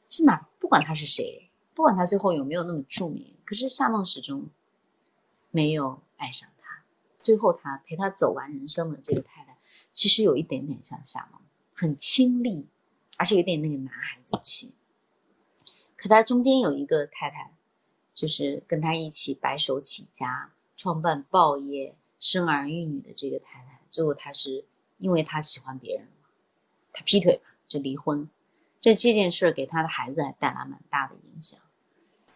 [0.09, 4.49] 是哪不管他是谁，不管他最后有没有那么著名，可是夏梦始终
[5.53, 6.83] 没有爱上他。
[7.23, 9.57] 最后他陪他走完人生的这个太太，
[9.93, 11.41] 其实有一点点像夏梦。
[11.77, 12.67] 很亲昵，
[13.19, 14.75] 而且有点那个男孩子气。
[15.97, 17.55] 可他中间有一个太太，
[18.13, 24.65] 就是跟他一起白手起家、创办报业、生儿育女的这个太太，最后他是
[24.99, 26.29] 因为他喜欢别人嘛，
[26.93, 28.31] 他劈腿嘛，就离婚。
[28.81, 31.59] 这这件事给他的孩子还带来蛮大的影响。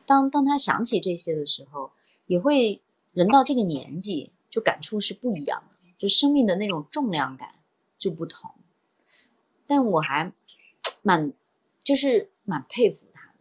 [0.04, 1.92] 当当他想起这些的时候，
[2.26, 2.82] 也会
[3.12, 7.54] 人到这个年纪就感触是不一样的，就生命的那种重量感
[7.96, 8.50] 就不同。
[9.66, 10.32] 但我还
[11.02, 11.32] 蛮，
[11.82, 13.38] 就是蛮佩服他的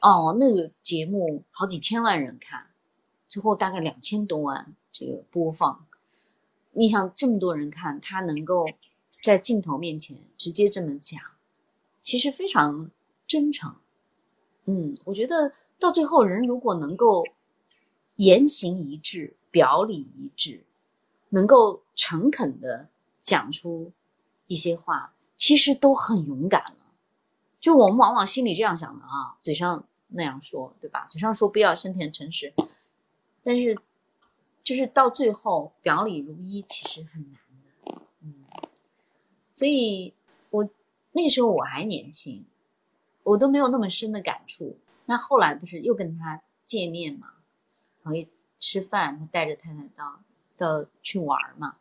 [0.00, 0.36] 哦。
[0.38, 2.66] 那个节目好几千万人看，
[3.28, 5.86] 最后大概两千多万这个播放。
[6.72, 8.66] 你想这么多人看，他能够
[9.20, 11.20] 在镜头面前直接这么讲，
[12.00, 12.90] 其实非常
[13.26, 13.74] 真诚。
[14.66, 17.24] 嗯，我觉得到最后，人如果能够
[18.16, 20.64] 言行一致、表里一致，
[21.30, 22.88] 能够诚恳的
[23.20, 23.90] 讲出
[24.46, 25.14] 一些话。
[25.34, 26.76] 其实都很勇敢了，
[27.58, 31.08] 就我们往往心里这样想的啊，嘴上那样说，对吧？
[31.10, 32.54] 嘴上说不要深田诚实，
[33.42, 33.76] 但是
[34.62, 37.40] 就是到最后表里如一，其实很难
[37.84, 38.02] 的。
[38.20, 38.44] 嗯，
[39.50, 40.14] 所以
[40.50, 40.68] 我
[41.12, 42.44] 那时候我还年轻，
[43.22, 44.76] 我都没有那么深的感触。
[45.06, 47.32] 那后来不是又跟他见面嘛，
[48.02, 48.20] 然后
[48.58, 50.20] 吃饭，他带着太太到
[50.56, 51.76] 到去玩嘛，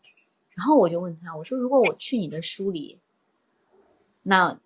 [0.52, 3.00] 然后我就问他，我说如果我去你的书里。
[4.24, 4.60] 那，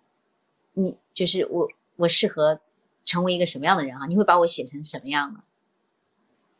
[0.74, 2.60] 你就是我，我适合
[3.04, 4.04] 成为一个什么样的人啊？
[4.06, 5.42] 你会把我写成什么样呢？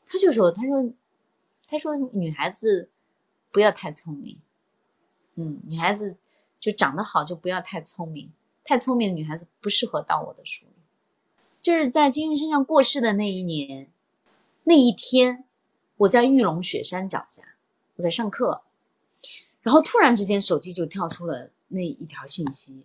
[0.07, 0.91] 他就说：“他说，
[1.67, 2.89] 他说女孩子
[3.51, 4.39] 不要太聪明，
[5.35, 6.17] 嗯，女孩子
[6.61, 8.31] 就长得好就不要太聪明，
[8.65, 10.73] 太聪明的女孩子不适合到我的书里。”
[11.63, 13.91] 就是在金云身上过世的那一年，
[14.65, 15.45] 那一天，
[15.97, 17.43] 我在玉龙雪山脚下，
[17.97, 18.63] 我在上课，
[19.63, 21.51] 然后突然之间手机就跳出了。
[21.69, 22.81] 那一条信息，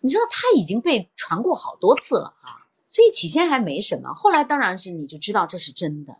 [0.00, 6.14] 你知道他已经被传过好多次了啊，所以起先还没什么，后来当然是你就知道这是真的。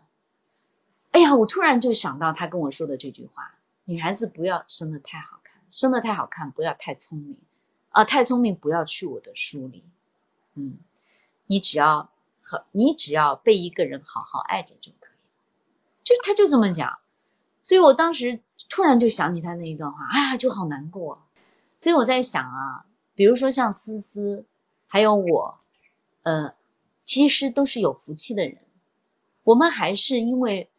[1.12, 7.36] 哎呀，我突然就想到他跟我说的这句话：女孩子不要生的太好看，生的太好看不要太聪明，
[7.90, 9.84] 啊，太聪明不要去我的书里。
[10.54, 10.78] 嗯，
[11.46, 12.10] 你只要
[12.40, 15.18] 和你只要被一个人好好爱着就可以
[16.02, 16.98] 就他就这么讲，
[17.60, 21.22] 所以我当时突然就想起他那一段话，哎呀，就好难过。
[21.78, 24.46] 所以我在想啊，比如说像思思，
[24.86, 25.56] 还有我，
[26.22, 26.54] 呃，
[27.04, 28.58] 其实都是有福气的人。
[29.44, 30.70] 我们还是因为，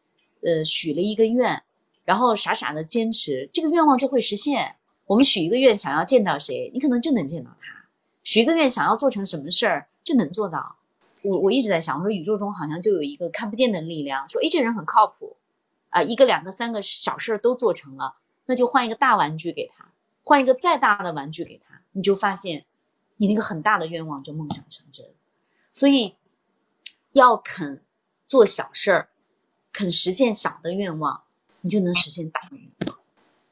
[0.46, 1.64] 呃，许了一个愿，
[2.06, 4.76] 然后傻傻的坚持，这个愿望就会实现。
[5.06, 7.86] 我们许一个愿，想要见到谁，你可能就能见到他；
[8.24, 10.78] 许一个愿，想要做成什么事儿，就能做到。
[11.22, 15.38] 我我一直在想，我说宇宙中好像就有一个看不见的力量，说，哎，这人很靠谱，
[15.90, 18.16] 啊，一个、两个、三个小事儿都做成了，
[18.46, 19.86] 那就换一个大玩具给他。
[20.26, 22.66] 换一个再大的玩具给他，你就发现，
[23.18, 25.06] 你那个很大的愿望就梦想成真。
[25.72, 26.16] 所以，
[27.12, 27.84] 要肯
[28.26, 29.10] 做小事儿，
[29.74, 31.24] 肯实现小的愿望，
[31.62, 33.00] 你就能实现大的愿望。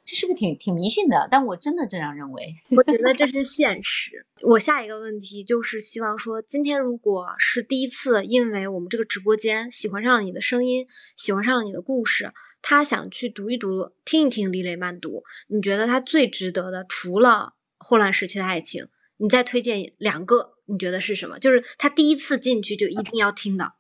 [0.04, 1.28] 这是不是挺挺迷信的？
[1.32, 2.56] 但我真的这样认为。
[2.70, 4.26] 我觉得这是现实。
[4.42, 12.34] 我下一个问题就是希望说，今天如果是第一次，因为我们这个直播间喜欢上了你的声音，喜欢上了你的故事。
[12.62, 18.88] 他想去读一读、听一听李雷慢读，你觉得他最值得的，除了霍乱时期的爱情，
[19.18, 21.40] 你再推荐两个，你觉得是什么？
[21.40, 23.74] 就是他第一次进去就一定要听的，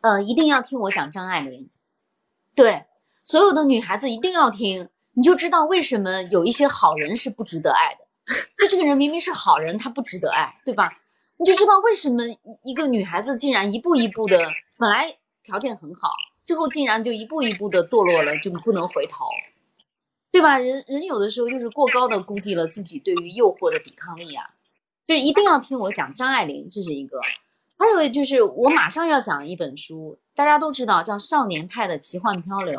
[0.00, 1.70] 呃，一定要听我讲张爱玲。
[2.56, 2.84] 对，
[3.22, 8.00] 所有的女孩子一定要听，你就知道为什么有一些好人是不值得爱的。
[8.58, 10.90] 就这个人明明是好人，他不值得爱，对吧？
[11.36, 12.22] 你就知道为什么
[12.64, 16.10] 一个女孩子竟然一步一步的，本来条件很好，
[16.44, 19.26] 最后竟然就一步一步的堕落了，就不能回头，
[20.32, 20.58] 对吧？
[20.58, 24.44] 人人有的时候就是过高的估计了自己对于诱惑的抵抗力啊，
[25.06, 27.20] 就是一定要听我讲张爱玲，这是一个。
[27.78, 32.78] 还有就是我马上要讲一本书，大家都知道叫《少年派的奇幻漂流》。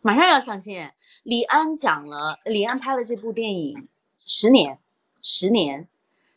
[0.00, 0.94] 马上要上线，
[1.24, 3.86] 李安讲了，李安拍了这部电影
[4.24, 4.78] 十年，
[5.20, 5.86] 十年，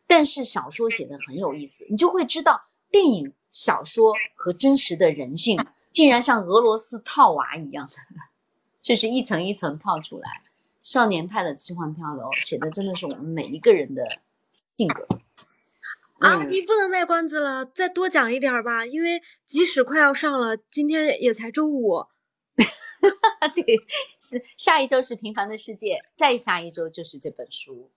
[0.05, 2.61] 但是小说写的很有意思，你就会知道
[2.91, 5.57] 电影、小说和真实的人性
[5.93, 7.87] 竟然像俄罗斯套娃一样，
[8.83, 10.29] 就是一层一层套出来。
[10.83, 14.19] 少年派的奇幻漂流写的真的是我们每一个人的
[14.75, 15.07] 性格
[16.23, 16.43] 啊！
[16.45, 22.05] 你不能卖关子了，再多讲一点吧，因为即使快要上了，今天也才周五。
[23.53, 23.77] 对，
[24.21, 27.75] 是下一周是《平凡的世界》，再下一周就是这本书《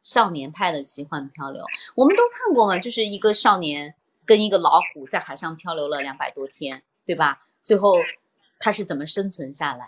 [0.00, 1.62] 少年派的奇幻漂流》。
[1.94, 3.94] 我们都看过嘛，就是一个少年
[4.24, 7.46] 跟一个老虎在海上漂流了两百多天，对吧？
[7.62, 7.96] 最后
[8.58, 9.86] 他是怎么生存下来？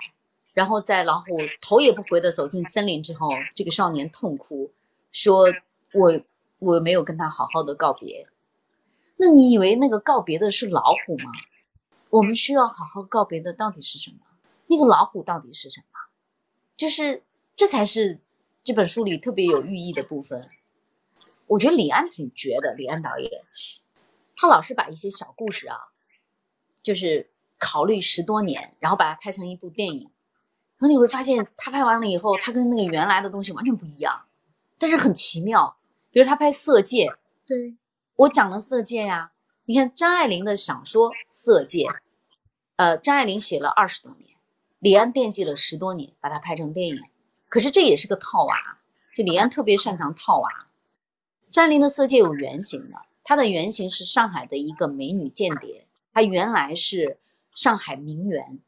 [0.52, 4.70] 然后在老虎头也不回的走进森林之后，这个少年痛哭，
[5.12, 5.46] 说
[5.94, 6.20] ：“我
[6.58, 8.28] 我没有跟他好好的告别。”
[9.18, 11.32] 那你以为那个告别的是老虎吗？
[12.10, 14.18] 我们需要好好告别的到底是什么？
[14.66, 15.98] 那个老虎到底是什么？
[16.76, 17.22] 就是
[17.54, 18.20] 这才是
[18.62, 20.50] 这本书里特别有寓意的部分。
[21.46, 23.30] 我觉得李安挺绝的，李安导演，
[24.34, 25.78] 他老是把一些小故事啊，
[26.82, 30.10] 就是考虑十多年，然后把它拍成一部电影。
[30.78, 34.26] 然后你会发现，他拍完了以后，他跟那个原来的东西完全不一样，
[34.76, 35.75] 但是很奇妙。
[36.16, 37.08] 比如他拍《色戒》，
[37.46, 37.76] 对
[38.14, 39.32] 我讲了《色戒》呀。
[39.66, 41.84] 你看张爱玲的小说《色戒》，
[42.76, 44.30] 呃，张爱玲写了二十多年。
[44.78, 47.02] 李安惦记了十多年，把它拍成电影。
[47.50, 48.56] 可是这也是个套娃，
[49.14, 50.48] 就李安特别擅长套娃。
[51.50, 57.18] 张爱玲的《色戒》有原型的，她的原型是上海的一个美女间谍，她原来是
[57.52, 58.58] 上海名媛，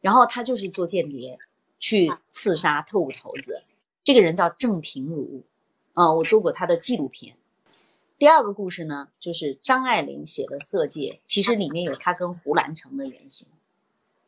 [0.00, 1.38] 然后她就是做间谍
[1.78, 3.62] 去刺杀特务头子。
[4.02, 5.44] 这个人叫郑平如，
[5.96, 7.38] 啊，我做过他的纪录片。
[8.18, 13.48] 第二个故事呢，就是张爱玲写的《色戒》，其实里面有她跟胡兰成的原型，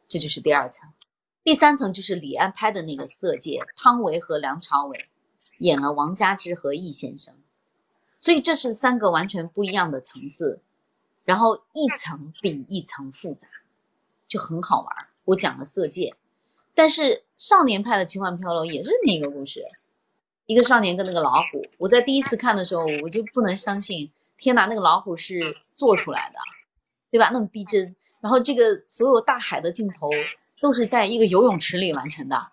[0.09, 0.89] 这就是第二层。
[1.45, 5.09] 第三层就是李安拍的那个《色戒》，汤唯和梁朝伟
[5.59, 7.35] 演了王家之和易先生，
[8.19, 10.63] 所以这是三个完全不一样的层次，
[11.27, 13.47] 然后一层比一层复杂，
[14.27, 15.09] 就很好玩。
[15.27, 16.11] 我讲了《色戒》，
[16.75, 19.67] 但是少年派的奇幻漂流也是那个故事，
[20.49, 21.65] 一个少年跟那个老虎。
[21.79, 25.41] 我在第一次看的时候，我就不能相信，天哪，那个老虎是
[25.77, 26.39] 做出来的，
[27.13, 27.31] 对吧？
[27.33, 30.11] 那么逼真，然后这个所有大海的镜头。
[30.61, 32.49] 都是在一个游泳池里完成的，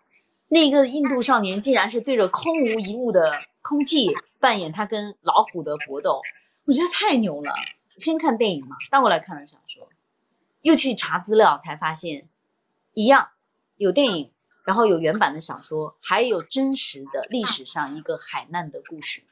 [0.49, 6.22] 那个印度少年竟然是对着空无一物的空气扮演他跟老虎的搏斗，
[6.65, 7.51] 我觉得太牛了。
[7.97, 9.89] 先看电影嘛，倒过来看了小说，
[10.61, 12.30] 又去查资料才发现，
[12.93, 13.30] 一样
[13.77, 14.31] 有电影，
[14.65, 19.23] 然后有原版的小说，还有真实的历史上一个海难的故事，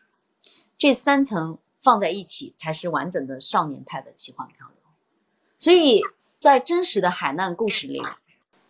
[0.77, 4.77] 这三层放在一起才是完整的少年派的奇幻漂流。
[5.59, 6.01] 所以
[6.37, 8.01] 在真实的海难故事里。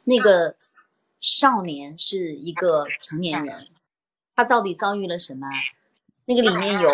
[0.06, 0.57] 那个
[1.22, 3.69] 少年是一个成年人，
[4.35, 5.48] 他到底遭遇了什么？
[6.26, 6.90] 那个里面有，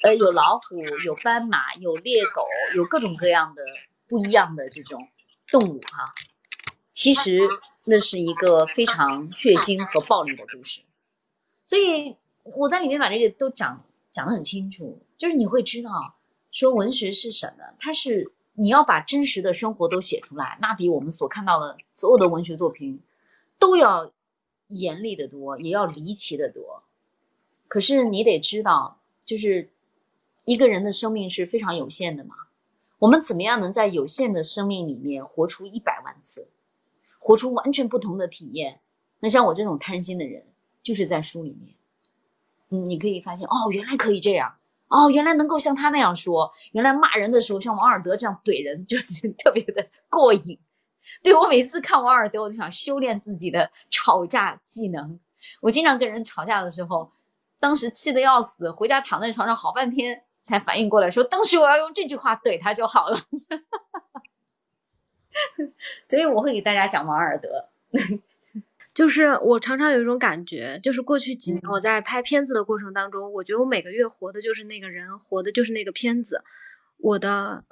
[0.00, 3.62] 呃，有老虎，有斑马，有猎狗，有各种各样的
[4.08, 5.06] 不一样的这种
[5.48, 6.10] 动物哈。
[6.90, 7.38] 其实
[7.88, 10.82] 那是一个非常血腥和暴力的故事，
[11.66, 16.16] 所以我在里面把这个都讲讲得很清楚，就是你会知道，
[16.50, 18.32] 说文学是什么，它是。
[18.60, 23.00] 你要把真实的生活都写出来，那比我们所看到的所有的文学作品
[23.56, 24.10] 都要
[24.66, 26.82] 严厉的多，也要离奇的多。
[27.68, 29.70] 可是你得知道，就是
[30.44, 32.34] 一个人的生命是非常有限的嘛。
[32.98, 36.48] 我们怎么样能在有限的生命里面活出一百万次，
[37.18, 38.80] 活出完全不同的体验？
[39.20, 40.46] 那像我这种贪心的人，
[40.82, 41.74] 就是在书里面，
[42.70, 44.54] 嗯，你可以发现哦，原来可以这样。
[44.88, 50.58] 哦，原来能够像他那样说，原来骂人的时候像王尔德这样怼人， 就是特别的过瘾。
[51.22, 55.18] 对我每次看王尔德，我就想修炼自己的吵架技能。
[55.60, 57.10] 我经常跟人吵架的时候，
[57.58, 63.20] 当时气得要死，回家躺在床上好半天才反应过来，说当时我要用这句话怼他就好了。
[66.08, 67.68] 所以我会给大家讲王尔德。
[68.94, 76.42] 就是我常常有一种感觉，就是过去几年我在拍片子的过程当中，我觉得我每个月活的就是那个人，活的就是那个片子，
[76.96, 77.64] 我的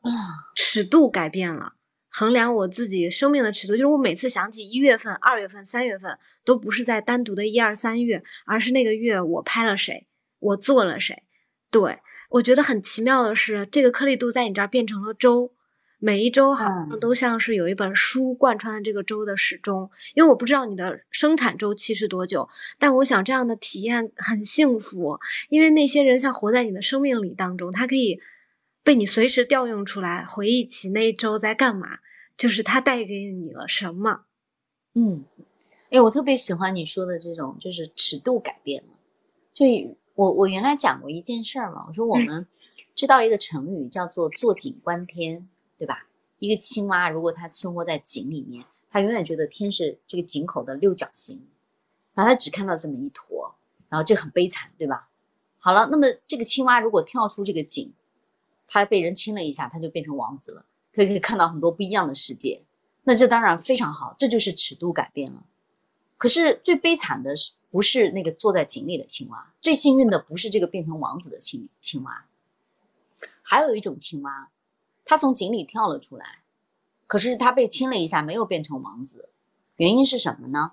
[0.55, 1.73] 尺度改变了。
[2.09, 10.07] 衡量我自己生命的尺度，就是我每次想起一月份、二月份、三月份，都不是在单独的一二三月，而是那个月我拍了谁，
[10.39, 11.25] 我做了谁。
[11.71, 11.99] 对
[12.31, 15.53] 我觉得很奇妙的是，这个颗粒度在你这儿变成了周，
[15.99, 19.91] 每一周好像都像是有一本书贯穿了这个周的始终。
[20.15, 22.49] 因为我不知道你的生产周期是多久，
[22.79, 25.19] 但我想这样的体验很幸福，
[25.49, 28.21] 因为那些人像活在你的生命里当中，他可以
[28.83, 31.99] 被你随时调用出来，回忆起那一周在干嘛。
[32.37, 34.27] 就是他带给你了什么？
[34.93, 35.25] 嗯，
[35.89, 38.91] 哎，我特别喜欢你说的这种，就是尺度改变了。
[39.55, 39.65] 就
[40.15, 42.47] 我我原来讲过一件事儿嘛，我说我们
[42.95, 45.49] 知道一个成语叫做“坐井观天”，
[45.79, 46.07] 对吧？
[46.39, 51.41] 一个青蛙如果它生活在井里面，它永远觉得天是这个井口的六角形，
[52.15, 53.55] 然后它只看到这么一坨，
[53.89, 55.09] 然后这很悲惨，对吧？
[55.59, 57.93] 好了，那么这个青蛙如果跳出这个井，
[58.67, 60.65] 它被人亲了一下，它就变成王子了。
[60.93, 62.63] 可以看到很多不一样的世界，
[63.05, 65.45] 那这当然非常好，这就是尺度改变了。
[66.17, 72.25] 可是最悲惨的是，不是那个坐在井里的青蛙，最幸运的不是这个变成王子的青青蛙，
[73.43, 74.49] 还有一种青蛙，
[75.07, 76.41] 它从井里跳了出来，
[77.07, 79.31] 可是他被亲了一下，没有变成王子，
[79.77, 80.73] 原因是什么呢？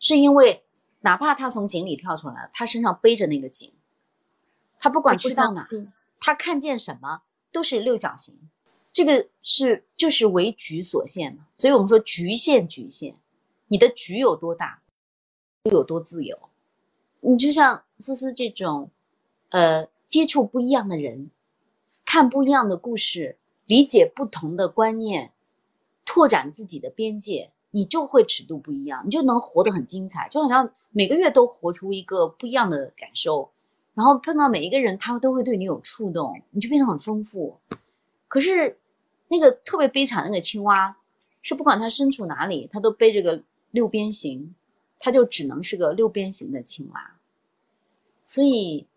[0.00, 0.64] 是因为
[1.02, 3.70] 哪怕他从井里跳出来，他身上背着那个井，
[4.78, 5.68] 他不管去到哪，
[6.18, 7.22] 他看见什么
[7.52, 8.36] 都是六角形。
[8.92, 13.14] 这个是就是为局所限嘛，所以我们说局限局限，
[13.68, 14.82] 你的局有多大，
[15.64, 16.36] 就有多自由。
[17.20, 18.90] 你就像思思这种，
[19.50, 21.30] 呃，接触不一样的人，
[22.04, 23.38] 看不一样的故事，
[23.70, 25.30] 理解不同的观念，
[26.04, 33.48] 拓展自己的边界，你就会尺度不一样，你就能活得很精彩，就好像每个月都活出一个不一样的感受，
[33.94, 37.56] 然后碰到每一个人，他都会对你有触动，你就变得很丰富。
[38.26, 38.76] 可是。
[39.32, 40.96] 那个特别悲惨的那个青蛙，
[41.40, 43.40] 是不管它身处哪里，它都背着个
[43.70, 44.52] 六边形，
[44.98, 47.16] 它就只能是个六边形的青蛙。
[48.24, 48.88] 所以，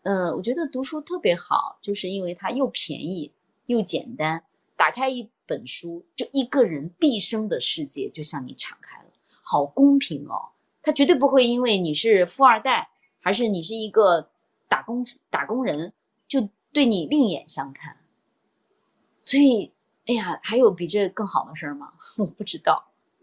[0.00, 3.30] 呃，我觉得读书特别好，就是因为它又便宜
[3.66, 4.44] 又简单。
[4.76, 9.10] 打开一本书，就一个人毕生的世界就向你敞开了，
[9.42, 10.50] 好公平哦！
[10.82, 12.90] 他绝对不会因为你是富二代，
[13.20, 14.30] 还是你是一个
[14.68, 15.94] 打工打工人，
[16.28, 17.96] 就对你另眼相看。
[19.22, 19.72] 所以，
[20.06, 21.94] 哎呀，还有比这更好的事儿吗？
[22.18, 22.92] 我不知道。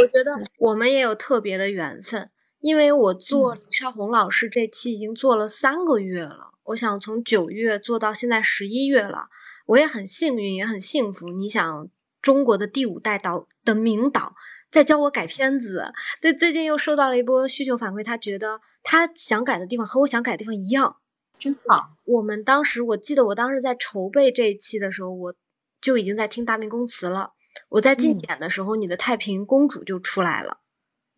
[0.00, 2.30] 我觉得我们也有特别的缘分，
[2.60, 6.54] 因为我做李少红老师这期已经做了三个月了。
[6.66, 9.28] 我想从九月做到现在十一月了，
[9.66, 11.28] 我也很幸运，也很幸福。
[11.28, 11.88] 你想，
[12.20, 14.34] 中国的第五代导的名导
[14.70, 20.96] 在教我改片子，对，最近又收到了一波需求反馈，他觉得他想改的地方和我想改的地方一样。
[21.38, 21.96] 真好！
[22.04, 25.34] 我们当时，我记得我当时在筹备这一期的时候，我
[25.80, 27.32] 就已经在听《大明宫词》了。
[27.68, 30.58] 我在进剪的时候，你的太平公主就出来了。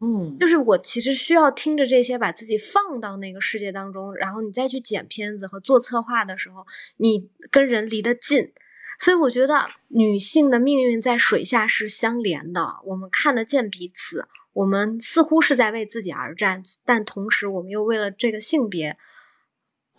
[0.00, 6.66] 嗯，就是我其实需要听着这些，把自己放到那个世界当中，然后你再去剪片子和做策划的时候，
[6.96, 8.52] 你跟人离得近。
[8.98, 18.96] 所以我觉得女性的命运在水下是相连的，我们看得见彼此，我们似乎是在为自己而战，但同时我们又为了这个性别。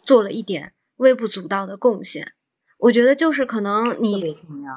[0.02, 2.34] 做了一点微不足道的贡献，
[2.80, 4.34] 我觉得就是可能你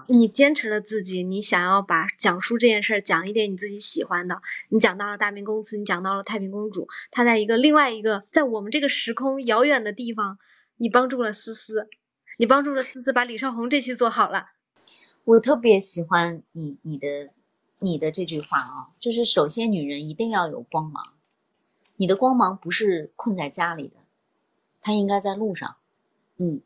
[0.09, 10.37] 你坚持了自己，你想要把讲述这件事儿讲一点你自己喜欢的，你讲到了大明宫词，你讲到了太平公主，她在一个另外一个在我们这个时空遥远的地方，
[10.79, 11.89] 你帮助了思思，
[12.39, 14.47] 你帮助了思思把李少红这期做好了。
[15.25, 17.31] 我特别喜欢你你的
[17.79, 21.13] 你的这句话啊，就是首先女人一定要有光芒，
[21.95, 23.95] 你的光芒不是困在家里的。
[24.81, 25.77] 他应该在路上，
[26.39, 26.61] 嗯，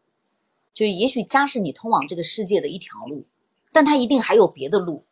[0.77, 3.25] 就是也许家是你通往这个世界的一条路，
[3.73, 5.03] 但它一定还有别的路，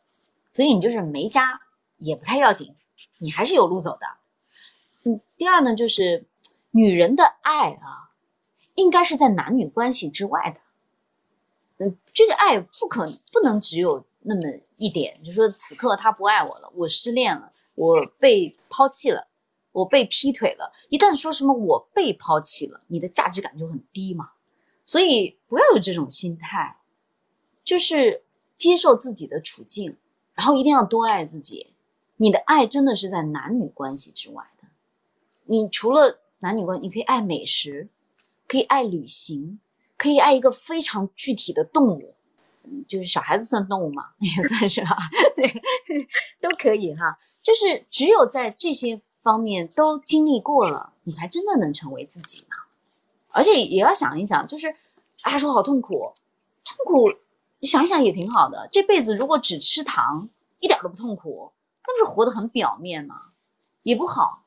[0.53, 1.63] 所以你就是没家
[1.97, 2.75] 也不太要紧，
[3.17, 4.07] 你还是有路走的。
[5.07, 6.27] 嗯，第二呢，就是
[6.73, 8.11] 女人的爱啊，
[8.75, 14.43] 应该是在男女关系之外的，嗯，这个爱不可不能只有那么
[14.77, 19.29] 一点，就说此刻他不爱我了，我失恋了，我被抛弃了。
[19.73, 24.31] 我被劈腿了，一旦说什么我被抛弃了，你的价值感就很低嘛。
[24.85, 26.79] 所以不要有这种心态，
[27.65, 28.23] 就是
[28.55, 29.97] 接受自己的处境，
[30.35, 31.73] 然后一定要多爱自己。
[32.17, 34.69] 你的爱真的是在男女关系之外的。
[35.47, 37.89] 你除了男女关，你可以爱美食，
[38.47, 39.59] 可以爱旅行，
[39.97, 42.15] 可以爱一个非常具体的动物，
[42.87, 44.97] 就是小孩子算动物嘛， 也算是哈，
[45.35, 45.49] 对，
[46.41, 47.19] 都可以哈。
[47.43, 52.54] 就是只有在这些方面都经历过了，你才真的能成为自己嘛。
[53.35, 54.75] 而且也要想一想，就是
[55.23, 56.13] 啊，说好痛苦，
[56.65, 57.13] 痛苦，
[57.59, 58.69] 你想一想也挺好的。
[58.71, 60.29] 这辈子如果只吃糖，
[60.61, 61.53] 一点都不痛苦，
[61.85, 63.17] 那不是活得很表面吗？
[63.83, 64.45] 也不好，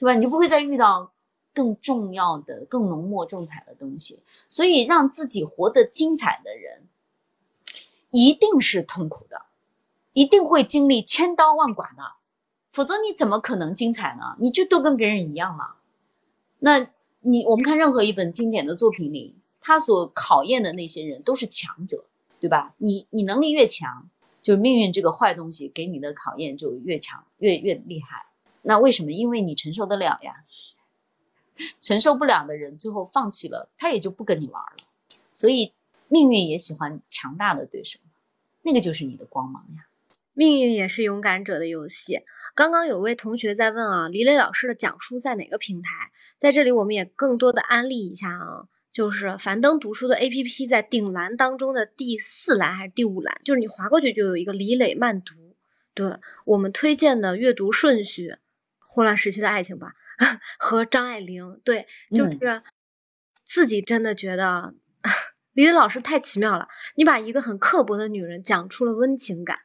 [0.00, 0.14] 对吧？
[0.14, 1.12] 你就不会再遇到
[1.54, 4.20] 更重要的、更浓墨重彩的东西。
[4.48, 6.88] 所以，让自己活得精彩的人，
[8.10, 9.42] 一定是痛苦的，
[10.12, 12.14] 一定会经历千刀万剐的，
[12.72, 14.36] 否则你怎么可能精彩呢？
[14.40, 15.74] 你就都跟别人一样嘛？
[16.58, 16.88] 那。
[17.22, 22.04] 你我们看任何一本经典的作品里，他所考验的那些人都是强者，
[22.40, 22.74] 对吧？
[22.78, 24.08] 你你能力越强，
[24.42, 28.26] 就命运这个坏东西给你的考验就越强，越越厉害。
[28.62, 29.10] 那为什么？
[29.10, 30.34] 因为你承受得了呀。
[31.80, 35.16] 承受不了的人，最后放弃了，他也就不跟你玩了。
[35.34, 35.72] 所以
[36.08, 38.00] 命运也喜欢强大的对手，
[38.62, 39.86] 那个就是你的光芒呀。
[40.34, 42.20] 命运也是勇敢者的游戏。
[42.54, 46.10] 刚刚有位同学在问啊，李磊老师的讲书在哪个平台？
[46.38, 55.56] 在这里我们也更多的安利一下啊，就是樊登读书的 APP，在顶栏当中的第四栏还是第五栏，就是你划过去就有一个李磊慢读。
[55.94, 58.28] 对我们推荐的阅读顺序，
[58.78, 59.92] 《霍乱时期的爱情》吧，
[60.58, 61.60] 和张爱玲。
[61.64, 62.62] 对，就是
[63.44, 64.74] 自己真的觉得
[65.52, 69.58] 李磊老师太奇妙了，你把一个很刻薄的女人讲出了温情感。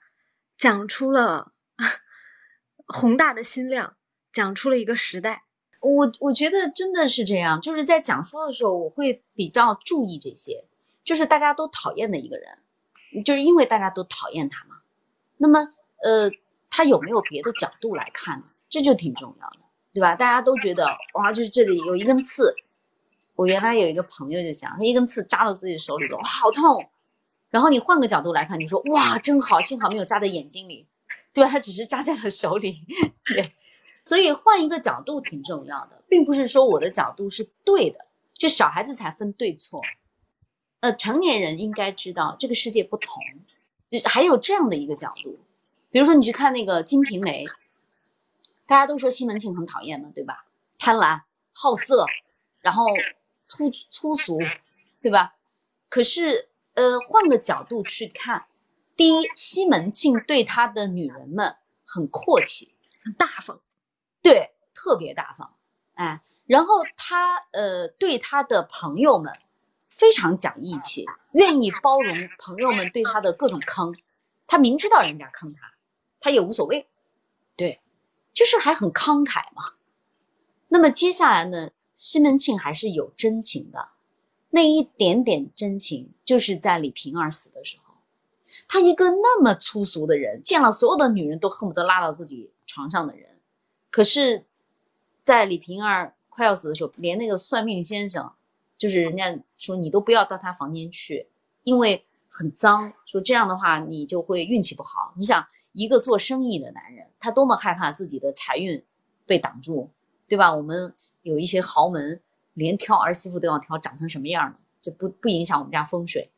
[0.57, 1.51] 讲出了
[2.87, 3.95] 宏大的心量，
[4.31, 5.43] 讲出了一个时代。
[5.79, 10.65] 我我觉得真的是这样，就是在讲述的时候，我会比较注意这些，
[11.03, 14.77] 就是大家都讨厌的一个人，就是因为大家都讨厌他嘛。
[15.37, 16.31] 那么，呃，
[16.69, 18.45] 他有没有别的角度来看呢？
[18.69, 19.59] 这就挺重要的，
[19.93, 20.15] 对吧？
[20.15, 22.53] 大家都觉得哇，就是这里有一根刺。
[23.35, 26.89] 我原来有一个朋友就讲，说一根刺扎到自己手里头，好痛。
[27.49, 30.85] 然后你换个角度来看，你说哇，真好，幸好没有扎在眼睛里，
[31.33, 31.49] 对吧？
[31.49, 32.81] 它只是扎在了手里，
[33.25, 33.53] 对。
[34.03, 39.81] 所以换一个角度挺重要的，并不是说我的角度是对的，就小孩子才分对错，
[40.81, 43.21] 呃，成年人应该知道这个世界不同，
[44.05, 45.39] 还有这样的一个角度。
[45.89, 47.45] 比如说你去看那个《金瓶梅》，
[48.65, 50.45] 大家都说西门庆很讨厌嘛，对吧？
[50.77, 51.21] 贪婪、
[51.53, 52.05] 好色，
[52.61, 52.85] 然后
[53.45, 54.37] 粗粗俗，
[55.01, 55.35] 对吧？
[55.87, 56.49] 可是。
[56.77, 58.45] 呃，换个角度去看，
[58.95, 63.59] 第一，西门庆对他的女人们很阔气，很大方，
[64.21, 65.55] 对，特别大方，
[65.95, 69.33] 哎，然后他呃对他的朋友们
[69.89, 73.95] 非常讲义气，愿意包容朋友们对他的各种坑，
[74.45, 75.73] 他明知道人家坑他，
[76.19, 76.87] 他也无所谓，
[77.55, 77.81] 对，
[78.31, 79.73] 就是还很慷慨嘛。
[80.67, 83.89] 那么接下来呢，西门庆还是有真情的。
[84.49, 87.95] 那一点点真情，就是在李瓶儿死的时候，
[88.67, 93.39] 他一个那么粗俗的人，见了所有的女人都恨不得拉到自己床上的人，
[93.91, 94.45] 可是，
[95.21, 98.31] 在李瓶儿快要死的时候，连那个算命先生，
[98.77, 101.27] 就是人家说你都不要到他房间去，
[101.63, 105.13] 因为很脏，说这样的话你就会运气不好。
[105.17, 108.83] 你想，一个做生意的男人，他多么害怕自己的财运
[109.25, 109.89] 被挡住，
[110.27, 110.55] 对吧？
[110.55, 112.21] 我们有一些豪门。
[112.57, 116.31] 连挑儿媳妇都要挑长成什么样的，这不不影响我们家风水。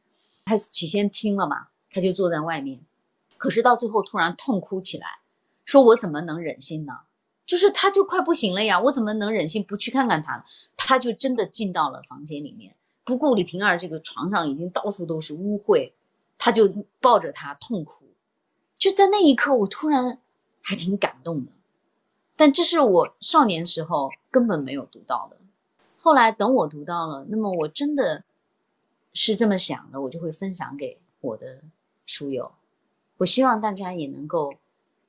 [0.44, 2.82] 他起先听了嘛，他就坐在外面，
[3.38, 5.20] 可是到最后突然痛哭起来，
[5.64, 6.94] 说我怎么能忍心呢？
[7.46, 10.46] 就是他就快不行了呀，我怎么能忍心不去看看他？
[10.76, 12.76] 他就真的进到了房间里面，
[13.06, 15.94] 不顾李瓶儿这个床上已经到处都是污秽，
[16.38, 18.06] 他就抱着她痛哭。
[18.78, 20.20] 就在那一刻，我突然
[20.62, 21.52] 还挺感动的，
[22.36, 25.38] 但这是我少年时候根本没有读到的。
[26.02, 28.24] 后来等我读到了，那么我真的
[29.12, 31.62] 是这么想的，我就会分享给我的
[32.06, 32.54] 书友。
[33.18, 34.54] 我希望大家也能够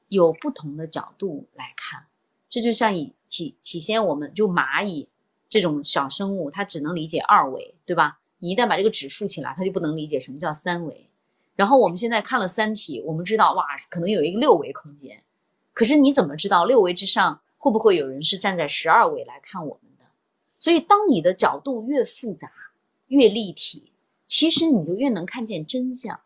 [0.09, 2.07] 有不同的角度来看。
[2.49, 5.09] 这就像以起起先，我们就蚂蚁
[5.49, 8.19] 这种小生物，它只能理解二维，对吧？
[8.41, 11.09] 你一旦把这个指竖起来，它就不能理解什么叫三维。
[11.55, 15.23] 然后我们现在看了《三体》，我们知道哇，可能有一个六维空间。
[15.73, 19.90] 可是你怎么知道六维之上会不会有人是站在十二维来看我们？
[20.61, 22.53] 所以，当你的角度越复杂、
[23.09, 23.93] 越立体，
[24.29, 26.21] 其实你就越能看见真相，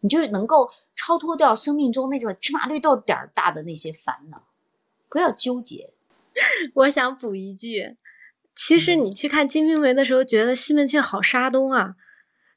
[0.00, 4.46] 你就能够超脱掉生命中那种芝麻绿豆点儿大的那些烦恼，
[5.08, 5.90] 不要纠结。
[6.74, 7.96] 我想补一句，
[8.54, 11.96] 其实你去看《金瓶梅》的时候，觉得西门庆好沙东啊，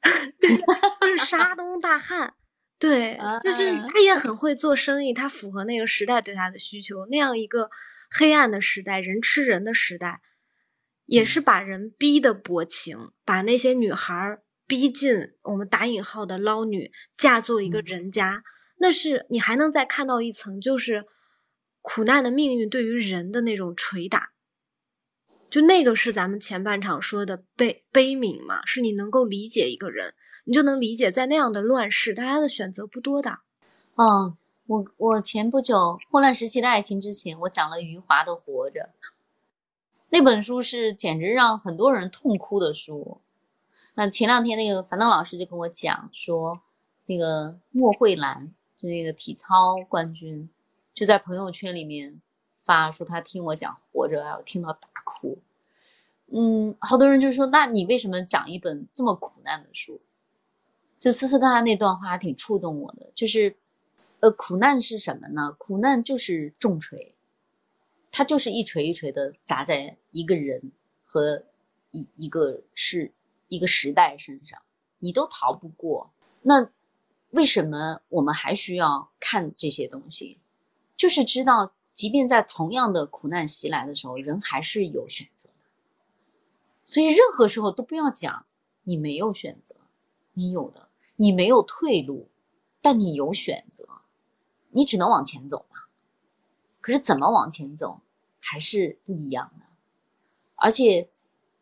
[1.00, 2.34] 就是沙东大汉，
[2.78, 4.14] 对，就是他也。
[4.14, 7.70] 很会做生意，他符合那个时代对他的需求，那样一个
[8.10, 10.20] 黑暗的时代，人吃人的时代。
[11.06, 18.42] 也是把人逼的薄情，把那些女孩逼进我们打引号的捞女，嫁作一个人家，
[18.78, 21.04] 那是你还能再看到一层，就是
[21.80, 24.32] 苦难的命运对于人的那种捶打。
[25.48, 30.12] 就那个是咱们前半场说的悲悲悯嘛，是你能够理解一个人，
[30.44, 33.38] 你就能理解在那样的乱世，大家的选择不多的。
[33.94, 38.80] 哦，我我前不久混乱时期的爱情之前，我讲了余华的《活着》，
[40.10, 43.20] 那本书是简直让很多人痛哭的书。
[43.94, 46.60] 那前两天那个樊登老师就跟我讲说，
[47.06, 50.48] 那个莫慧兰就那个体操冠军，
[50.92, 52.20] 就在朋友圈里面。
[52.66, 55.38] 发说他听我讲活着，然后听到大哭。
[56.32, 60.00] 嗯，好多人就说，那你为什么讲一本这么苦难的书？
[60.98, 63.54] 就思思刚才那段话还挺触动我的，就是，
[64.18, 65.54] 呃，苦难是什么呢？
[65.56, 67.14] 苦难就是重锤，
[68.16, 70.72] 它就是一锤一锤的砸在一个人
[71.04, 71.44] 和
[71.90, 73.12] 一一个是
[73.48, 74.58] 一个时代身上，
[75.00, 76.10] 你都逃不过。
[76.40, 76.70] 那
[77.32, 80.40] 为什么我们还需要看这些东西？
[80.96, 81.74] 就是知道。
[81.92, 85.64] 即便在同样的苦难袭来的时候，人还是有选择的。
[86.84, 88.44] 所以任何时候都不要讲
[88.82, 89.74] 你没有选择，
[90.34, 92.28] 你有的，你没有退路，
[92.82, 93.88] 但你有选择，
[94.72, 95.84] 你只能往前走嘛。
[96.82, 98.02] 可是怎么往前走
[98.50, 99.66] 还是不一样的。
[100.54, 101.08] 而且，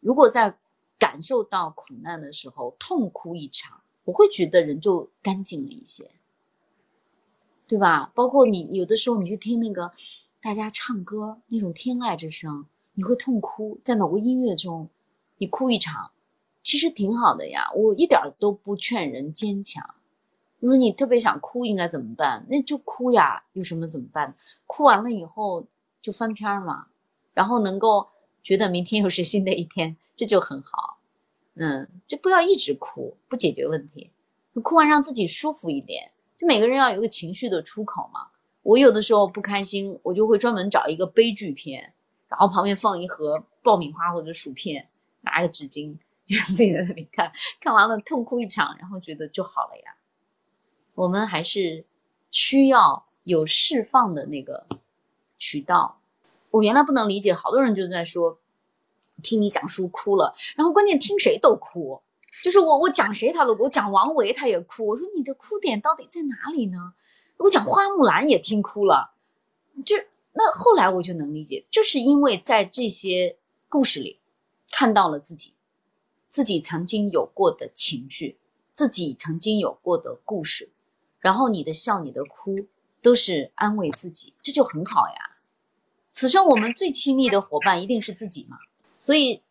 [0.00, 0.56] 如果在
[0.98, 6.10] 感受到苦难的时候痛哭一场，我会觉得人就干净了一些。
[7.66, 8.12] 对吧？
[8.14, 9.90] 包括你有的时候，你去听那个
[10.42, 14.88] 大家唱歌那种天籁之声，你会痛哭，在某个音乐中，
[15.38, 16.10] 你哭一场，
[16.62, 17.70] 其实挺好的呀。
[17.74, 19.82] 我一点都不劝人坚强。
[20.60, 22.46] 如果你特别想哭，应该怎么办？
[22.50, 24.36] 那就哭呀，有什么怎么办？
[24.66, 25.66] 哭完了以后
[26.04, 26.88] 就翻篇嘛，
[27.32, 28.10] 然后能够
[28.42, 30.98] 觉得明天又是新的一天，这就很好。
[31.54, 34.10] 嗯，就不要一直哭，不解决问题。
[34.62, 36.10] 哭完让自己舒服一点。
[36.36, 38.26] 就每个人要有一个情绪的出口嘛。
[38.62, 41.94] 我有的时候不开心，我就会专门找一个悲剧片，
[42.28, 44.86] 然后旁边放一盒爆米花或者薯片，
[45.22, 49.96] 拿个纸巾，就自己在那里看，看完了痛哭一场，然后觉得就好了呀。
[50.94, 51.86] 我们还是
[52.30, 54.66] 需要有释放的那个
[55.44, 56.00] 渠道。
[56.50, 58.38] 我原来不能理解，好多人就在说，
[59.22, 62.00] 听你讲书哭了，然后关键听谁都哭。
[62.42, 64.86] 就是我，我讲谁他都哭，我讲王维他也哭。
[64.86, 66.94] 我说你的哭点到底在哪里呢？
[67.36, 69.12] 我讲花木兰也听哭了，
[69.84, 69.94] 就
[70.32, 73.36] 那后来我就能理解，就是因为在这些
[73.68, 74.20] 故事里
[74.70, 75.52] 看到了自己，
[76.26, 78.38] 自己曾经有过的情绪，
[78.72, 80.70] 自己曾经有过的故事，
[81.18, 82.66] 然后你的笑，你的哭，
[83.02, 85.33] 都是安慰自己，这就很好呀。
[86.14, 88.56] 此生我们最亲密的伙伴一定是自己嘛，
[88.96, 89.42] 所以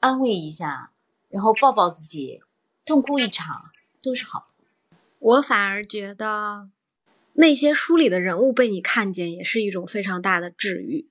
[0.00, 0.90] 安慰一下。
[1.30, 2.40] 然后抱抱自己，
[2.86, 3.70] 痛哭一场
[4.02, 4.64] 都是好的。
[5.18, 6.70] 我反而觉得，
[7.34, 11.06] 那些书里的人物被你看见，也是一种非常大的治愈。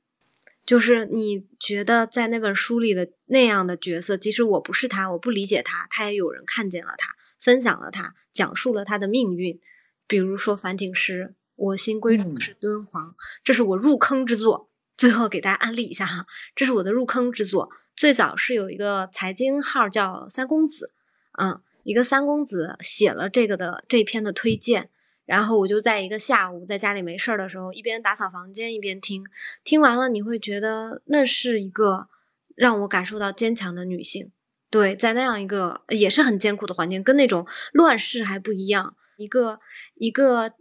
[0.65, 9.61] 就是你觉得在那本书里的那样的角色，即使我不是他，我不理解他，他也有人看见了他，分享了他，讲述了他的命运。
[10.07, 14.66] 比如说樊锦诗，我心归处是敦煌，这是我入坑之作。
[14.97, 16.25] 最后给大家安利一下哈，
[16.55, 17.69] 这是我的入坑之作。
[17.95, 20.93] 最早是有一个财经号叫三公子，
[21.39, 24.89] 嗯，一个三公子写了这个的这篇的推荐，
[25.25, 29.23] 然后我就在一个下午在家里没事儿的时候，一边打扫房间一边听，
[29.63, 32.07] 听完了你会觉得那是一个
[32.55, 34.31] 让我感受到坚强的女性，
[34.69, 39.59] 对，在那样一个也是很艰苦的环境，跟那种乱世还不一样，一个
[39.95, 40.51] 一个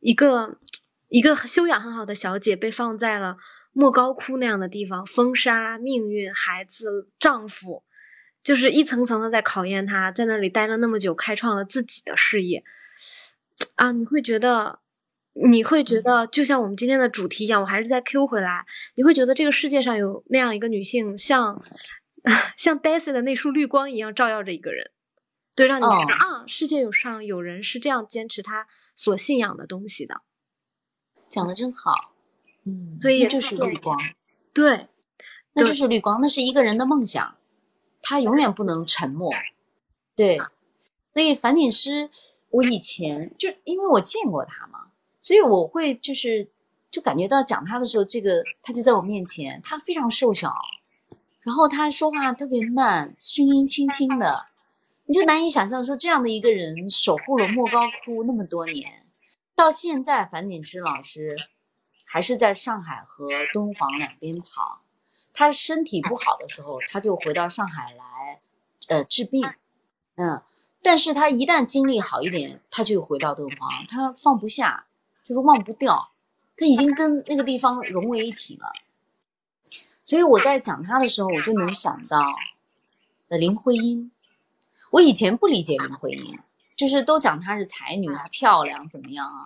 [0.00, 0.58] 一个
[1.08, 3.36] 一个修养很好的小姐被放在了。
[3.72, 7.84] 莫高窟那样的地方，风沙、命运、孩子、丈夫，
[8.42, 10.10] 就是一层层的在考验他。
[10.10, 12.64] 在那里待了那么久，开创了自己的事业，
[13.76, 14.80] 啊，你会觉得，
[15.34, 18.66] 你会觉得，就像我们今天的主题一样，我还是在 Q 回来。
[18.96, 21.62] 你会觉得这个世界上有那样一个女性，像
[22.56, 24.90] 像 Daisy 的那束绿光一样照耀着一个人，
[25.54, 30.22] 对，让你觉得啊，世界有上有人是这样坚持他所信仰的东西的。
[31.28, 32.09] 讲的真好。
[32.70, 33.98] 嗯，所以就是绿光，
[34.54, 34.86] 对，
[35.54, 37.36] 那就是绿光，那是一个人的梦想，
[38.00, 39.32] 他永远不能沉默。
[40.14, 40.38] 对，
[41.12, 42.10] 所以樊锦诗，
[42.50, 46.48] 我以前就因为我见过他嘛，所以我会就是
[46.90, 50.54] 就感觉到讲他的时候，这个他就在我面前，他非常瘦小，
[51.40, 54.46] 然后他说话特别慢，声音轻轻的，
[55.06, 59.06] 你就难以想象说这样的一个人守护了莫高窟那么多年，
[59.56, 61.36] 到现在樊锦诗老师。
[62.12, 64.80] 还是在上海和敦煌两边跑，
[65.32, 68.40] 他身体不好的时候，他就回到上海来，
[68.88, 69.48] 呃，治病。
[70.16, 70.42] 嗯，
[70.82, 74.86] 但是他一旦精力好一点，他就回到敦煌，他放不下，
[75.22, 76.10] 就是忘不掉，
[76.56, 78.72] 他已经跟那个地方融为一体了。
[80.04, 82.18] 所以我在讲他的时候，我就能想到，
[83.28, 84.10] 呃，林徽因。
[84.90, 86.36] 我以前不理解林徽因，
[86.74, 89.44] 就是都讲她是才女，她漂亮怎么样啊？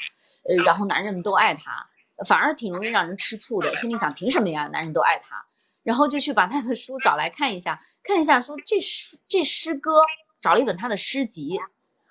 [0.49, 1.87] 呃，然后男人们都爱她，
[2.27, 3.75] 反而挺容易让人吃醋的。
[3.77, 4.67] 心里想，凭什么呀？
[4.69, 5.45] 男人都爱她，
[5.83, 10.01] 然后就去把她的书找来看一下，看一下，说这诗这诗歌，
[10.41, 11.59] 找了一本她的诗集。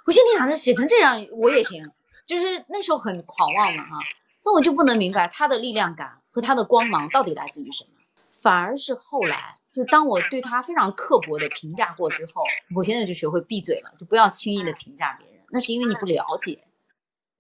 [0.06, 1.90] 我心里想着写成这样我也行，
[2.26, 4.00] 就是那时候很狂妄嘛哈。
[4.46, 7.90] 那我就不能明白她的力量感和她的光芒到底来自于什么。
[8.32, 12.44] 反而是后来，就当我对他非常刻薄的评价过之后，
[12.76, 16.62] 我现在就学会闭嘴了，就不要轻易的评价别人，那是因为你不了解。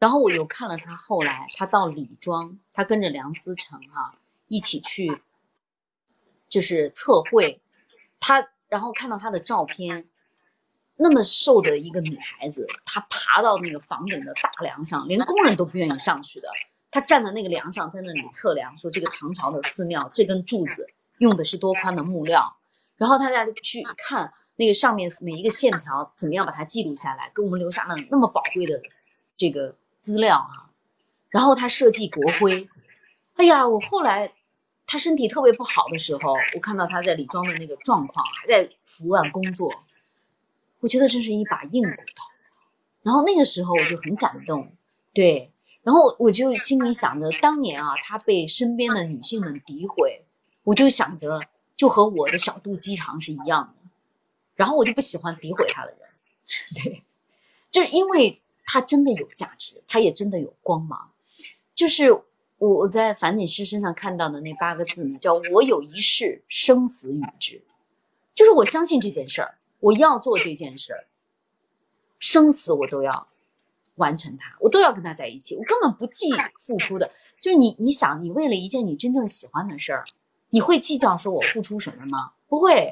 [0.03, 4.13] 然后我又看了他后来，他到李庄，他跟着梁思成哈
[4.49, 5.21] 一起去，
[6.49, 7.61] 就是测绘，
[8.19, 10.05] 他然后看到他的照片，
[10.97, 16.49] 那么瘦的一个女孩子，她爬到那个房顶的大梁上，连工人都不愿意上去的。
[16.91, 20.85] 他站在那个梁上，在那里测量，说这个唐朝的寺庙这根柱子
[21.19, 22.57] 用的是多宽的木料，
[22.97, 28.81] 然后他再去看那个上面每一个线条怎么样把它记录下来，给我们留下了那么宝贵的
[29.37, 29.73] 这个
[30.03, 30.69] 资料哈。
[31.29, 32.67] 然后他设计国徽，
[33.35, 34.33] 哎呀，我后来
[34.85, 39.73] 他身体特别不好的时候，我看到他在李庄的那个状况，还在伏案工作，
[40.81, 42.25] 我觉得这是一把硬骨头。
[43.01, 44.75] 然后那个时候我就很感动，
[45.13, 45.49] 对。
[45.83, 50.25] 然后我就心里想着，当年啊，他被身边的女性们诋毁，
[50.63, 51.41] 我就想着，
[51.77, 53.89] 就和我的小肚鸡肠是一样的。
[54.55, 55.99] 然后我就不喜欢诋毁他的人，
[56.83, 57.03] 对，
[57.71, 58.41] 就是因为
[58.73, 61.11] 他真的有价值，他也真的有光芒。
[61.75, 62.23] 就是我
[62.57, 67.61] 我在樊锦诗身上看到的那八个字呢，叫“我有一事，生死与之”，
[68.33, 71.05] 就是我相信这件事儿，我要做这件事儿，
[72.17, 73.27] 生死我都要。
[73.97, 77.11] 完成它，我都要跟他在一起，我根本不计付出的。
[77.39, 80.03] 就是你，你想，你为了一件你真正喜欢的事儿，
[80.49, 82.31] 你会计较说我付出什么吗？
[82.47, 82.91] 不会。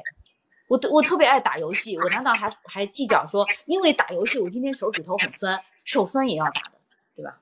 [0.68, 6.72] 我我特别爱打游戏，我难道还还计较说，因为打游戏我今天手指头很酸，手酸也要打的，
[7.16, 7.40] 对吧？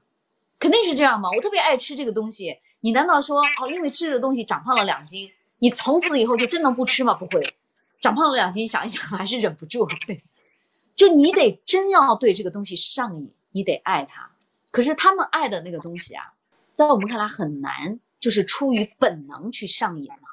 [0.58, 1.30] 肯定是这样嘛。
[1.30, 7.14] 我特别爱吃这个东西，你难道说哦，因为吃这个东西长胖了两斤，你从此以后就真能不吃吗？
[7.14, 7.54] 不会，
[8.00, 9.86] 长胖了两斤，想一想还是忍不住。
[10.06, 10.22] 对，
[10.94, 13.32] 就你得真要对这个东西上瘾。
[13.52, 14.30] 你得爱它，
[14.70, 16.34] 可是他们爱的那个东西啊，
[16.72, 20.28] 在我们看来很难，就是出于本能去上瘾嘛。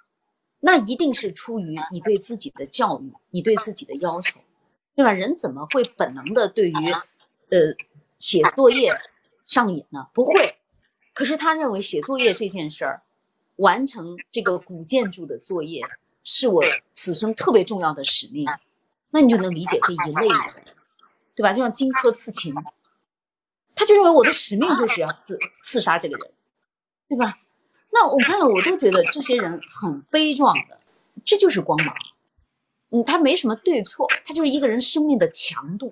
[0.59, 4.39] 那一定是出于你对自己的教育，你对自己的要求，
[4.95, 5.11] 对吧？
[5.11, 6.73] 人怎么会本能的对于，
[7.49, 7.75] 呃，
[8.17, 8.93] 写作业
[9.45, 10.07] 上瘾呢？
[10.13, 10.55] 不会。
[11.13, 13.01] 可是他认为写作业这件事儿，
[13.55, 15.81] 完成这个古建筑的作业，
[16.23, 16.63] 是我
[16.93, 18.47] 此生特别重要的使命。
[19.09, 20.63] 那你就能理解这一类人，
[21.33, 21.53] 对吧？
[21.53, 22.53] 就像荆轲刺秦。
[23.73, 26.31] 他就认为我的使命就是要刺刺杀这个人，
[27.07, 27.39] 对吧？
[27.91, 30.79] 那我看了我都觉得这些人很悲壮的，
[31.23, 31.95] 这就是光芒。
[32.89, 35.91] 嗯，他没什么对错，他就是一个人生命的强度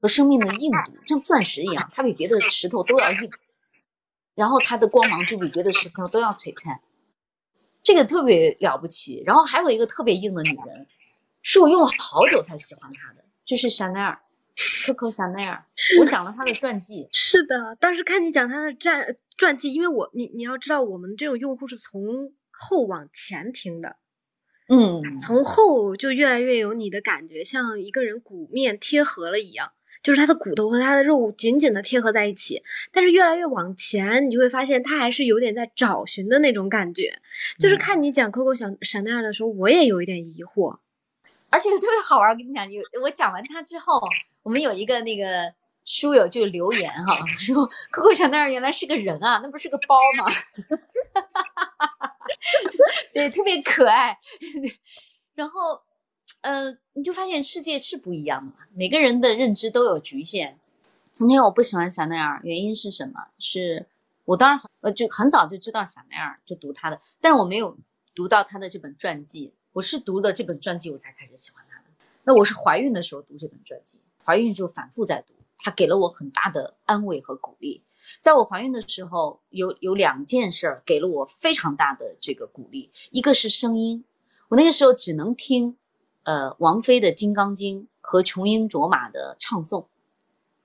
[0.00, 3.30] 和生命的硬度，像钻石一样，它比别的石头都要硬，
[4.34, 6.80] 然后它的光芒就比别的石头都要璀璨，
[7.82, 9.22] 这个特别了不起。
[9.26, 10.86] 然后还有一个特别硬的女人，
[11.42, 14.20] 是我用了好久才喜欢她的，就是香奈儿。
[14.84, 15.64] coco 香奈儿，
[16.00, 17.08] 我讲了他的传记。
[17.14, 19.06] 是的，当时看你讲他的传
[19.36, 23.98] 传记，因为我你你要知道，我们这种用户是从后往前听的，
[24.68, 29.70] 嗯，从后就越来越有你的感觉，像一个人骨面贴合了一样，
[30.02, 32.62] 就是它的骨头和它的肉紧紧的贴合在一起。
[32.92, 37.18] 但是越来越往前，你就会发现它还是有点在找寻的那种感觉。
[37.58, 40.78] 就是看你讲 Coco 香香奈儿的时候，我也有一点疑惑，
[41.50, 42.30] 而且特别好玩。
[42.30, 44.00] 我跟你讲，有我讲完它之后。
[44.44, 45.52] 我们有一个那个
[45.84, 50.24] 书友就留言哈， 说 Coco 小奈儿原来是个人啊，那不是个包吗？
[53.12, 54.16] 对，特别可爱。
[55.34, 55.78] 然后，
[56.40, 60.58] 呃，你就发现世界是不一样的嘛，每个人的认知都有局限。
[61.12, 63.28] 从前我不喜欢香奈儿，原因是什么？
[63.38, 63.86] 是
[64.24, 67.76] 我当然很呃就很早就知道香奈儿，就读他的，但我没有
[68.14, 69.52] 读到他的这本传记。
[69.72, 71.84] 我是读了这本传记，我才开始喜欢他的。
[72.24, 74.00] 那我是怀孕的时候读这本传记。
[74.22, 77.82] 怀孕就反复在读，他给了我很大的安慰和鼓励。
[78.20, 82.90] 在我怀孕的时候，有有两件事儿给了我非常大的这个鼓励。
[83.10, 84.04] 一个是声音，
[84.48, 85.77] 我那个时候只能听，
[86.28, 89.86] 呃，王菲的《金刚经》和琼英卓玛的唱诵，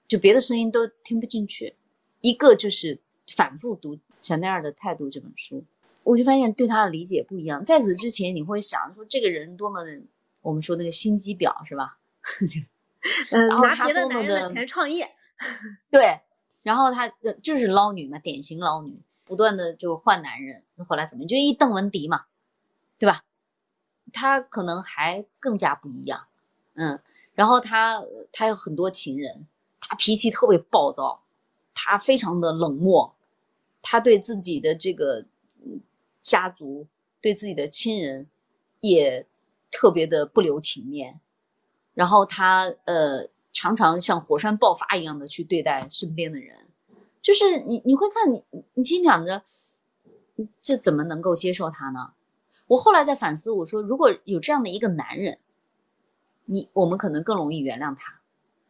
[0.09, 1.77] 就别的声音都听不进去。
[2.19, 2.99] 一个就是
[3.33, 5.63] 反复读香奈儿的态度这本书，
[6.03, 7.63] 我就发现对他的理解不一样。
[7.63, 10.01] 在此之前，你会想说这个人多么的，
[10.41, 11.97] 我们说那个心机婊是吧？
[13.31, 15.09] 嗯，拿别的男人的钱创业，
[15.89, 16.19] 对，
[16.63, 17.07] 然后他
[17.41, 22.25] 就是捞女嘛，典型捞女，不断的就换男人，后来怎么就一邓文迪嘛，
[22.99, 23.21] 对吧？
[24.13, 26.27] 他可能还更加不一样，
[26.75, 26.99] 嗯，
[27.33, 29.47] 然后他他有很多情人，
[29.81, 31.23] 他脾气特别暴躁，
[31.73, 33.15] 他非常的冷漠，
[33.81, 35.25] 他对自己的这个
[36.21, 36.87] 家族，
[37.19, 38.29] 对自己的亲人
[38.79, 39.25] 也
[39.71, 41.19] 特别的不留情面。
[41.93, 46.67] 然后他呃常常像火山爆发一样的去对待身边的人，
[47.21, 48.43] 就是你你会看你
[48.75, 49.43] 你心想着，
[50.61, 52.13] 这怎么能够接受他呢？
[52.73, 55.37] 我后来在反思，我说如果有这样的一个男人，
[56.45, 58.21] 你我们可能更容易原谅他，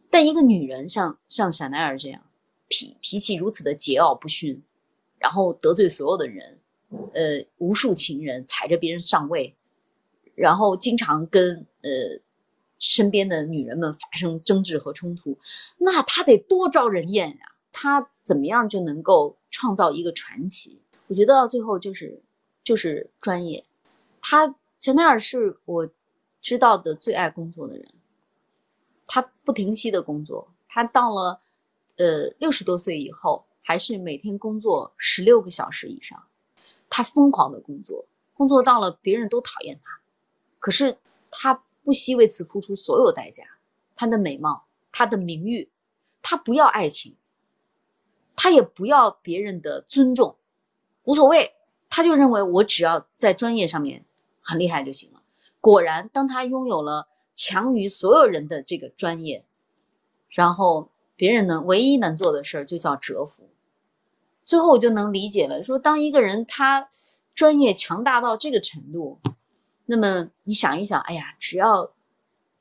[0.09, 2.21] 但一个女人像像香奈儿这样
[2.67, 4.61] 脾脾气如此的桀骜不驯，
[5.17, 6.59] 然后得罪所有的人，
[7.13, 9.55] 呃无数情人踩着别人上位，
[10.35, 12.21] 然后经常跟呃。
[12.85, 15.37] 身边的女人们发生争执和冲突，
[15.77, 17.55] 那他得多招人厌呀！
[17.71, 20.81] 他怎么样就能够创造一个传奇？
[21.07, 22.21] 我觉得到最后就是
[22.61, 23.63] 就是专业。
[24.25, 25.89] 他钱奈尔是我
[26.41, 27.85] 知道的最爱工作的人，
[29.05, 30.47] 他不停息的工作。
[30.67, 31.41] 他到了
[31.97, 36.23] 呃六十多岁以后，还是每天工作十六个小时以上。
[36.89, 39.99] 他疯狂的工作，工作到了别人都讨厌他，
[40.59, 40.97] 可是
[41.29, 41.63] 他。
[41.85, 43.43] 不惜为此付出所有代价，
[43.93, 45.69] 他的美貌，他的名誉，
[46.21, 47.17] 他不要爱情，
[48.37, 50.37] 他也不要别人的尊重，
[51.03, 51.55] 无所谓，
[51.89, 54.05] 他就认为我只要在专业上面
[54.43, 55.21] 很厉害就行了。
[55.61, 59.45] 果然，当他拥有了强于所有人的这个专业，
[60.29, 63.49] 然后别人呢唯一能做的事儿就叫折服。
[64.43, 66.89] 最后我就能理解了，说当一个人他
[67.33, 69.19] 专业强大到这个程度。
[69.85, 71.91] 那么你想一想，哎呀，只要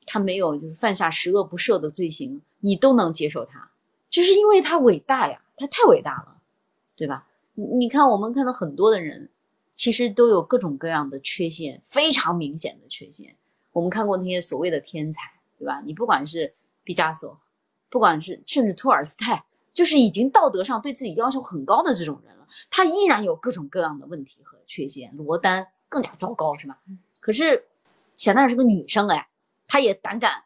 [0.05, 3.71] 他没有就是犯下十恶不赦的罪行，你都能接受他，
[4.09, 6.41] 就是因为他伟大呀，他太伟大了，
[6.95, 7.27] 对吧？
[7.55, 9.29] 你你看，我们看到很多的人，
[9.73, 13.35] 其实都有各种各样的缺陷，非常明显的缺陷。
[13.71, 15.21] 我们看过那些所谓的天才，
[15.57, 15.81] 对吧？
[15.85, 17.39] 你不管是毕加索，
[17.89, 19.43] 不管是甚至托尔斯泰，
[19.73, 25.15] 就是已经道德上对自己要求很高的这种人了，他依然有各种各样的问题和缺陷。
[25.17, 26.79] 罗丹更加糟糕，是吧？
[27.19, 27.65] 可是，
[28.15, 29.27] 小奈是个女生哎，
[29.65, 30.43] 她也胆敢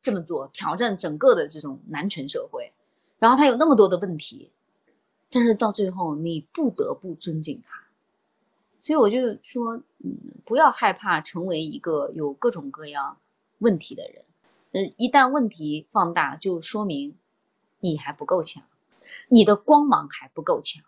[0.00, 2.72] 这么做，挑战整个的这种男权社会。
[3.18, 4.50] 然后她有那么多的问题，
[5.30, 7.78] 但是到最后你不得不尊敬她。
[8.80, 13.18] 所以我就说，嗯，不要害怕成为一个有各种各样
[13.58, 14.24] 问题的人。
[14.72, 17.16] 嗯，一旦问题放大，就说明
[17.80, 18.62] 你还不够强，
[19.28, 20.82] 你的光芒还不够强。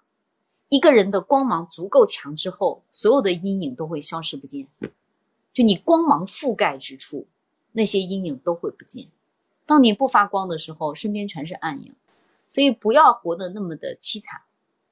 [0.69, 4.66] 一个人的光芒足够强之后，所有的阴影都会消失不见。
[5.52, 7.27] 就你光芒覆盖之处，
[7.73, 9.09] 那些阴影都会不见。
[9.66, 11.94] 当你不发光的时候，身边全是暗影。
[12.48, 14.43] 所以不要活得那么的凄惨，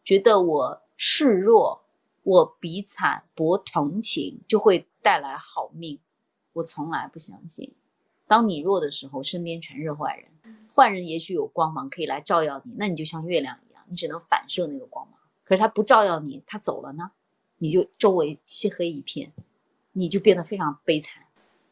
[0.03, 1.83] 觉得我示弱，
[2.23, 5.99] 我比惨博同情就会带来好命。
[6.53, 7.73] 我从来不相信。
[8.27, 10.57] 当你弱的时候，身边全是坏人。
[10.75, 15.19] 坏人也许有光芒可以来照耀你，那你就像月亮一样，你只能反射那个光芒。
[15.45, 17.11] 可是他不照耀你，他走了呢，
[17.59, 19.33] 你就周围漆黑一片。
[19.93, 21.25] 你就变得非常悲惨，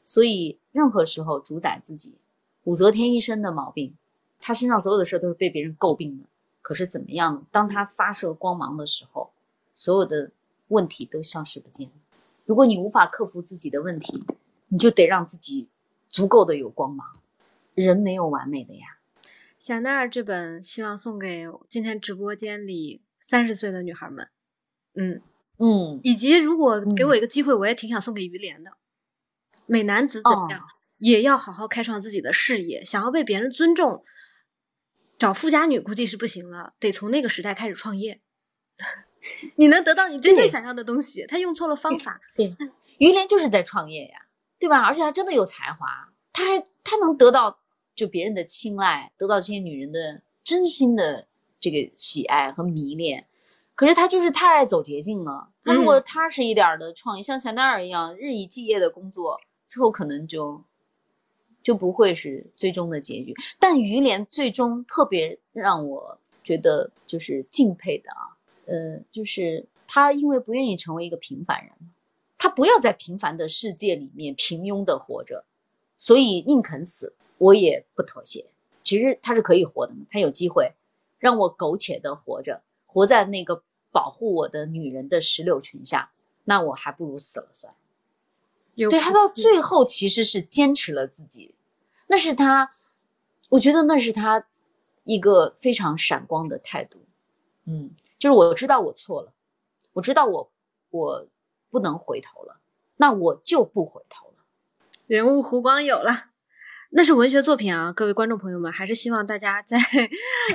[0.02, 2.16] 所以任何时候主宰自己，
[2.64, 3.94] 武则天一身的毛病，
[4.40, 6.24] 她身上所有的事都是被别人诟病的。
[6.60, 7.46] 可是怎么样呢？
[7.52, 9.30] 当她发射光芒的时候，
[9.72, 10.32] 所有的
[10.68, 11.90] 问题都消失不见。
[12.46, 14.24] 如果你无法克服自己的问题，
[14.68, 15.68] 你就得让自己
[16.08, 17.06] 足够的有光芒。
[17.74, 18.98] 人没有完美的呀。
[19.58, 24.28] 香奈儿这本希望送给今天直播间里三十岁的女孩们。
[24.94, 25.20] 嗯。
[25.60, 28.70] 嗯，以及如果给我一个机会，我也挺想送给于连的。
[29.66, 30.64] 美男子怎样，
[30.98, 32.84] 也要好好开创自己的事业。
[32.84, 34.04] 想要被别人尊重，
[35.18, 38.20] 找富家女估计是不行了，得从那个时代开始创业。
[39.56, 41.26] 你能得到你真正想要的东西。
[41.26, 42.20] 他用错了方法。
[42.34, 42.54] 对，
[42.98, 44.18] 于连就是在创业呀，
[44.58, 44.82] 对吧？
[44.84, 45.86] 而且他真的有才华，
[46.32, 47.58] 他还他能得到
[47.94, 51.26] 就别人的青睐，得到这些女人的真心的
[51.60, 53.26] 这个喜爱和迷恋。
[53.74, 55.50] 可是他就是太爱走捷径了。
[55.62, 60.64] 他如果踏实一点的创业，像香奈儿一样日以继夜的工作，最后可能就
[61.62, 63.32] 就不会是最终的结局。
[63.58, 68.34] 但于连最终特别让我觉得就是敬佩的啊，
[68.68, 71.72] 呃，就是他因为不愿意成为一个平凡人，
[72.36, 75.44] 他不要在平凡的世界里面平庸的活着，
[75.96, 78.46] 所以宁肯死，我也不妥协。
[78.82, 80.72] 其实他是可以活的嘛，他有机会
[81.18, 83.62] 让我苟且的活着，活在那个。
[83.90, 86.12] 保护我的女人的石榴裙下，
[86.44, 87.74] 那我还不如死了算。
[88.76, 91.54] 对他到最后其实是坚持了自己，
[92.08, 92.76] 那是他
[93.48, 94.46] 我觉得那是他
[95.04, 97.00] 一个非常闪光的态度。
[97.68, 99.34] 嗯，就是我知道我错了，
[99.92, 100.50] 我知道我
[100.88, 101.28] 我
[101.68, 102.60] 不能回头了，
[102.96, 104.44] 那我就不回头了。
[105.06, 106.30] 人物弧光有了。
[106.90, 109.76] 那是文学作品啊，各位观众朋友们，还是希望大家在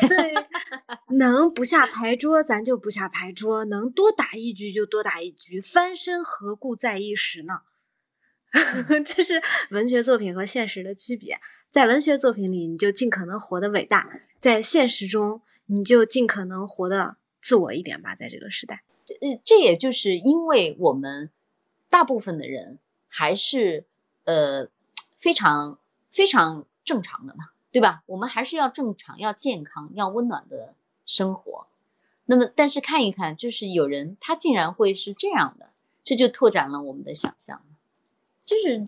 [0.09, 0.33] 对
[1.19, 7.59] 能不下牌桌，咱就不下牌桌；能多打一局就多打一局，翻身何故在一时呢？
[9.05, 11.39] 这是文学作品和现实的区别。
[11.69, 14.01] 在文学作品里，你就尽可能活得伟大；
[14.39, 18.15] 在现实中，你就尽可能活得自我一点吧。
[18.15, 21.29] 在这个时代，这这也就是因为我们
[21.89, 23.85] 大部分的人还是
[24.25, 24.67] 呃
[25.17, 25.77] 非常。
[26.13, 28.03] 非常正常的嘛，对吧？
[28.05, 30.75] 我们还是要正常、要健康、要温暖的
[31.07, 31.65] 生活。
[32.25, 35.71] 那么，但是看一看，就是有人他竟然会是这样的，
[36.03, 37.63] 这就拓展了我们的想象。
[38.45, 38.85] 就是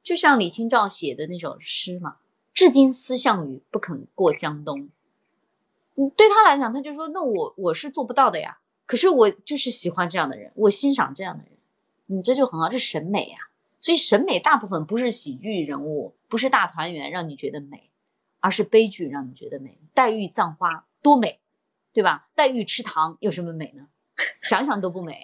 [0.00, 2.18] 就像李清照写的那首诗嘛
[2.54, 4.88] ，“至今思项羽，不肯过江东。”
[6.08, 8.58] 对他来讲，他就说：“那我我是做不到的呀。
[8.86, 11.52] 可是我就是喜欢这样的人，我欣赏这样的人。
[12.06, 13.36] 你这就很好，这审美呀。”
[13.80, 17.90] 所以审美大部分不是喜剧人物，不是大团圆让你觉得美，
[18.40, 19.78] 而是悲剧让你觉得美。
[19.94, 21.40] 黛玉葬花多美，
[21.92, 22.28] 对吧？
[22.34, 23.88] 黛玉吃糖有什么美呢？
[24.42, 25.22] 想想都不美。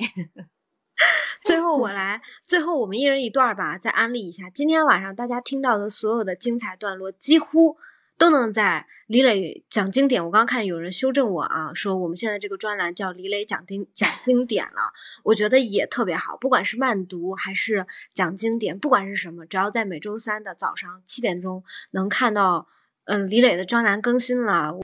[1.42, 4.48] 最后我来，最后我们一人一段吧，再安利一下。
[4.48, 7.76] 今天晚上大家听到的所有的精彩段落，几乎。
[8.18, 10.24] 都能在李磊讲经典。
[10.24, 16.36] 我刚看有人修正我啊，说我们现在这个专栏叫李磊讲经讲经典了，我觉得也特别好。
[16.36, 21.62] 不管是慢读还是讲经典，不管是什么，只要在每周三的早上七点钟
[21.92, 22.68] 能看到，
[23.04, 24.74] 嗯，李磊的专栏更新了。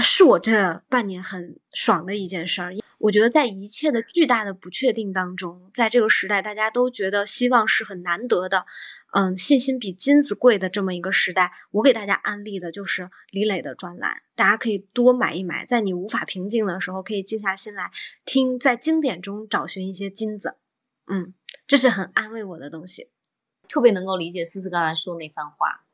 [0.00, 2.72] 是我这半年很爽的一件事儿。
[3.04, 8.64] 我觉得在一切的巨大的不确定当中，在这个时代，大家都觉得希望是很难得的，
[9.12, 17.90] 嗯，信心比金子贵的这么一个时代，我给大家安利的就是李磊的专栏，大家可以多买一买，在你无法平静的时候，可以静下心来
[18.24, 20.56] 听，在经典中找寻一些金子。
[21.06, 21.34] 嗯，
[21.66, 23.10] 这是很安慰我的东西，
[23.68, 25.84] 特别能够理解思思刚才说那番话。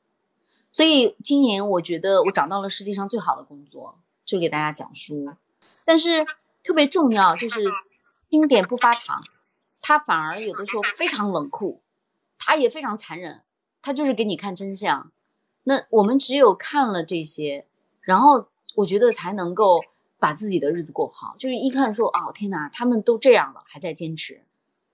[0.71, 5.35] 所以今年我觉得我找到了世界上最好的工作，就给大家讲书。
[5.85, 6.25] 但是
[6.63, 7.65] 特别重要就是
[8.29, 9.21] 经典不发糖，
[9.81, 11.83] 他反而有的时候非常冷酷，
[12.39, 13.43] 他也非常残忍，
[13.83, 15.11] 他就是给你看真相。
[15.65, 17.67] 那我们只有看了这些，
[18.01, 19.81] 然后我觉得才能够
[20.19, 21.35] 把自己的日子过好。
[21.39, 24.45] 就是一看说哦天哪，他们都这样了还在坚持，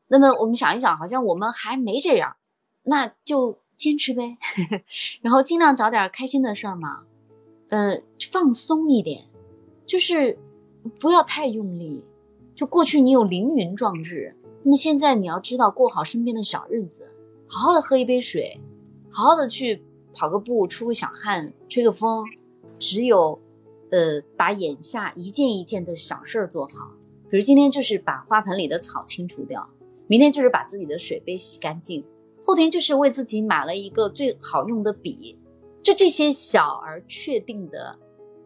[0.09, 2.36] 那么我们想一想，好像我们还没这样，
[2.82, 3.59] 那就。
[3.76, 4.38] 坚持呗，
[5.20, 7.02] 然后尽量找点开心的事儿嘛，
[7.68, 8.01] 呃，
[8.32, 9.26] 放松一点，
[9.84, 10.38] 就是
[11.00, 12.04] 不要太用力。
[12.54, 17.06] 就过去你有凌云壮志，那么现在你要知道过好身边的小日子，
[17.46, 18.58] 好好的喝一杯水，
[19.10, 19.82] 好好的去
[20.14, 22.24] 跑个步，出个小汗，吹个风。
[22.78, 23.38] 只有，
[23.90, 26.90] 呃，把眼下一件一件的小事儿做好，
[27.30, 29.66] 比如今天就是把花盆里的草清除掉，
[30.06, 32.04] 明天就是把自己的水杯洗干净。
[32.42, 35.38] 后天就是为自己买了一个最好用的笔，
[35.82, 37.98] 就这些小而确定的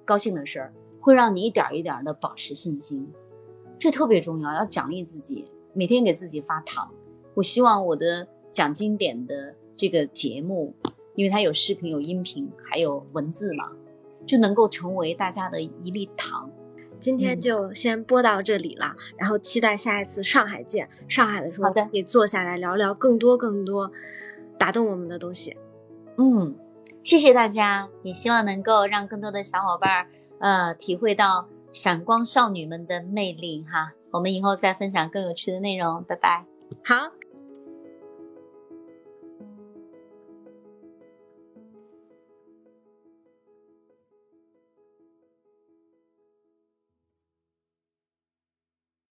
[0.04, 3.10] 高兴的事儿，会让你一点一点的保持信心，
[3.78, 4.52] 这特别重要。
[4.52, 6.92] 要奖励自己，每天给自己发糖。
[7.34, 10.74] 我希望我的讲经典的这个节目，
[11.14, 13.72] 因为它有视频、有音频，还有文字嘛，
[14.26, 16.50] 就能够成为大家的一粒糖。
[16.98, 20.86] 今天就先播到这里了，然后期待下一次上海见。
[21.08, 23.90] 上海的时候，好的，可以坐下来聊聊更多更多
[24.58, 25.56] 打动我们的东西。
[26.18, 26.54] 嗯，
[27.02, 30.08] 谢谢大家，也希望能够让更多的小伙伴
[30.40, 33.92] 呃体会到闪光少女们的魅力哈。
[34.10, 36.44] 我们以后再分享更有趣的内容，拜拜。
[36.84, 37.19] 好。